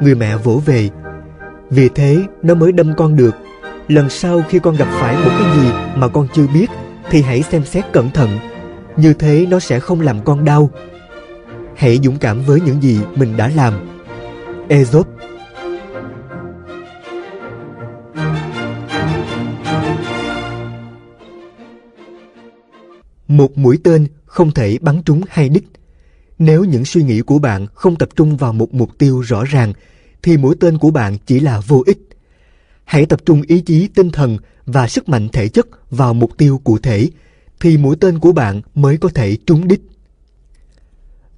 [0.00, 0.88] Người mẹ vỗ về.
[1.70, 3.34] Vì thế nó mới đâm con được.
[3.88, 6.66] Lần sau khi con gặp phải một cái gì mà con chưa biết
[7.10, 8.38] thì hãy xem xét cẩn thận.
[8.96, 10.70] Như thế nó sẽ không làm con đau.
[11.76, 13.74] hãy dũng cảm với những gì mình đã làm.
[14.68, 15.19] Aesop
[23.40, 25.64] Một mũi tên không thể bắn trúng hai đích.
[26.38, 29.72] Nếu những suy nghĩ của bạn không tập trung vào một mục tiêu rõ ràng,
[30.22, 31.98] thì mũi tên của bạn chỉ là vô ích.
[32.84, 36.60] Hãy tập trung ý chí tinh thần và sức mạnh thể chất vào mục tiêu
[36.64, 37.08] cụ thể,
[37.60, 39.80] thì mũi tên của bạn mới có thể trúng đích.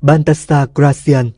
[0.00, 1.30] Baltasar Gracian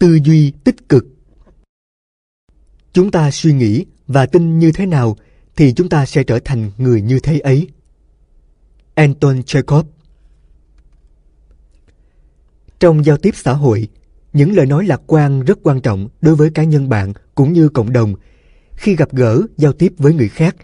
[0.00, 1.06] Tư duy tích cực
[2.92, 5.16] Chúng ta suy nghĩ và tin như thế nào
[5.56, 7.68] thì chúng ta sẽ trở thành người như thế ấy.
[8.94, 9.86] Anton Chekhov
[12.78, 13.88] Trong giao tiếp xã hội,
[14.32, 17.68] những lời nói lạc quan rất quan trọng đối với cá nhân bạn cũng như
[17.68, 18.14] cộng đồng.
[18.76, 20.56] Khi gặp gỡ, giao tiếp với người khác,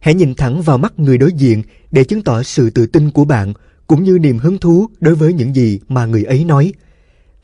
[0.00, 3.24] hãy nhìn thẳng vào mắt người đối diện để chứng tỏ sự tự tin của
[3.24, 3.52] bạn
[3.86, 6.72] cũng như niềm hứng thú đối với những gì mà người ấy nói.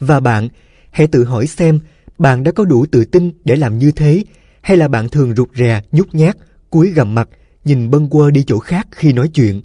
[0.01, 0.48] Và bạn,
[0.97, 1.81] hãy tự hỏi xem
[2.18, 4.24] bạn đã có đủ tự tin để làm như thế
[4.62, 6.36] hay là bạn thường rụt rè, nhút nhát,
[6.70, 7.28] cúi gằm mặt,
[7.64, 9.60] nhìn bâng quơ đi chỗ khác khi nói chuyện.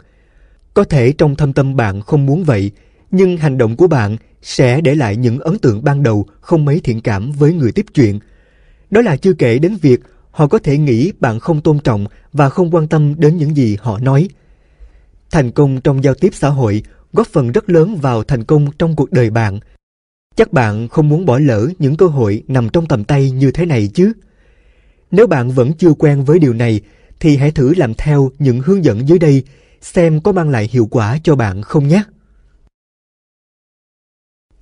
[0.73, 2.71] Có thể trong thâm tâm bạn không muốn vậy,
[3.11, 6.79] nhưng hành động của bạn sẽ để lại những ấn tượng ban đầu không mấy
[6.79, 8.19] thiện cảm với người tiếp chuyện.
[8.89, 9.99] Đó là chưa kể đến việc
[10.31, 13.77] họ có thể nghĩ bạn không tôn trọng và không quan tâm đến những gì
[13.81, 14.29] họ nói.
[15.31, 16.83] Thành công trong giao tiếp xã hội
[17.13, 19.59] góp phần rất lớn vào thành công trong cuộc đời bạn.
[20.35, 23.65] Chắc bạn không muốn bỏ lỡ những cơ hội nằm trong tầm tay như thế
[23.65, 24.13] này chứ?
[25.11, 26.81] Nếu bạn vẫn chưa quen với điều này,
[27.19, 29.43] thì hãy thử làm theo những hướng dẫn dưới đây,
[29.81, 32.03] xem có mang lại hiệu quả cho bạn không nhé.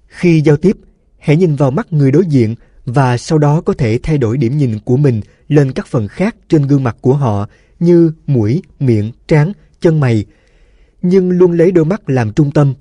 [0.07, 0.77] Khi giao tiếp,
[1.17, 2.55] hãy nhìn vào mắt người đối diện
[2.85, 6.35] và sau đó có thể thay đổi điểm nhìn của mình lên các phần khác
[6.49, 7.47] trên gương mặt của họ
[7.79, 9.51] như mũi, miệng, trán,
[9.81, 10.25] chân mày,
[11.01, 12.73] nhưng luôn lấy đôi mắt làm trung tâm.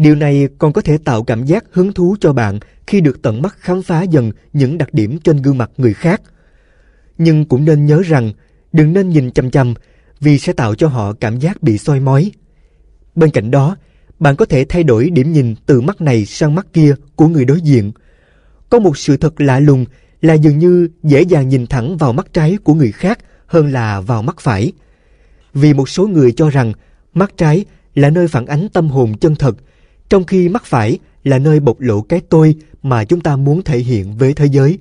[0.00, 3.42] Điều này còn có thể tạo cảm giác hứng thú cho bạn khi được tận
[3.42, 6.22] mắt khám phá dần những đặc điểm trên gương mặt người khác.
[7.18, 8.32] Nhưng cũng nên nhớ rằng
[8.72, 9.74] đừng nên nhìn chăm chăm
[10.20, 12.32] vì sẽ tạo cho họ cảm giác bị soi mói.
[13.14, 13.76] Bên cạnh đó,
[14.18, 17.44] bạn có thể thay đổi điểm nhìn từ mắt này sang mắt kia của người
[17.44, 17.92] đối diện.
[18.70, 19.84] Có một sự thật lạ lùng
[20.20, 24.00] là dường như dễ dàng nhìn thẳng vào mắt trái của người khác hơn là
[24.00, 24.72] vào mắt phải.
[25.54, 26.72] Vì một số người cho rằng
[27.14, 27.64] mắt trái
[27.94, 29.56] là nơi phản ánh tâm hồn chân thật,
[30.10, 33.78] trong khi mắt phải là nơi bộc lộ cái tôi mà chúng ta muốn thể
[33.78, 34.78] hiện với thế giới.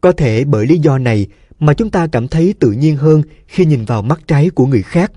[0.00, 1.26] Có thể bởi lý do này
[1.58, 4.82] mà chúng ta cảm thấy tự nhiên hơn khi nhìn vào mắt trái của người
[4.82, 5.12] khác.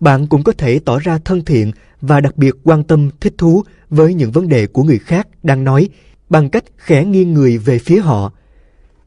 [0.00, 3.62] Bạn cũng có thể tỏ ra thân thiện và đặc biệt quan tâm, thích thú
[3.90, 5.88] với những vấn đề của người khác đang nói
[6.28, 8.32] bằng cách khẽ nghiêng người về phía họ.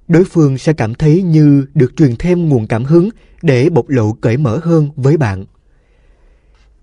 [0.07, 3.09] Đối phương sẽ cảm thấy như được truyền thêm nguồn cảm hứng
[3.41, 5.45] để bộc lộ cởi mở hơn với bạn.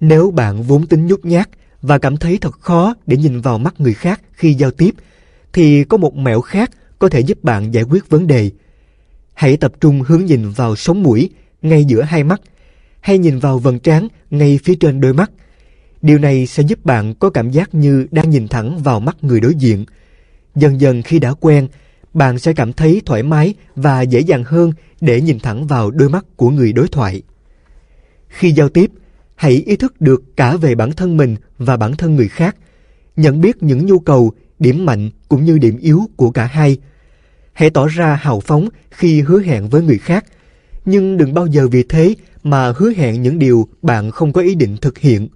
[0.00, 1.48] Nếu bạn vốn tính nhút nhát
[1.86, 4.94] và cảm thấy thật khó để nhìn vào mắt người khác khi giao tiếp,
[5.52, 8.50] thì có một mẹo khác có thể giúp bạn giải quyết vấn đề.
[9.34, 11.30] Hãy tập trung hướng nhìn vào sống mũi
[11.62, 12.40] ngay giữa hai mắt,
[13.00, 15.30] hay nhìn vào vầng trán ngay phía trên đôi mắt–
[16.04, 19.40] Điều này sẽ giúp bạn có cảm giác như đang nhìn thẳng vào mắt người
[19.40, 19.84] đối diện.
[20.54, 21.68] Dần dần khi đã quen,
[22.14, 26.08] bạn sẽ cảm thấy thoải mái và dễ dàng hơn để nhìn thẳng vào đôi
[26.08, 27.22] mắt của người đối thoại.
[28.28, 28.90] Khi giao tiếp,
[29.34, 32.56] hãy ý thức được cả về bản thân mình và bản thân người khác,
[33.16, 36.78] nhận biết những nhu cầu, điểm mạnh cũng như điểm yếu của cả hai.
[37.52, 40.24] Hãy tỏ ra hào phóng khi hứa hẹn với người khác,
[40.84, 44.54] nhưng đừng bao giờ vì thế mà hứa hẹn những điều bạn không có ý
[44.54, 45.28] định thực hiện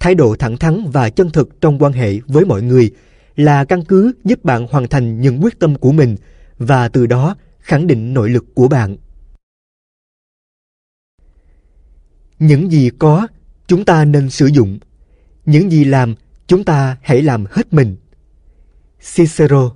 [0.00, 2.90] thái độ thẳng thắn và chân thực trong quan hệ với mọi người
[3.36, 6.16] là căn cứ giúp bạn hoàn thành những quyết tâm của mình
[6.58, 8.96] và từ đó khẳng định nội lực của bạn.
[12.38, 13.26] Những gì có,
[13.66, 14.78] chúng ta nên sử dụng.
[15.46, 16.14] Những gì làm,
[16.46, 17.96] chúng ta hãy làm hết mình.
[19.14, 19.70] Cicero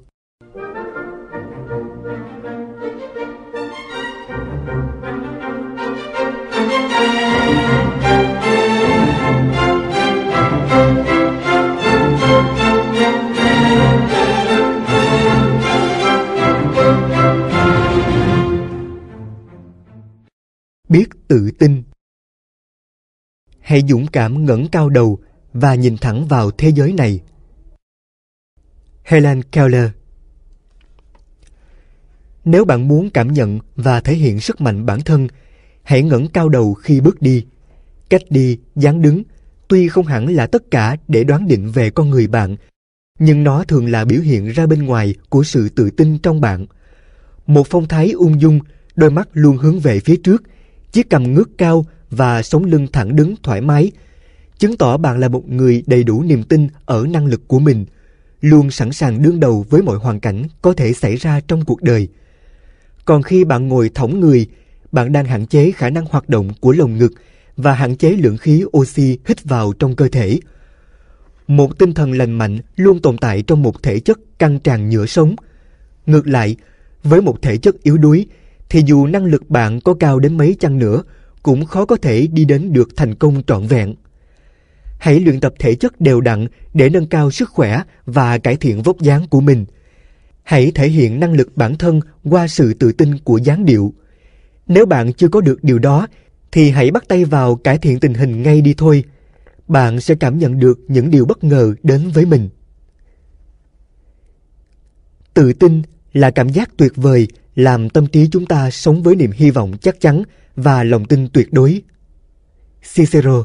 [20.88, 21.89] biết tự tin
[23.70, 25.18] hãy dũng cảm ngẩng cao đầu
[25.52, 27.20] và nhìn thẳng vào thế giới này.
[29.02, 29.88] Helen keller.
[32.44, 35.28] Nếu bạn muốn cảm nhận và thể hiện sức mạnh bản thân
[35.82, 37.46] hãy ngẩng cao đầu khi bước đi.
[38.08, 39.22] Cách đi dáng đứng
[39.68, 42.56] tuy không hẳn là tất cả để đoán định về con người bạn
[43.18, 46.66] nhưng nó thường là biểu hiện ra bên ngoài của sự tự tin trong bạn.
[47.46, 48.60] Một phong thái ung dung,
[48.94, 50.42] đôi mắt luôn hướng về phía trước,
[50.92, 53.92] chiếc cằm ngước cao và sống lưng thẳng đứng thoải mái,
[54.58, 57.86] chứng tỏ bạn là một người đầy đủ niềm tin ở năng lực của mình,
[58.40, 61.82] luôn sẵn sàng đương đầu với mọi hoàn cảnh có thể xảy ra trong cuộc
[61.82, 62.08] đời.
[63.04, 64.46] Còn khi bạn ngồi thõng người,
[64.92, 67.12] bạn đang hạn chế khả năng hoạt động của lồng ngực
[67.56, 70.40] và hạn chế lượng khí oxy hít vào trong cơ thể.
[71.46, 75.06] Một tinh thần lành mạnh luôn tồn tại trong một thể chất căng tràn nhựa
[75.06, 75.36] sống.
[76.06, 76.56] Ngược lại,
[77.02, 78.26] với một thể chất yếu đuối,
[78.68, 81.02] thì dù năng lực bạn có cao đến mấy chăng nữa,
[81.42, 83.94] cũng khó có thể đi đến được thành công trọn vẹn.
[84.98, 88.82] Hãy luyện tập thể chất đều đặn để nâng cao sức khỏe và cải thiện
[88.82, 89.64] vóc dáng của mình.
[90.42, 93.94] Hãy thể hiện năng lực bản thân qua sự tự tin của dáng điệu.
[94.66, 96.06] Nếu bạn chưa có được điều đó,
[96.52, 99.04] thì hãy bắt tay vào cải thiện tình hình ngay đi thôi.
[99.68, 102.48] Bạn sẽ cảm nhận được những điều bất ngờ đến với mình.
[105.34, 109.30] Tự tin là cảm giác tuyệt vời làm tâm trí chúng ta sống với niềm
[109.30, 110.22] hy vọng chắc chắn
[110.62, 111.82] và lòng tin tuyệt đối.
[112.94, 113.44] Cicero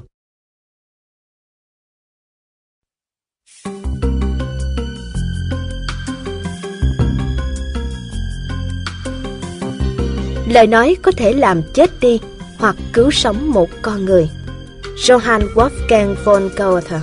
[10.48, 12.20] Lời nói có thể làm chết đi
[12.58, 14.30] hoặc cứu sống một con người.
[14.96, 17.00] Johann Wolfgang von Goethe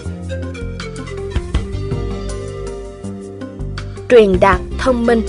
[4.08, 5.22] Truyền đạt thông minh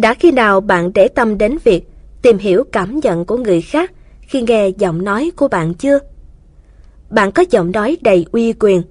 [0.00, 1.88] Đã khi nào bạn để tâm đến việc
[2.22, 5.98] tìm hiểu cảm nhận của người khác khi nghe giọng nói của bạn chưa?
[7.10, 8.82] Bạn có giọng nói đầy uy quyền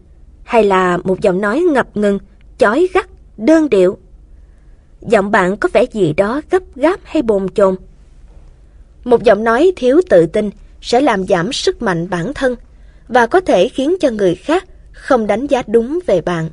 [0.43, 2.19] hay là một giọng nói ngập ngừng,
[2.57, 3.97] chói gắt, đơn điệu?
[5.01, 7.75] Giọng bạn có vẻ gì đó gấp gáp hay bồn chồn?
[9.03, 10.49] Một giọng nói thiếu tự tin
[10.81, 12.55] sẽ làm giảm sức mạnh bản thân
[13.07, 16.49] và có thể khiến cho người khác không đánh giá đúng về bạn.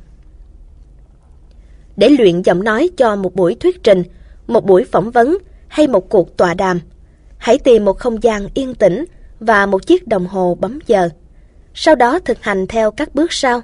[1.97, 4.03] Để luyện giọng nói cho một buổi thuyết trình
[4.47, 5.37] một buổi phỏng vấn
[5.67, 6.79] hay một cuộc tọa đàm,
[7.37, 9.05] hãy tìm một không gian yên tĩnh
[9.39, 11.09] và một chiếc đồng hồ bấm giờ.
[11.73, 13.61] Sau đó thực hành theo các bước sau.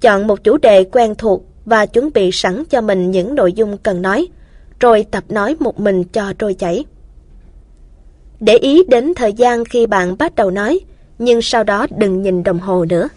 [0.00, 3.78] Chọn một chủ đề quen thuộc và chuẩn bị sẵn cho mình những nội dung
[3.78, 4.28] cần nói,
[4.80, 6.84] rồi tập nói một mình cho trôi chảy.
[8.40, 10.80] Để ý đến thời gian khi bạn bắt đầu nói,
[11.18, 13.08] nhưng sau đó đừng nhìn đồng hồ nữa.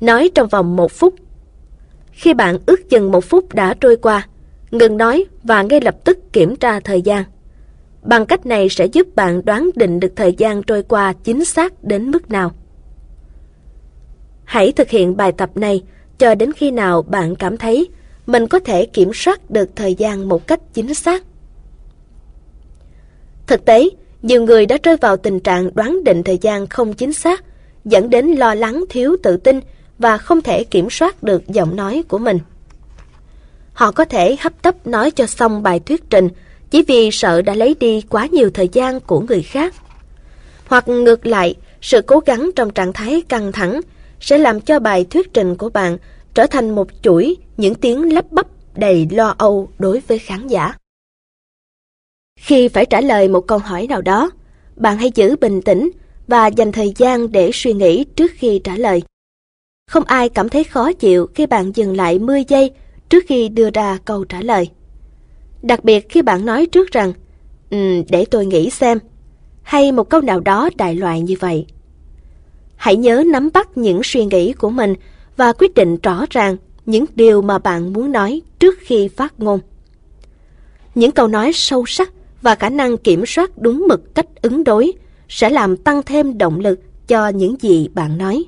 [0.00, 1.14] Nói trong vòng một phút
[2.12, 4.28] khi bạn ước chừng một phút đã trôi qua,
[4.70, 7.24] ngừng nói và ngay lập tức kiểm tra thời gian.
[8.02, 11.84] Bằng cách này sẽ giúp bạn đoán định được thời gian trôi qua chính xác
[11.84, 12.52] đến mức nào.
[14.44, 15.82] Hãy thực hiện bài tập này
[16.18, 17.88] cho đến khi nào bạn cảm thấy
[18.26, 21.22] mình có thể kiểm soát được thời gian một cách chính xác.
[23.46, 23.88] Thực tế,
[24.22, 27.44] nhiều người đã rơi vào tình trạng đoán định thời gian không chính xác,
[27.84, 29.60] dẫn đến lo lắng thiếu tự tin
[30.00, 32.38] và không thể kiểm soát được giọng nói của mình.
[33.72, 36.28] Họ có thể hấp tấp nói cho xong bài thuyết trình
[36.70, 39.74] chỉ vì sợ đã lấy đi quá nhiều thời gian của người khác.
[40.66, 43.80] Hoặc ngược lại, sự cố gắng trong trạng thái căng thẳng
[44.20, 45.98] sẽ làm cho bài thuyết trình của bạn
[46.34, 50.74] trở thành một chuỗi những tiếng lắp bắp đầy lo âu đối với khán giả.
[52.36, 54.30] Khi phải trả lời một câu hỏi nào đó,
[54.76, 55.90] bạn hãy giữ bình tĩnh
[56.26, 59.02] và dành thời gian để suy nghĩ trước khi trả lời.
[59.90, 62.70] Không ai cảm thấy khó chịu khi bạn dừng lại 10 giây
[63.08, 64.70] trước khi đưa ra câu trả lời.
[65.62, 67.12] Đặc biệt khi bạn nói trước rằng,
[67.70, 68.98] um, để tôi nghĩ xem,
[69.62, 71.66] hay một câu nào đó đại loại như vậy.
[72.76, 74.94] Hãy nhớ nắm bắt những suy nghĩ của mình
[75.36, 76.56] và quyết định rõ ràng
[76.86, 79.60] những điều mà bạn muốn nói trước khi phát ngôn.
[80.94, 82.12] Những câu nói sâu sắc
[82.42, 84.92] và khả năng kiểm soát đúng mực cách ứng đối
[85.28, 88.44] sẽ làm tăng thêm động lực cho những gì bạn nói.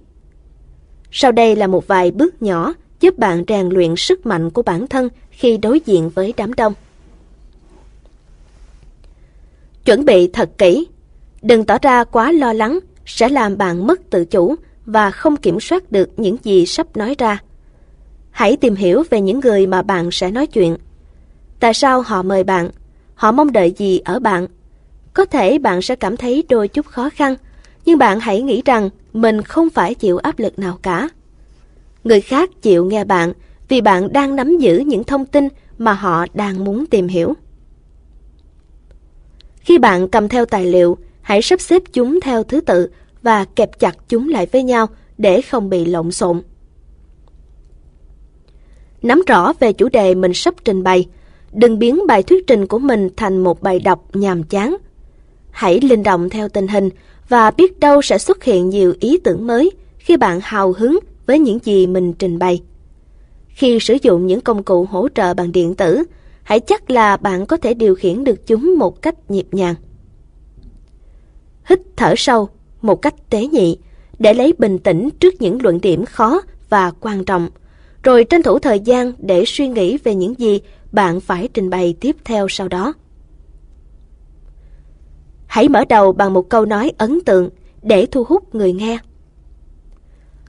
[1.13, 4.87] Sau đây là một vài bước nhỏ giúp bạn rèn luyện sức mạnh của bản
[4.87, 6.75] thân khi đối diện với đám đông.
[9.85, 10.87] Chuẩn bị thật kỹ.
[11.43, 14.55] Đừng tỏ ra quá lo lắng sẽ làm bạn mất tự chủ
[14.87, 17.43] và không kiểm soát được những gì sắp nói ra.
[18.31, 20.77] Hãy tìm hiểu về những người mà bạn sẽ nói chuyện.
[21.61, 22.71] Tại sao họ mời bạn?
[23.15, 24.47] Họ mong đợi gì ở bạn?
[25.15, 27.35] Có thể bạn sẽ cảm thấy đôi chút khó khăn,
[27.85, 31.09] nhưng bạn hãy nghĩ rằng mình không phải chịu áp lực nào cả.
[32.05, 33.33] Người khác chịu nghe bạn
[33.69, 35.49] vì bạn đang nắm giữ những thông tin
[35.79, 37.35] mà họ đang muốn tìm hiểu.
[39.61, 42.91] Khi bạn cầm theo tài liệu, hãy sắp xếp chúng theo thứ tự
[43.23, 44.87] và kẹp chặt chúng lại với nhau
[45.19, 46.43] để không bị lộn xộn.
[49.03, 51.09] Nắm rõ về chủ đề mình sắp trình bày,
[51.53, 54.77] đừng biến bài thuyết trình của mình thành một bài đọc nhàm chán.
[55.51, 56.91] Hãy linh động theo tình hình
[57.33, 61.39] và biết đâu sẽ xuất hiện nhiều ý tưởng mới khi bạn hào hứng với
[61.39, 62.63] những gì mình trình bày.
[63.49, 66.03] Khi sử dụng những công cụ hỗ trợ bằng điện tử,
[66.43, 69.75] hãy chắc là bạn có thể điều khiển được chúng một cách nhịp nhàng.
[71.65, 72.49] Hít thở sâu
[72.83, 73.79] một cách tế nhị
[74.19, 77.49] để lấy bình tĩnh trước những luận điểm khó và quan trọng,
[78.03, 80.61] rồi tranh thủ thời gian để suy nghĩ về những gì
[80.93, 82.95] bạn phải trình bày tiếp theo sau đó.
[85.53, 87.51] Hãy mở đầu bằng một câu nói ấn tượng
[87.83, 88.99] để thu hút người nghe.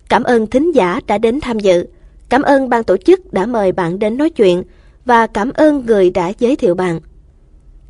[0.09, 1.85] Cảm ơn thính giả đã đến tham dự.
[2.29, 4.63] Cảm ơn ban tổ chức đã mời bạn đến nói chuyện
[5.05, 6.99] và cảm ơn người đã giới thiệu bạn.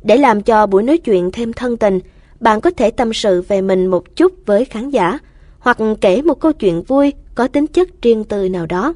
[0.02, 2.00] Để làm cho buổi nói chuyện thêm thân tình,
[2.40, 5.18] bạn có thể tâm sự về mình một chút với khán giả
[5.58, 8.94] hoặc kể một câu chuyện vui có tính chất riêng tư nào đó.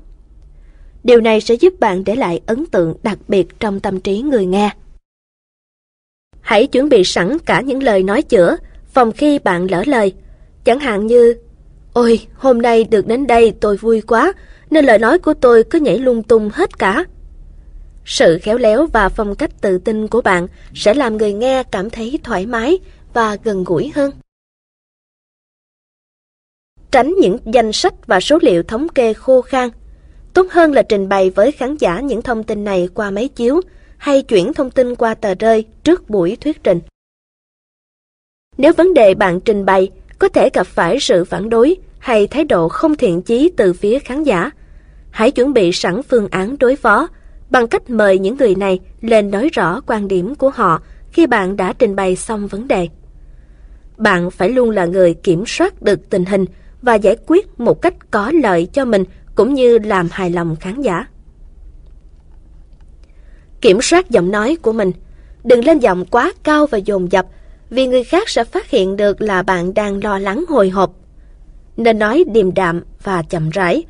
[1.04, 4.46] Điều này sẽ giúp bạn để lại ấn tượng đặc biệt trong tâm trí người
[4.46, 4.70] nghe.
[6.48, 8.56] Hãy chuẩn bị sẵn cả những lời nói chữa
[8.86, 10.14] phòng khi bạn lỡ lời.
[10.64, 11.36] Chẳng hạn như
[11.92, 14.32] Ôi, hôm nay được đến đây tôi vui quá,
[14.70, 17.04] nên lời nói của tôi cứ nhảy lung tung hết cả.
[18.04, 21.90] Sự khéo léo và phong cách tự tin của bạn sẽ làm người nghe cảm
[21.90, 22.78] thấy thoải mái
[23.14, 24.10] và gần gũi hơn.
[26.90, 29.68] Tránh những danh sách và số liệu thống kê khô khan.
[30.34, 33.60] Tốt hơn là trình bày với khán giả những thông tin này qua máy chiếu
[33.98, 36.80] hay chuyển thông tin qua tờ rơi trước buổi thuyết trình.
[38.56, 42.44] Nếu vấn đề bạn trình bày có thể gặp phải sự phản đối hay thái
[42.44, 44.50] độ không thiện chí từ phía khán giả,
[45.10, 47.08] hãy chuẩn bị sẵn phương án đối phó
[47.50, 51.56] bằng cách mời những người này lên nói rõ quan điểm của họ khi bạn
[51.56, 52.88] đã trình bày xong vấn đề.
[53.96, 56.44] Bạn phải luôn là người kiểm soát được tình hình
[56.82, 59.04] và giải quyết một cách có lợi cho mình
[59.34, 61.06] cũng như làm hài lòng khán giả.
[63.60, 64.92] Kiểm soát giọng nói của mình.
[65.44, 67.26] Đừng lên giọng quá cao và dồn dập,
[67.70, 70.94] vì người khác sẽ phát hiện được là bạn đang lo lắng hồi hộp.
[71.76, 73.84] Nên nói điềm đạm và chậm rãi.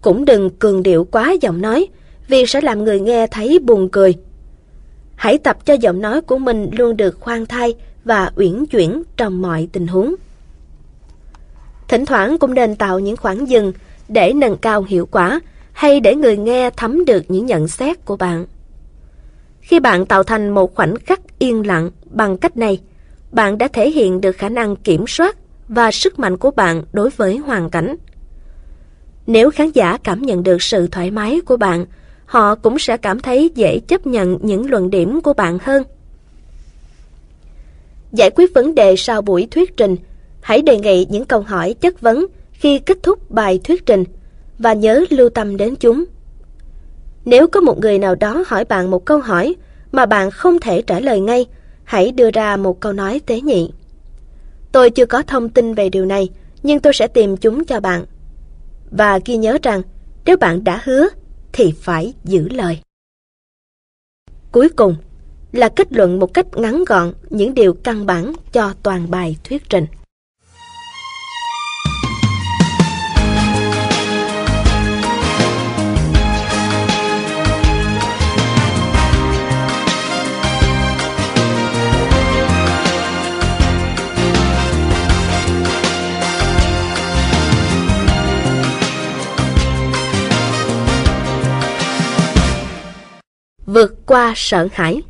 [0.00, 1.86] Cũng đừng cường điệu quá giọng nói,
[2.28, 4.14] vì sẽ làm người nghe thấy buồn cười.
[5.14, 7.74] Hãy tập cho giọng nói của mình luôn được khoan thai
[8.04, 10.14] và uyển chuyển trong mọi tình huống.
[11.88, 13.72] Thỉnh thoảng cũng nên tạo những khoảng dừng
[14.08, 15.40] để nâng cao hiệu quả
[15.72, 18.46] hay để người nghe thấm được những nhận xét của bạn.
[19.66, 22.80] Khi bạn tạo thành một khoảnh khắc yên lặng bằng cách này,
[23.32, 25.36] bạn đã thể hiện được khả năng kiểm soát
[25.68, 27.96] và sức mạnh của bạn đối với hoàn cảnh.
[29.26, 31.86] Nếu khán giả cảm nhận được sự thoải mái của bạn,
[32.26, 35.82] họ cũng sẽ cảm thấy dễ chấp nhận những luận điểm của bạn hơn.
[38.12, 39.96] Giải quyết vấn đề sau buổi thuyết trình,
[40.40, 44.04] hãy đề nghị những câu hỏi chất vấn khi kết thúc bài thuyết trình
[44.58, 46.04] và nhớ lưu tâm đến chúng.
[47.26, 49.54] Nếu có một người nào đó hỏi bạn một câu hỏi
[49.92, 51.46] mà bạn không thể trả lời ngay,
[51.84, 53.72] hãy đưa ra một câu nói tế nhị.
[54.72, 56.28] Tôi chưa có thông tin về điều này,
[56.62, 58.04] nhưng tôi sẽ tìm chúng cho bạn.
[58.90, 59.82] Và ghi nhớ rằng,
[60.24, 61.08] nếu bạn đã hứa,
[61.52, 62.78] thì phải giữ lời.
[64.52, 64.96] Cuối cùng
[65.52, 69.68] là kết luận một cách ngắn gọn những điều căn bản cho toàn bài thuyết
[69.68, 69.86] trình.
[93.66, 95.02] Vượt qua sợ hãi.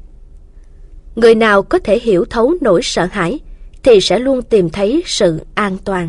[1.17, 3.41] Người nào có thể hiểu thấu nỗi sợ hãi
[3.83, 6.09] thì sẽ luôn tìm thấy sự an toàn.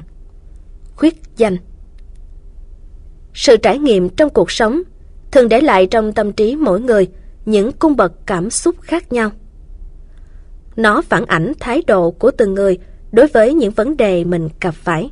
[0.95, 1.57] Khuyết danh
[3.33, 4.81] Sự trải nghiệm trong cuộc sống
[5.31, 7.07] thường để lại trong tâm trí mỗi người
[7.45, 9.31] những cung bậc cảm xúc khác nhau.
[10.75, 12.77] Nó phản ảnh thái độ của từng người
[13.11, 15.09] đối với những vấn đề mình gặp phải.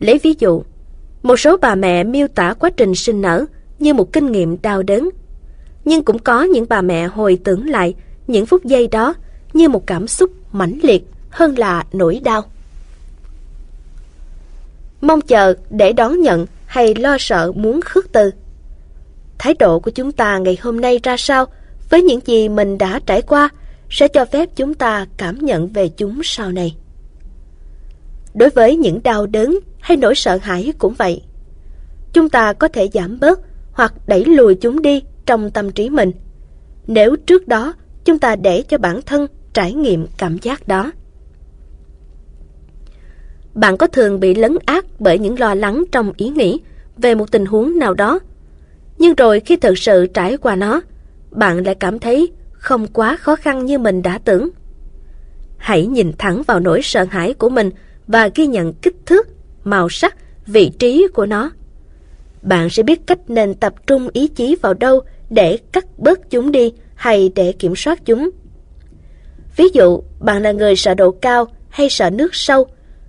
[0.00, 0.62] Lấy ví dụ,
[1.22, 3.44] một số bà mẹ miêu tả quá trình sinh nở
[3.78, 5.10] như một kinh nghiệm đau đớn
[5.88, 7.94] nhưng cũng có những bà mẹ hồi tưởng lại
[8.26, 9.14] những phút giây đó
[9.52, 12.42] như một cảm xúc mãnh liệt hơn là nỗi đau.
[15.00, 18.30] Mong chờ để đón nhận hay lo sợ muốn khước từ.
[19.38, 21.46] Thái độ của chúng ta ngày hôm nay ra sao
[21.90, 23.48] với những gì mình đã trải qua,
[23.90, 26.76] sẽ cho phép chúng ta cảm nhận về chúng sau này.
[28.34, 31.22] Đối với những đau đớn hay nỗi sợ hãi cũng vậy.
[32.12, 33.40] Chúng ta có thể giảm bớt
[33.72, 36.12] hoặc đẩy lùi chúng đi trong tâm trí mình.
[36.86, 37.74] Nếu trước đó
[38.04, 40.92] chúng ta để cho bản thân trải nghiệm cảm giác đó.
[43.54, 46.60] Bạn có thường bị lấn át bởi những lo lắng trong ý nghĩ
[46.96, 48.18] về một tình huống nào đó.
[48.98, 50.80] Nhưng rồi khi thực sự trải qua nó,
[51.30, 54.48] bạn lại cảm thấy không quá khó khăn như mình đã tưởng.
[55.56, 57.70] Hãy nhìn thẳng vào nỗi sợ hãi của mình
[58.06, 59.28] và ghi nhận kích thước,
[59.64, 61.50] màu sắc, vị trí của nó.
[62.42, 65.00] Bạn sẽ biết cách nên tập trung ý chí vào đâu
[65.30, 68.30] để cắt bớt chúng đi hay để kiểm soát chúng.
[69.56, 72.66] Ví dụ, bạn là người sợ độ cao hay sợ nước sâu,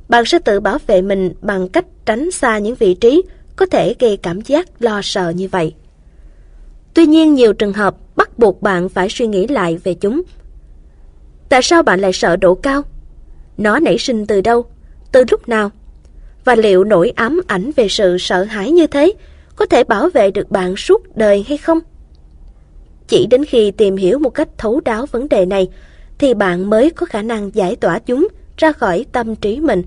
[0.09, 3.23] bạn sẽ tự bảo vệ mình bằng cách tránh xa những vị trí
[3.55, 5.73] có thể gây cảm giác lo sợ như vậy.
[6.93, 10.21] Tuy nhiên, nhiều trường hợp bắt buộc bạn phải suy nghĩ lại về chúng.
[11.49, 12.81] Tại sao bạn lại sợ độ cao?
[13.57, 14.65] Nó nảy sinh từ đâu?
[15.11, 15.71] Từ lúc nào?
[16.45, 19.13] Và liệu nỗi ám ảnh về sự sợ hãi như thế
[19.55, 21.79] có thể bảo vệ được bạn suốt đời hay không?
[23.09, 25.69] Chỉ đến khi tìm hiểu một cách thấu đáo vấn đề này
[26.17, 28.27] thì bạn mới có khả năng giải tỏa chúng
[28.57, 29.83] ra khỏi tâm trí mình,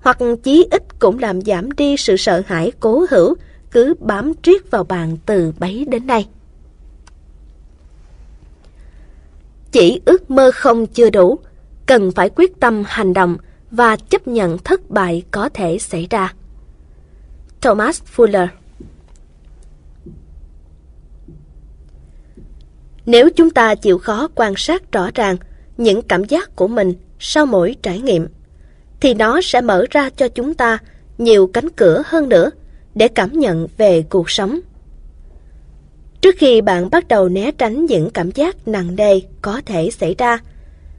[0.00, 3.34] hoặc chí ít cũng làm giảm đi sự sợ hãi cố hữu
[3.70, 6.28] cứ bám triết vào bạn từ bấy đến nay.
[9.72, 11.38] Chỉ ước mơ không chưa đủ,
[11.86, 13.36] cần phải quyết tâm hành động
[13.70, 16.32] và chấp nhận thất bại có thể xảy ra.
[17.60, 18.46] Thomas Fuller
[23.06, 25.36] Nếu chúng ta chịu khó quan sát rõ ràng
[25.76, 28.26] những cảm giác của mình sau mỗi trải nghiệm,
[29.00, 30.78] thì nó sẽ mở ra cho chúng ta
[31.18, 32.50] nhiều cánh cửa hơn nữa
[32.94, 34.60] để cảm nhận về cuộc sống.
[36.20, 40.14] Trước khi bạn bắt đầu né tránh những cảm giác nặng nề có thể xảy
[40.18, 40.38] ra,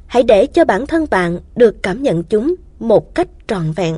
[0.07, 3.97] hãy để cho bản thân bạn được cảm nhận chúng một cách trọn vẹn.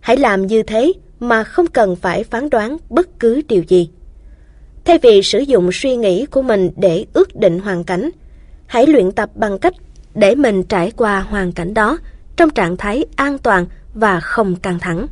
[0.00, 3.90] Hãy làm như thế mà không cần phải phán đoán bất cứ điều gì.
[4.86, 8.10] Thay vì sử dụng suy nghĩ của mình để ước định hoàn cảnh,
[8.66, 9.74] hãy luyện tập bằng cách
[10.14, 11.98] để mình trải qua hoàn cảnh đó
[12.36, 15.06] trong trạng thái an toàn và không căng thẳng.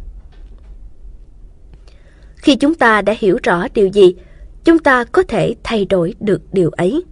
[2.37, 4.15] Khi chúng ta đã hiểu rõ điều gì,
[4.65, 7.05] chúng ta có thể thay đổi được điều ấy.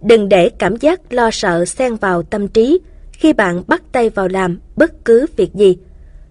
[0.00, 2.80] Đừng để cảm giác lo sợ xen vào tâm trí
[3.12, 5.76] khi bạn bắt tay vào làm bất cứ việc gì.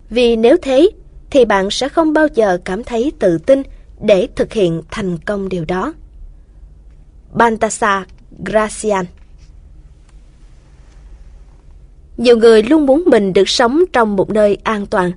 [0.10, 0.90] Vì nếu thế,
[1.30, 3.64] thì bạn sẽ không bao giờ cảm thấy tự tin
[4.04, 5.94] để thực hiện thành công điều đó.
[7.34, 8.04] Baltasar
[8.46, 9.06] Gracian
[12.18, 15.12] Nhiều người luôn muốn mình được sống trong một nơi an toàn,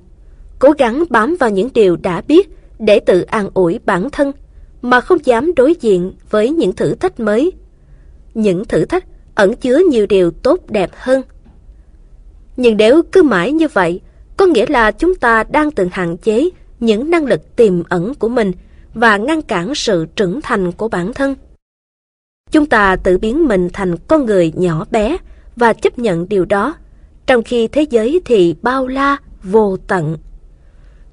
[0.59, 2.49] cố gắng bám vào những điều đã biết
[2.79, 4.31] để tự an ủi bản thân,
[4.81, 7.51] mà không dám đối diện với những thử thách mới.
[8.33, 9.05] Những thử thách
[9.35, 11.21] ẩn chứa nhiều điều tốt đẹp hơn.
[12.57, 14.01] Nhưng nếu cứ mãi như vậy,
[14.37, 16.49] có nghĩa là chúng ta đang tự hạn chế
[16.79, 18.51] những năng lực tiềm ẩn của mình
[18.97, 21.35] và ngăn cản sự trưởng thành của bản thân.
[22.51, 25.17] Chúng ta tự biến mình thành con người nhỏ bé
[25.55, 26.75] và chấp nhận điều đó,
[27.25, 30.17] trong khi thế giới thì bao la, vô tận.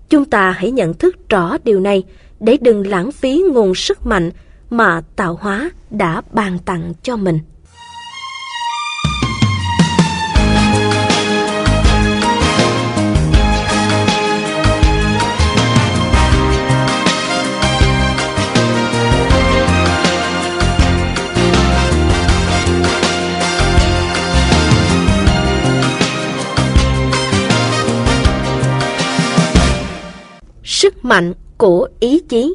[0.09, 2.05] Chúng ta hãy nhận thức rõ điều này
[2.41, 4.31] để đừng lãng phí nguồn sức mạnh
[4.71, 7.39] mà tạo hóa đã ban tặng cho mình.
[30.75, 32.55] Sức mạnh của ý chí.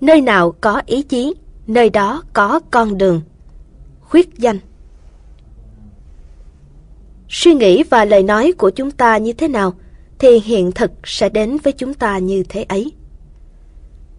[0.00, 1.34] Nơi nào có ý chí,
[1.66, 3.22] nơi đó có con đường.
[4.00, 4.58] Khuyết danh
[7.28, 9.74] Suy nghĩ và lời nói của chúng ta như thế nào,
[10.18, 12.92] thì hiện thực sẽ đến với chúng ta như thế ấy.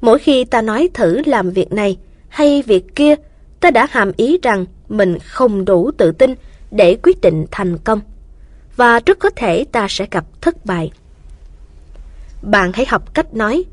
[0.01, 1.97] Mỗi khi ta nói thử làm việc này
[2.27, 3.15] hay việc kia,
[3.59, 6.35] ta đã hàm ý rằng mình không đủ tự tin
[6.71, 7.99] để quyết định thành công.
[8.75, 10.91] Và rất có thể ta sẽ gặp thất bại
[12.41, 13.65] bạn hãy học cách nói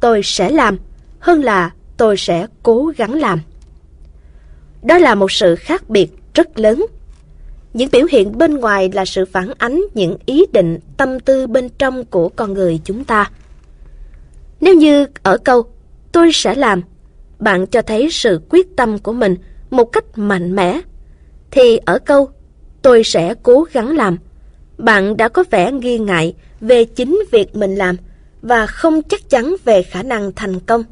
[0.00, 0.78] tôi sẽ làm
[1.18, 3.40] hơn là tôi sẽ cố gắng làm.
[4.82, 6.86] Đó là một sự khác biệt rất lớn.
[7.74, 11.68] Những biểu hiện bên ngoài là sự phản ánh những ý định, tâm tư bên
[11.78, 13.30] trong của con người chúng ta.
[14.60, 15.66] Nếu như ở câu
[16.12, 16.82] tôi sẽ làm,
[17.38, 19.36] bạn cho thấy sự quyết tâm của mình
[19.70, 20.80] một cách mạnh mẽ,
[21.50, 22.28] thì ở câu
[22.82, 24.18] tôi sẽ cố gắng làm,
[24.78, 27.96] bạn đã có vẻ nghi ngại về chính việc mình làm
[28.46, 30.84] và không chắc chắn về khả năng thành công.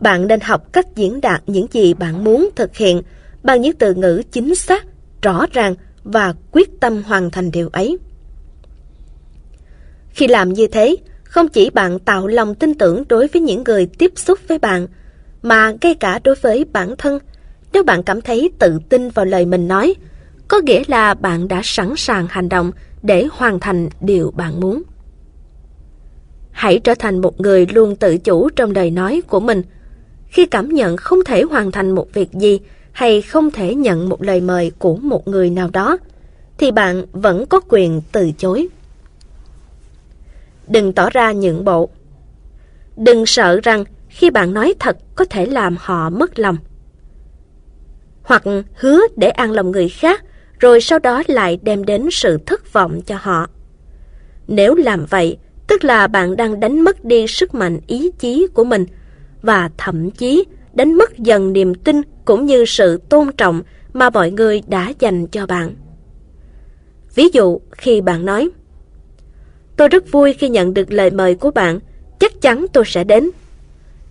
[0.00, 3.02] Bạn nên học cách diễn đạt những gì bạn muốn thực hiện
[3.42, 4.86] bằng những từ ngữ chính xác,
[5.22, 5.74] rõ ràng
[6.04, 7.98] và quyết tâm hoàn thành điều ấy.
[10.08, 13.86] Khi làm như thế, không chỉ bạn tạo lòng tin tưởng đối với những người
[13.86, 14.86] tiếp xúc với bạn,
[15.42, 17.18] mà ngay cả đối với bản thân,
[17.72, 19.94] nếu bạn cảm thấy tự tin vào lời mình nói,
[20.48, 22.72] có nghĩa là bạn đã sẵn sàng hành động
[23.02, 24.82] để hoàn thành điều bạn muốn.
[26.56, 29.62] Hãy trở thành một người luôn tự chủ trong lời nói của mình.
[30.28, 32.60] Khi cảm nhận không thể hoàn thành một việc gì
[32.92, 35.98] hay không thể nhận một lời mời của một người nào đó,
[36.58, 38.68] thì bạn vẫn có quyền từ chối.
[40.68, 41.88] Đừng tỏ ra nhượng bộ.
[42.96, 46.56] Đừng sợ rằng khi bạn nói thật có thể làm họ mất lòng.
[48.22, 48.42] Hoặc
[48.74, 50.24] hứa để an lòng người khác
[50.58, 53.46] rồi sau đó lại đem đến sự thất vọng cho họ.
[54.48, 58.64] Nếu làm vậy, tức là bạn đang đánh mất đi sức mạnh ý chí của
[58.64, 58.86] mình
[59.42, 63.62] và thậm chí đánh mất dần niềm tin cũng như sự tôn trọng
[63.92, 65.74] mà mọi người đã dành cho bạn.
[67.14, 68.50] Ví dụ khi bạn nói
[69.76, 71.78] Tôi rất vui khi nhận được lời mời của bạn,
[72.18, 73.30] chắc chắn tôi sẽ đến.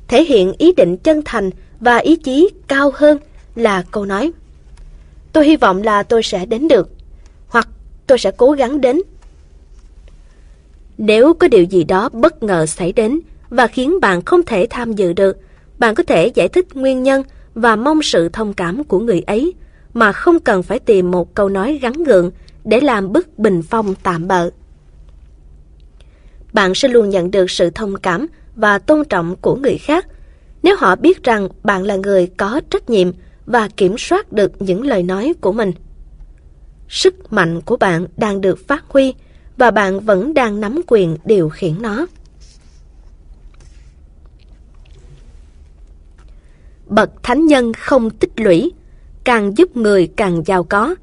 [0.07, 1.49] Thể hiện ý định chân thành
[1.79, 3.17] và ý chí cao hơn
[3.55, 4.31] là câu nói
[5.33, 6.89] Tôi hy vọng là tôi sẽ đến được,
[7.47, 7.67] hoặc
[8.07, 9.01] tôi sẽ cố gắng đến.
[10.97, 13.19] Nếu có điều gì đó bất ngờ xảy đến
[13.49, 15.37] và khiến bạn không thể tham dự được,
[15.79, 17.23] bạn có thể giải thích nguyên nhân
[17.53, 19.53] và mong sự thông cảm của người ấy
[19.93, 22.31] mà không cần phải tìm một câu nói gắn gượng
[22.63, 24.49] để làm bức bình phong tạm bợ.
[26.53, 30.07] Bạn sẽ luôn nhận được sự thông cảm và tôn trọng của người khác
[30.63, 33.11] nếu họ biết rằng bạn là người có trách nhiệm
[33.45, 35.71] và kiểm soát được những lời nói của mình.
[36.89, 39.13] Sức mạnh của bạn đang được phát huy
[39.57, 42.05] và bạn vẫn đang nắm quyền điều khiển nó.
[46.87, 48.71] Bậc thánh nhân không tích lũy,
[49.23, 50.95] càng giúp người càng giàu có,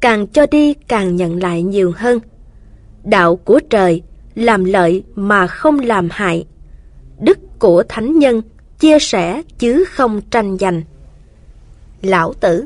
[0.00, 2.20] càng cho đi càng nhận lại nhiều hơn.
[3.04, 4.02] Đạo của trời
[4.34, 6.46] làm lợi mà không làm hại.
[7.20, 8.42] Đức của thánh nhân
[8.78, 10.82] chia sẻ chứ không tranh giành.
[12.02, 12.64] Lão Tử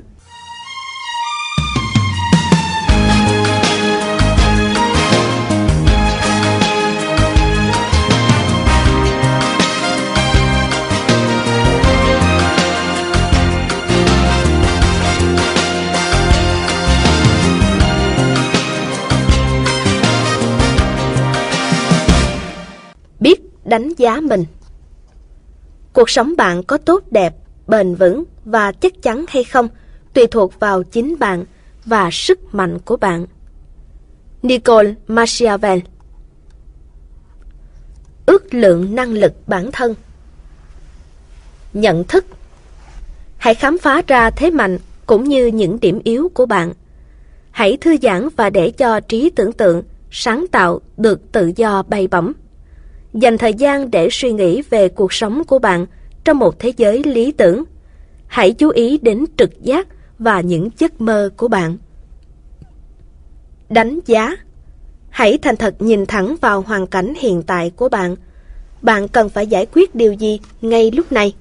[23.70, 24.44] đánh giá mình
[25.92, 27.34] Cuộc sống bạn có tốt đẹp
[27.66, 29.68] bền vững và chắc chắn hay không
[30.14, 31.44] tùy thuộc vào chính bạn
[31.84, 33.26] và sức mạnh của bạn.
[34.42, 35.78] Nicole Machiavel
[38.26, 39.94] Ước lượng năng lực bản thân
[41.72, 42.24] Nhận thức
[43.36, 46.72] Hãy khám phá ra thế mạnh cũng như những điểm yếu của bạn.
[47.51, 52.09] Hãy thư giãn và để cho trí tưởng tượng, sáng tạo được tự do bay
[52.09, 52.32] bổng.
[53.15, 55.87] Dành thời gian để suy nghĩ về cuộc sống của bạn–
[56.24, 57.65] trong một thế giới lý tưởng.
[58.27, 59.87] Hãy chú ý đến trực giác
[60.19, 61.77] và những giấc mơ của bạn.
[63.69, 64.37] Đánh giá
[65.11, 68.16] Hãy thành thật nhìn thẳng vào hoàn cảnh hiện tại của bạn.
[68.82, 71.35] Bạn cần phải giải quyết điều gì ngay lúc này?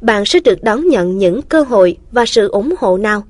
[0.00, 3.22] Bạn sẽ được đón nhận những cơ hội và sự ủng hộ nào?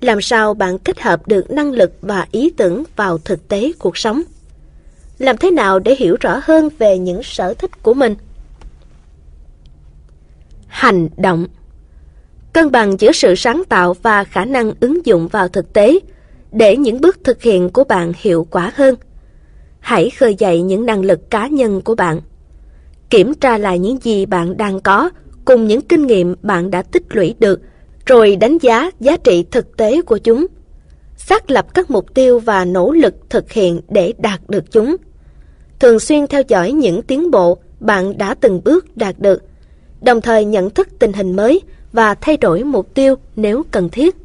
[0.00, 3.96] Làm sao bạn kết hợp được năng lực và ý tưởng vào thực tế cuộc
[3.96, 4.22] sống?
[5.18, 8.14] Làm thế nào để hiểu rõ hơn về những sở thích của mình?
[10.78, 11.46] hành động.
[12.52, 15.98] Cân bằng giữa sự sáng tạo và khả năng ứng dụng vào thực tế
[16.52, 18.94] để những bước thực hiện của bạn hiệu quả hơn.
[19.80, 22.20] Hãy khơi dậy những năng lực cá nhân của bạn.
[23.10, 25.10] Kiểm tra lại những gì bạn đang có
[25.44, 27.60] cùng những kinh nghiệm bạn đã tích lũy được,
[28.06, 30.46] rồi đánh giá giá trị thực tế của chúng.
[31.16, 34.96] Xác lập các mục tiêu và nỗ lực thực hiện để đạt được chúng.
[35.80, 39.42] Thường xuyên theo dõi những tiến bộ bạn đã từng bước đạt được
[40.00, 41.60] đồng thời nhận thức tình hình mới
[41.92, 44.16] và thay đổi mục tiêu nếu cần thiết.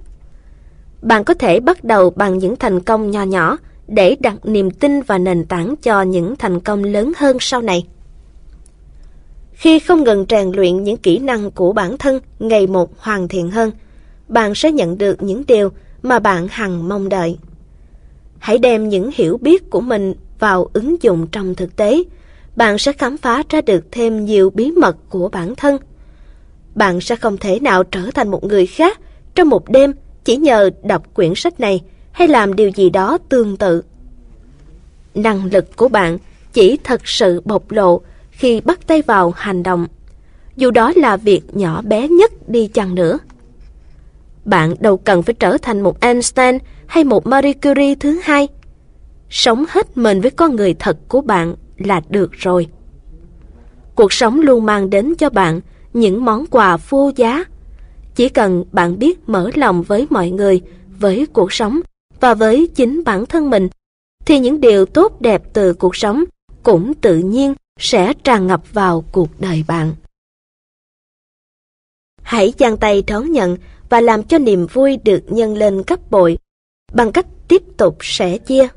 [1.02, 3.58] Bạn có thể bắt đầu bằng những thành công nho nhỏ
[3.88, 7.88] để đặt niềm tin và nền tảng cho những thành công lớn hơn sau này.
[9.54, 13.52] Khi không ngừng rèn luyện những kỹ năng của bản thân ngày một hoàn thiện
[13.52, 13.72] hơn,
[14.28, 15.70] bạn sẽ nhận được những điều
[16.02, 17.38] mà bạn hằng mong đợi.
[18.40, 22.04] Hãy đem những hiểu biết của mình vào ứng dụng trong thực tế,
[22.56, 25.78] bạn sẽ khám phá ra được thêm nhiều bí mật của bản thân.
[26.76, 29.00] Bạn sẽ không thể nào trở thành một người khác
[29.36, 29.94] trong một đêm
[30.26, 31.82] chỉ nhờ đọc quyển sách này
[32.12, 33.82] hay làm điều gì đó tương tự.
[35.16, 36.18] Năng lực của bạn
[36.54, 38.02] chỉ thật sự bộc lộ
[38.32, 39.88] khi bắt tay vào hành động,
[40.56, 43.20] dù đó là việc nhỏ bé nhất đi chăng nữa.
[44.46, 48.48] Bạn đâu cần phải trở thành một Einstein hay một Marie Curie thứ hai.
[49.34, 52.68] Sống hết mình với con người thật của bạn là được rồi.
[53.96, 55.62] Cuộc sống luôn mang đến cho bạn
[55.94, 57.44] những món quà vô giá.
[58.16, 60.62] Chỉ cần bạn biết mở lòng với mọi người,
[61.00, 61.80] với cuộc sống
[62.20, 63.70] và với chính bản thân mình,
[64.26, 66.24] thì những điều tốt đẹp từ cuộc sống
[66.64, 69.96] cũng tự nhiên sẽ tràn ngập vào cuộc đời bạn.
[72.22, 73.58] Hãy giang tay đón nhận
[73.90, 76.38] và làm cho niềm vui được nhân lên gấp bội
[76.94, 78.68] bằng cách tiếp tục sẻ chia.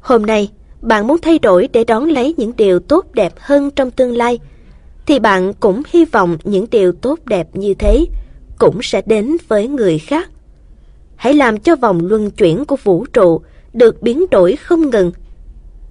[0.00, 0.50] Hôm nay,
[0.80, 4.38] bạn muốn thay đổi để đón lấy những điều tốt đẹp hơn trong tương lai,
[5.06, 8.06] thì bạn cũng hy vọng những điều tốt đẹp như thế
[8.58, 10.30] cũng sẽ đến với người khác.
[11.16, 13.40] Hãy làm cho vòng luân chuyển của vũ trụ
[13.72, 15.12] được biến đổi không ngừng.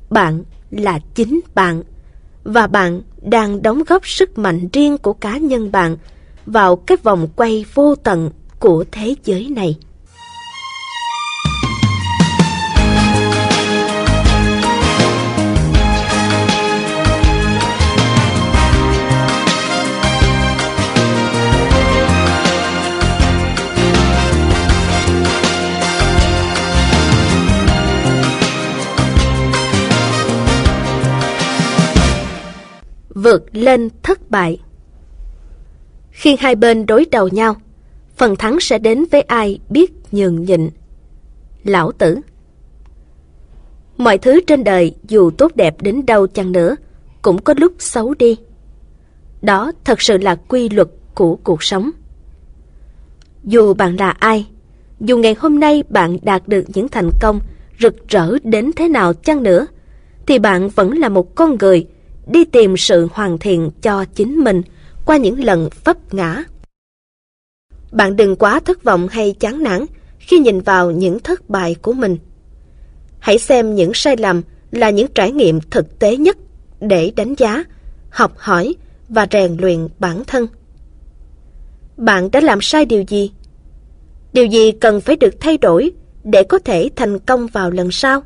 [0.10, 1.84] Bạn là chính bạn,
[2.44, 5.98] và bạn đang đóng góp sức mạnh riêng của cá nhân bạn
[6.46, 8.30] vào cái vòng quay vô tận
[8.60, 9.78] của thế giới này.
[33.18, 34.60] Vượt lên thất bại.
[36.12, 37.56] Khi hai bên đối đầu nhau,
[38.16, 40.70] phần thắng sẽ đến với ai biết nhường nhịn.
[41.64, 42.18] Lão tử
[43.98, 46.76] Mọi thứ trên đời dù tốt đẹp đến đâu chăng nữa,
[47.22, 48.38] cũng có lúc xấu đi.
[49.42, 51.92] Đó thật sự là quy luật của cuộc sống.
[53.44, 54.48] Dù bạn là ai,
[55.00, 57.40] dù ngày hôm nay bạn đạt được những thành công
[57.80, 59.68] rực rỡ đến thế nào chăng nữa,
[60.28, 61.88] thì bạn vẫn là một con người
[62.32, 64.62] đi tìm sự hoàn thiện cho chính mình
[65.06, 66.44] qua những lần vấp ngã.
[67.92, 69.86] Bạn đừng quá thất vọng hay chán nản
[70.20, 72.18] khi nhìn vào những thất bại của mình.
[73.20, 74.42] Hãy xem những sai lầm
[74.72, 76.38] là những trải nghiệm thực tế nhất
[76.80, 77.64] để đánh giá,
[78.10, 78.76] học hỏi
[79.10, 80.48] và rèn luyện bản thân.
[81.98, 83.32] Bạn đã làm sai điều gì?
[84.34, 85.92] Điều gì cần phải được thay đổi
[86.24, 88.22] để có thể thành công vào lần sau?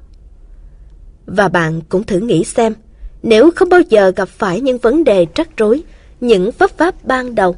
[1.26, 2.74] Và bạn cũng thử nghĩ xem,
[3.24, 5.84] nếu không bao giờ gặp phải những vấn đề rắc rối,
[6.22, 7.56] những vấp váp ban đầu,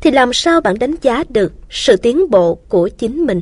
[0.00, 3.40] thì làm sao bạn đánh giá được sự tiến bộ của chính mình?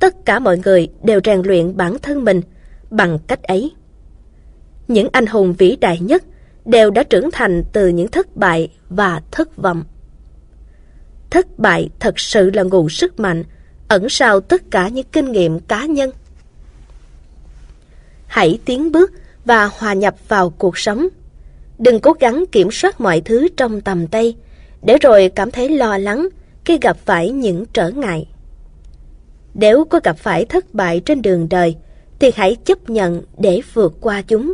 [0.00, 2.40] Tất cả mọi người đều rèn luyện bản thân mình
[2.90, 3.72] bằng cách ấy.
[4.88, 6.24] Những anh hùng vĩ đại nhất
[6.64, 9.84] đều đã trưởng thành từ những thất bại và thất vọng.
[11.30, 13.44] Thất bại thật sự là nguồn sức mạnh
[13.88, 16.10] ẩn sau tất cả những kinh nghiệm cá nhân.
[18.26, 19.12] Hãy tiến bước
[19.44, 21.08] và hòa nhập vào cuộc sống.
[21.78, 24.36] Đừng cố gắng kiểm soát mọi thứ trong tầm tay,
[24.82, 26.28] để rồi cảm thấy lo lắng
[26.64, 28.26] khi gặp phải những trở ngại.
[29.54, 31.76] Nếu có gặp phải thất bại trên đường đời,
[32.18, 34.52] thì hãy chấp nhận để vượt qua chúng.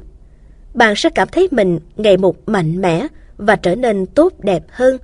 [0.75, 3.07] Bạn sẽ cảm thấy mình ngày một mạnh mẽ
[3.37, 4.97] và trở nên tốt đẹp hơn.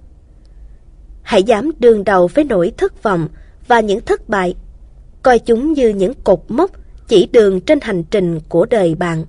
[1.23, 3.29] Hãy dám đương đầu với nỗi thất vọng
[3.69, 4.55] và những thất bại.
[5.23, 6.71] Coi chúng như những cột mốc
[7.09, 9.25] chỉ đường trên hành trình của đời bạn.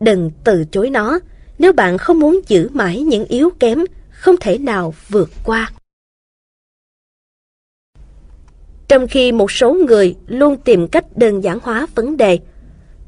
[0.00, 1.18] Đừng từ chối nó
[1.58, 5.70] nếu bạn không muốn giữ mãi những yếu kém không thể nào vượt qua.
[8.88, 12.38] Trong khi một số người luôn tìm cách đơn giản hóa vấn đề,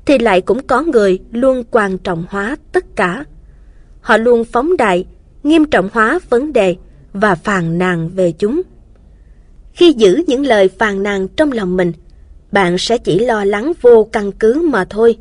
[0.06, 3.24] thì lại cũng có người luôn quan trọng hóa tất cả.
[4.00, 5.04] Họ luôn phóng đại,
[5.42, 6.76] nghiêm trọng hóa vấn đề
[7.12, 8.62] và phàn nàn về chúng.
[9.72, 11.92] Khi giữ những lời phàn nàn trong lòng mình,
[12.52, 15.18] bạn sẽ chỉ lo lắng vô căn cứ mà thôi.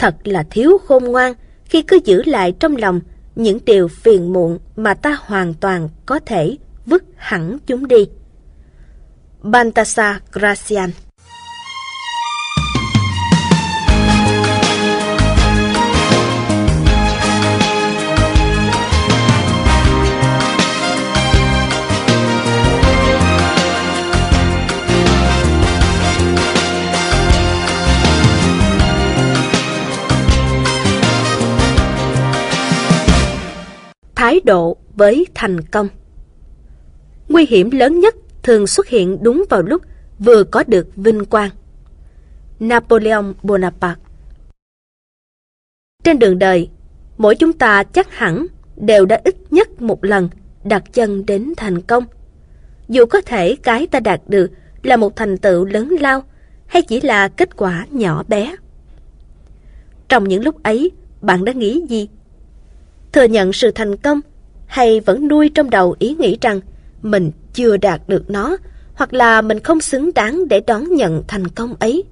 [0.00, 3.00] Thật là thiếu khôn ngoan khi cứ giữ lại trong lòng
[3.34, 6.56] những điều phiền muộn mà ta hoàn toàn có thể
[6.86, 8.08] vứt hẳn chúng đi.
[9.42, 10.90] Bantasa Gracian
[34.30, 35.88] thái độ với thành công.
[37.28, 39.82] Nguy hiểm lớn nhất thường xuất hiện đúng vào lúc
[40.18, 41.50] vừa có được vinh quang.
[42.60, 44.00] Napoleon Bonaparte
[46.04, 46.68] Trên đường đời,
[47.18, 48.46] mỗi chúng ta chắc hẳn
[48.76, 50.28] đều đã ít nhất một lần
[50.64, 52.04] đặt chân đến thành công.
[52.88, 54.50] Dù có thể cái ta đạt được
[54.82, 56.24] là một thành tựu lớn lao
[56.66, 58.56] hay chỉ là kết quả nhỏ bé.
[60.08, 60.90] Trong những lúc ấy,
[61.20, 62.08] bạn đã nghĩ gì
[63.12, 64.20] thừa nhận sự thành công
[64.66, 66.60] hay vẫn nuôi trong đầu ý nghĩ rằng
[67.02, 68.56] mình chưa đạt được nó
[68.94, 72.04] hoặc là mình không xứng đáng để đón nhận thành công ấy.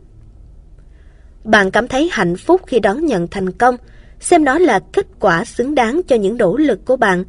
[1.45, 3.77] Bạn cảm thấy hạnh phúc khi đón nhận thành công,
[4.20, 7.25] xem nó là kết quả xứng đáng cho những nỗ lực của bạn.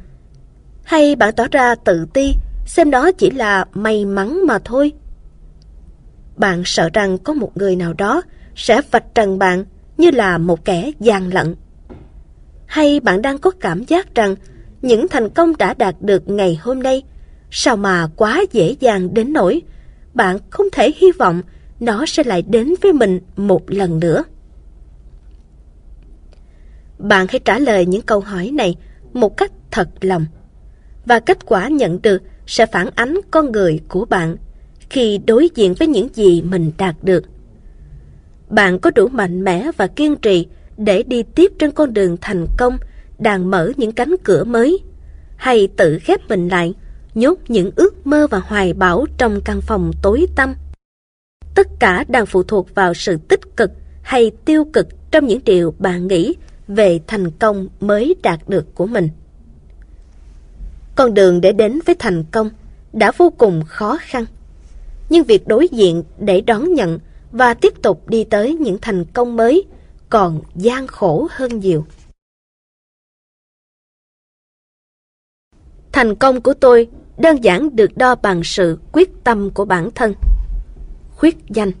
[0.84, 2.32] Hay bạn tỏ ra tự ti,
[2.66, 4.92] xem nó chỉ là may mắn mà thôi.
[6.36, 8.22] Bạn sợ rằng có một người nào đó
[8.56, 9.64] sẽ vạch trần bạn
[9.96, 11.54] như là một kẻ gian lận.
[12.70, 14.34] Hay bạn đang có cảm giác rằng
[14.82, 17.02] những thành công đã đạt được ngày hôm nay
[17.50, 19.62] sao mà quá dễ dàng đến nỗi
[20.14, 21.42] bạn không thể hy vọng
[21.80, 24.24] nó sẽ lại đến với mình một lần nữa.
[26.98, 28.76] Bạn hãy trả lời những câu hỏi này
[29.12, 30.26] một cách thật lòng,
[31.06, 34.36] và kết quả nhận được sẽ phản ánh con người của bạn
[34.90, 37.24] khi đối diện với những gì mình đạt được.
[38.48, 40.46] Bạn có đủ mạnh mẽ và kiên trì
[40.80, 42.78] để đi tiếp trên con đường thành công,
[43.18, 44.78] đang mở những cánh cửa mới
[45.36, 46.74] hay tự khép mình lại,
[47.14, 50.54] nhốt những ước mơ và hoài bão trong căn phòng tối tăm.
[51.54, 53.70] Tất cả đang phụ thuộc vào sự tích cực
[54.02, 56.34] hay tiêu cực trong những điều bạn nghĩ
[56.68, 59.08] về thành công mới đạt được của mình.
[60.96, 62.50] Con đường để đến với thành công
[62.92, 64.24] đã vô cùng khó khăn.
[65.08, 66.98] Nhưng việc đối diện để đón nhận
[67.32, 69.64] và tiếp tục đi tới những thành công mới
[70.10, 71.86] còn gian khổ hơn nhiều.
[75.92, 76.88] Thành công của tôi
[77.18, 80.14] đơn giản được đo bằng sự quyết tâm của bản thân.
[81.16, 81.72] Khuyết danh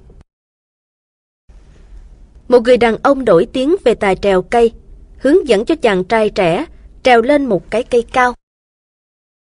[2.48, 4.72] Một người đàn ông nổi tiếng về tài trèo cây,
[5.18, 6.66] hướng dẫn cho chàng trai trẻ
[7.02, 8.34] trèo lên một cái cây cao.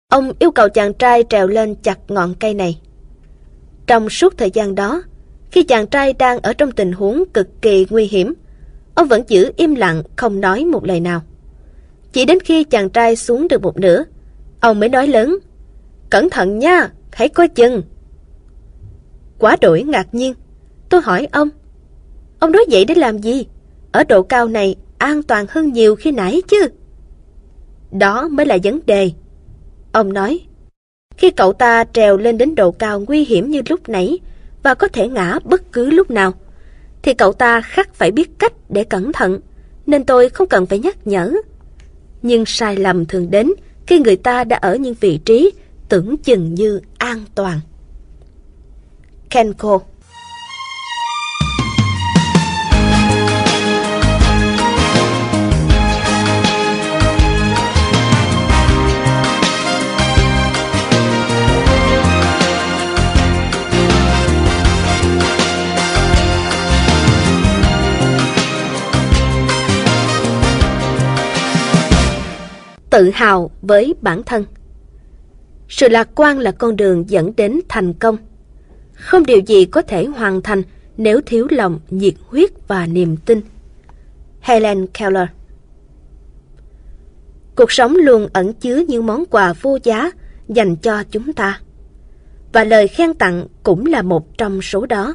[0.09, 2.81] Ông yêu cầu chàng trai trèo lên chặt ngọn cây này.
[3.87, 5.03] Trong suốt thời gian đó,
[5.51, 8.35] khi chàng trai đang ở trong tình huống cực kỳ nguy hiểm,
[8.95, 11.23] ông vẫn giữ im lặng không nói một lời nào.
[12.13, 14.05] Chỉ đến khi chàng trai xuống được một nửa,
[14.61, 15.39] ông mới nói lớn
[16.11, 17.83] Cẩn thận nha, hãy coi chừng.
[19.39, 20.35] Quá đổi ngạc nhiên,
[20.89, 21.49] tôi hỏi ông.
[22.39, 23.47] Ông nói vậy để làm gì?
[23.93, 26.69] Ở độ cao này an toàn hơn nhiều khi nãy chứ.
[27.91, 29.11] Đó mới là vấn đề.
[29.93, 30.41] Ông nói,
[31.17, 34.19] khi cậu ta trèo lên đến độ cao nguy hiểm như lúc nãy
[34.63, 36.33] và có thể ngã bất cứ lúc nào,
[37.03, 39.41] thì cậu ta khắc phải biết cách để cẩn thận,
[39.87, 41.33] nên tôi không cần phải nhắc nhở.
[42.23, 43.51] Nhưng sai lầm thường đến
[43.87, 45.51] khi người ta đã ở những vị trí
[45.89, 47.61] tưởng chừng như an toàn.
[49.31, 49.81] Kenko
[72.91, 74.45] tự hào với bản thân
[75.71, 78.17] sự lạc quan là con đường dẫn đến thành công.
[78.93, 80.63] Không điều gì có thể hoàn thành
[80.97, 83.41] nếu thiếu lòng, nhiệt huyết và niềm tin.
[84.41, 85.29] Helen Keller
[87.57, 90.11] Cuộc sống luôn ẩn chứa những món quà vô giá
[90.49, 91.61] dành cho chúng ta.
[92.53, 95.15] Và lời khen tặng cũng là một trong số đó.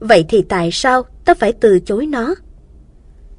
[0.00, 2.34] Vậy thì tại sao ta phải từ chối nó?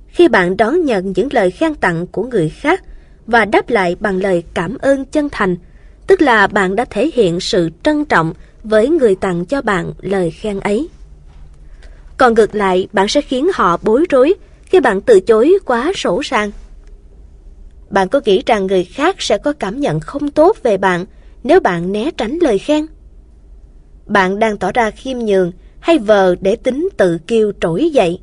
[0.07, 2.83] Khi bạn đón nhận những lời khen tặng của người khác
[3.29, 5.55] và đáp lại bằng lời cảm ơn chân thành
[6.07, 8.33] tức là bạn đã thể hiện sự trân trọng
[8.63, 10.89] với người tặng cho bạn lời khen ấy.
[12.17, 14.33] Còn ngược lại, bạn sẽ khiến họ bối rối
[14.65, 16.51] khi bạn từ chối quá sổ sàng.
[17.89, 21.05] Bạn có nghĩ rằng người khác sẽ có cảm nhận không tốt về bạn
[21.43, 22.85] nếu bạn né tránh lời khen?
[24.05, 28.19] Bạn đang tỏ ra khiêm nhường hay vờ để tính tự kiêu trỗi dậy?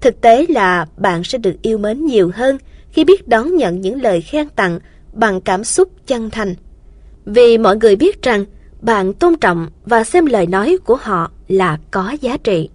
[0.00, 2.58] Thực tế là bạn sẽ được yêu mến nhiều hơn
[2.96, 4.78] khi biết đón nhận những lời khen tặng
[5.12, 6.54] bằng cảm xúc chân thành.
[7.24, 8.44] Vì mọi người biết rằng
[8.80, 12.68] bạn tôn trọng và xem lời nói của họ là có giá trị.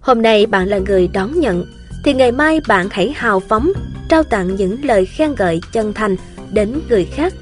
[0.00, 1.64] Hôm nay bạn là người đón nhận,
[2.04, 3.72] thì ngày mai bạn hãy hào phóng
[4.08, 6.16] trao tặng những lời khen ngợi chân thành
[6.52, 7.34] đến người khác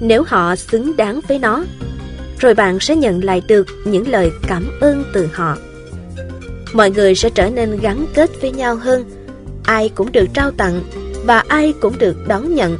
[0.00, 1.64] nếu họ xứng đáng với nó.
[2.38, 5.56] Rồi bạn sẽ nhận lại được những lời cảm ơn từ họ.
[6.72, 9.23] Mọi người sẽ trở nên gắn kết với nhau hơn,
[9.64, 10.80] ai cũng được trao tặng
[11.24, 12.78] và ai cũng được đón nhận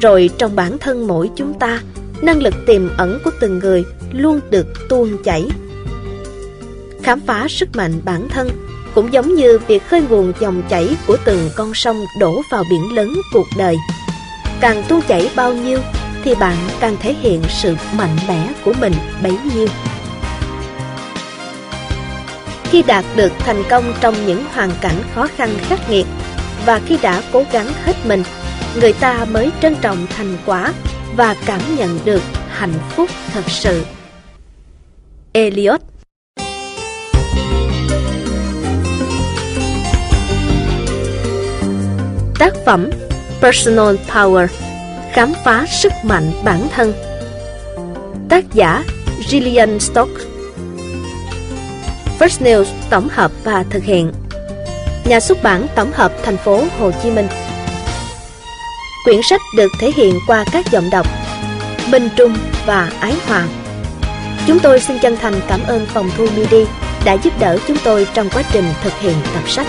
[0.00, 1.80] rồi trong bản thân mỗi chúng ta,
[2.22, 5.48] năng lực tiềm ẩn của từng người luôn được tuôn chảy.
[7.02, 8.50] Khám phá sức mạnh bản thân
[8.94, 12.94] cũng giống như việc khơi nguồn dòng chảy của từng con sông đổ vào biển
[12.94, 13.76] lớn cuộc đời.
[14.60, 15.78] Càng tuôn chảy bao nhiêu
[16.24, 18.92] thì bạn càng thể hiện sự mạnh mẽ của mình
[19.22, 19.66] bấy nhiêu.
[22.70, 26.06] Khi đạt được thành công trong những hoàn cảnh khó khăn khắc nghiệt
[26.66, 28.22] và khi đã cố gắng hết mình,
[28.80, 30.72] người ta mới trân trọng thành quả
[31.16, 33.84] và cảm nhận được hạnh phúc thật sự.
[35.32, 35.80] Eliot
[42.38, 42.90] Tác phẩm
[43.40, 44.46] Personal Power,
[45.12, 46.92] Khám phá sức mạnh bản thân
[48.28, 48.84] Tác giả
[49.28, 50.29] Gillian Stock
[52.20, 54.12] First News tổng hợp và thực hiện.
[55.04, 57.26] Nhà xuất bản tổng hợp thành phố Hồ Chí Minh.
[59.04, 61.06] Quyển sách được thể hiện qua các giọng đọc
[61.90, 62.36] Minh Trung
[62.66, 63.48] và Ái Hoàng.
[64.46, 66.64] Chúng tôi xin chân thành cảm ơn phòng thu MIDI
[67.04, 69.66] đã giúp đỡ chúng tôi trong quá trình thực hiện tập sách.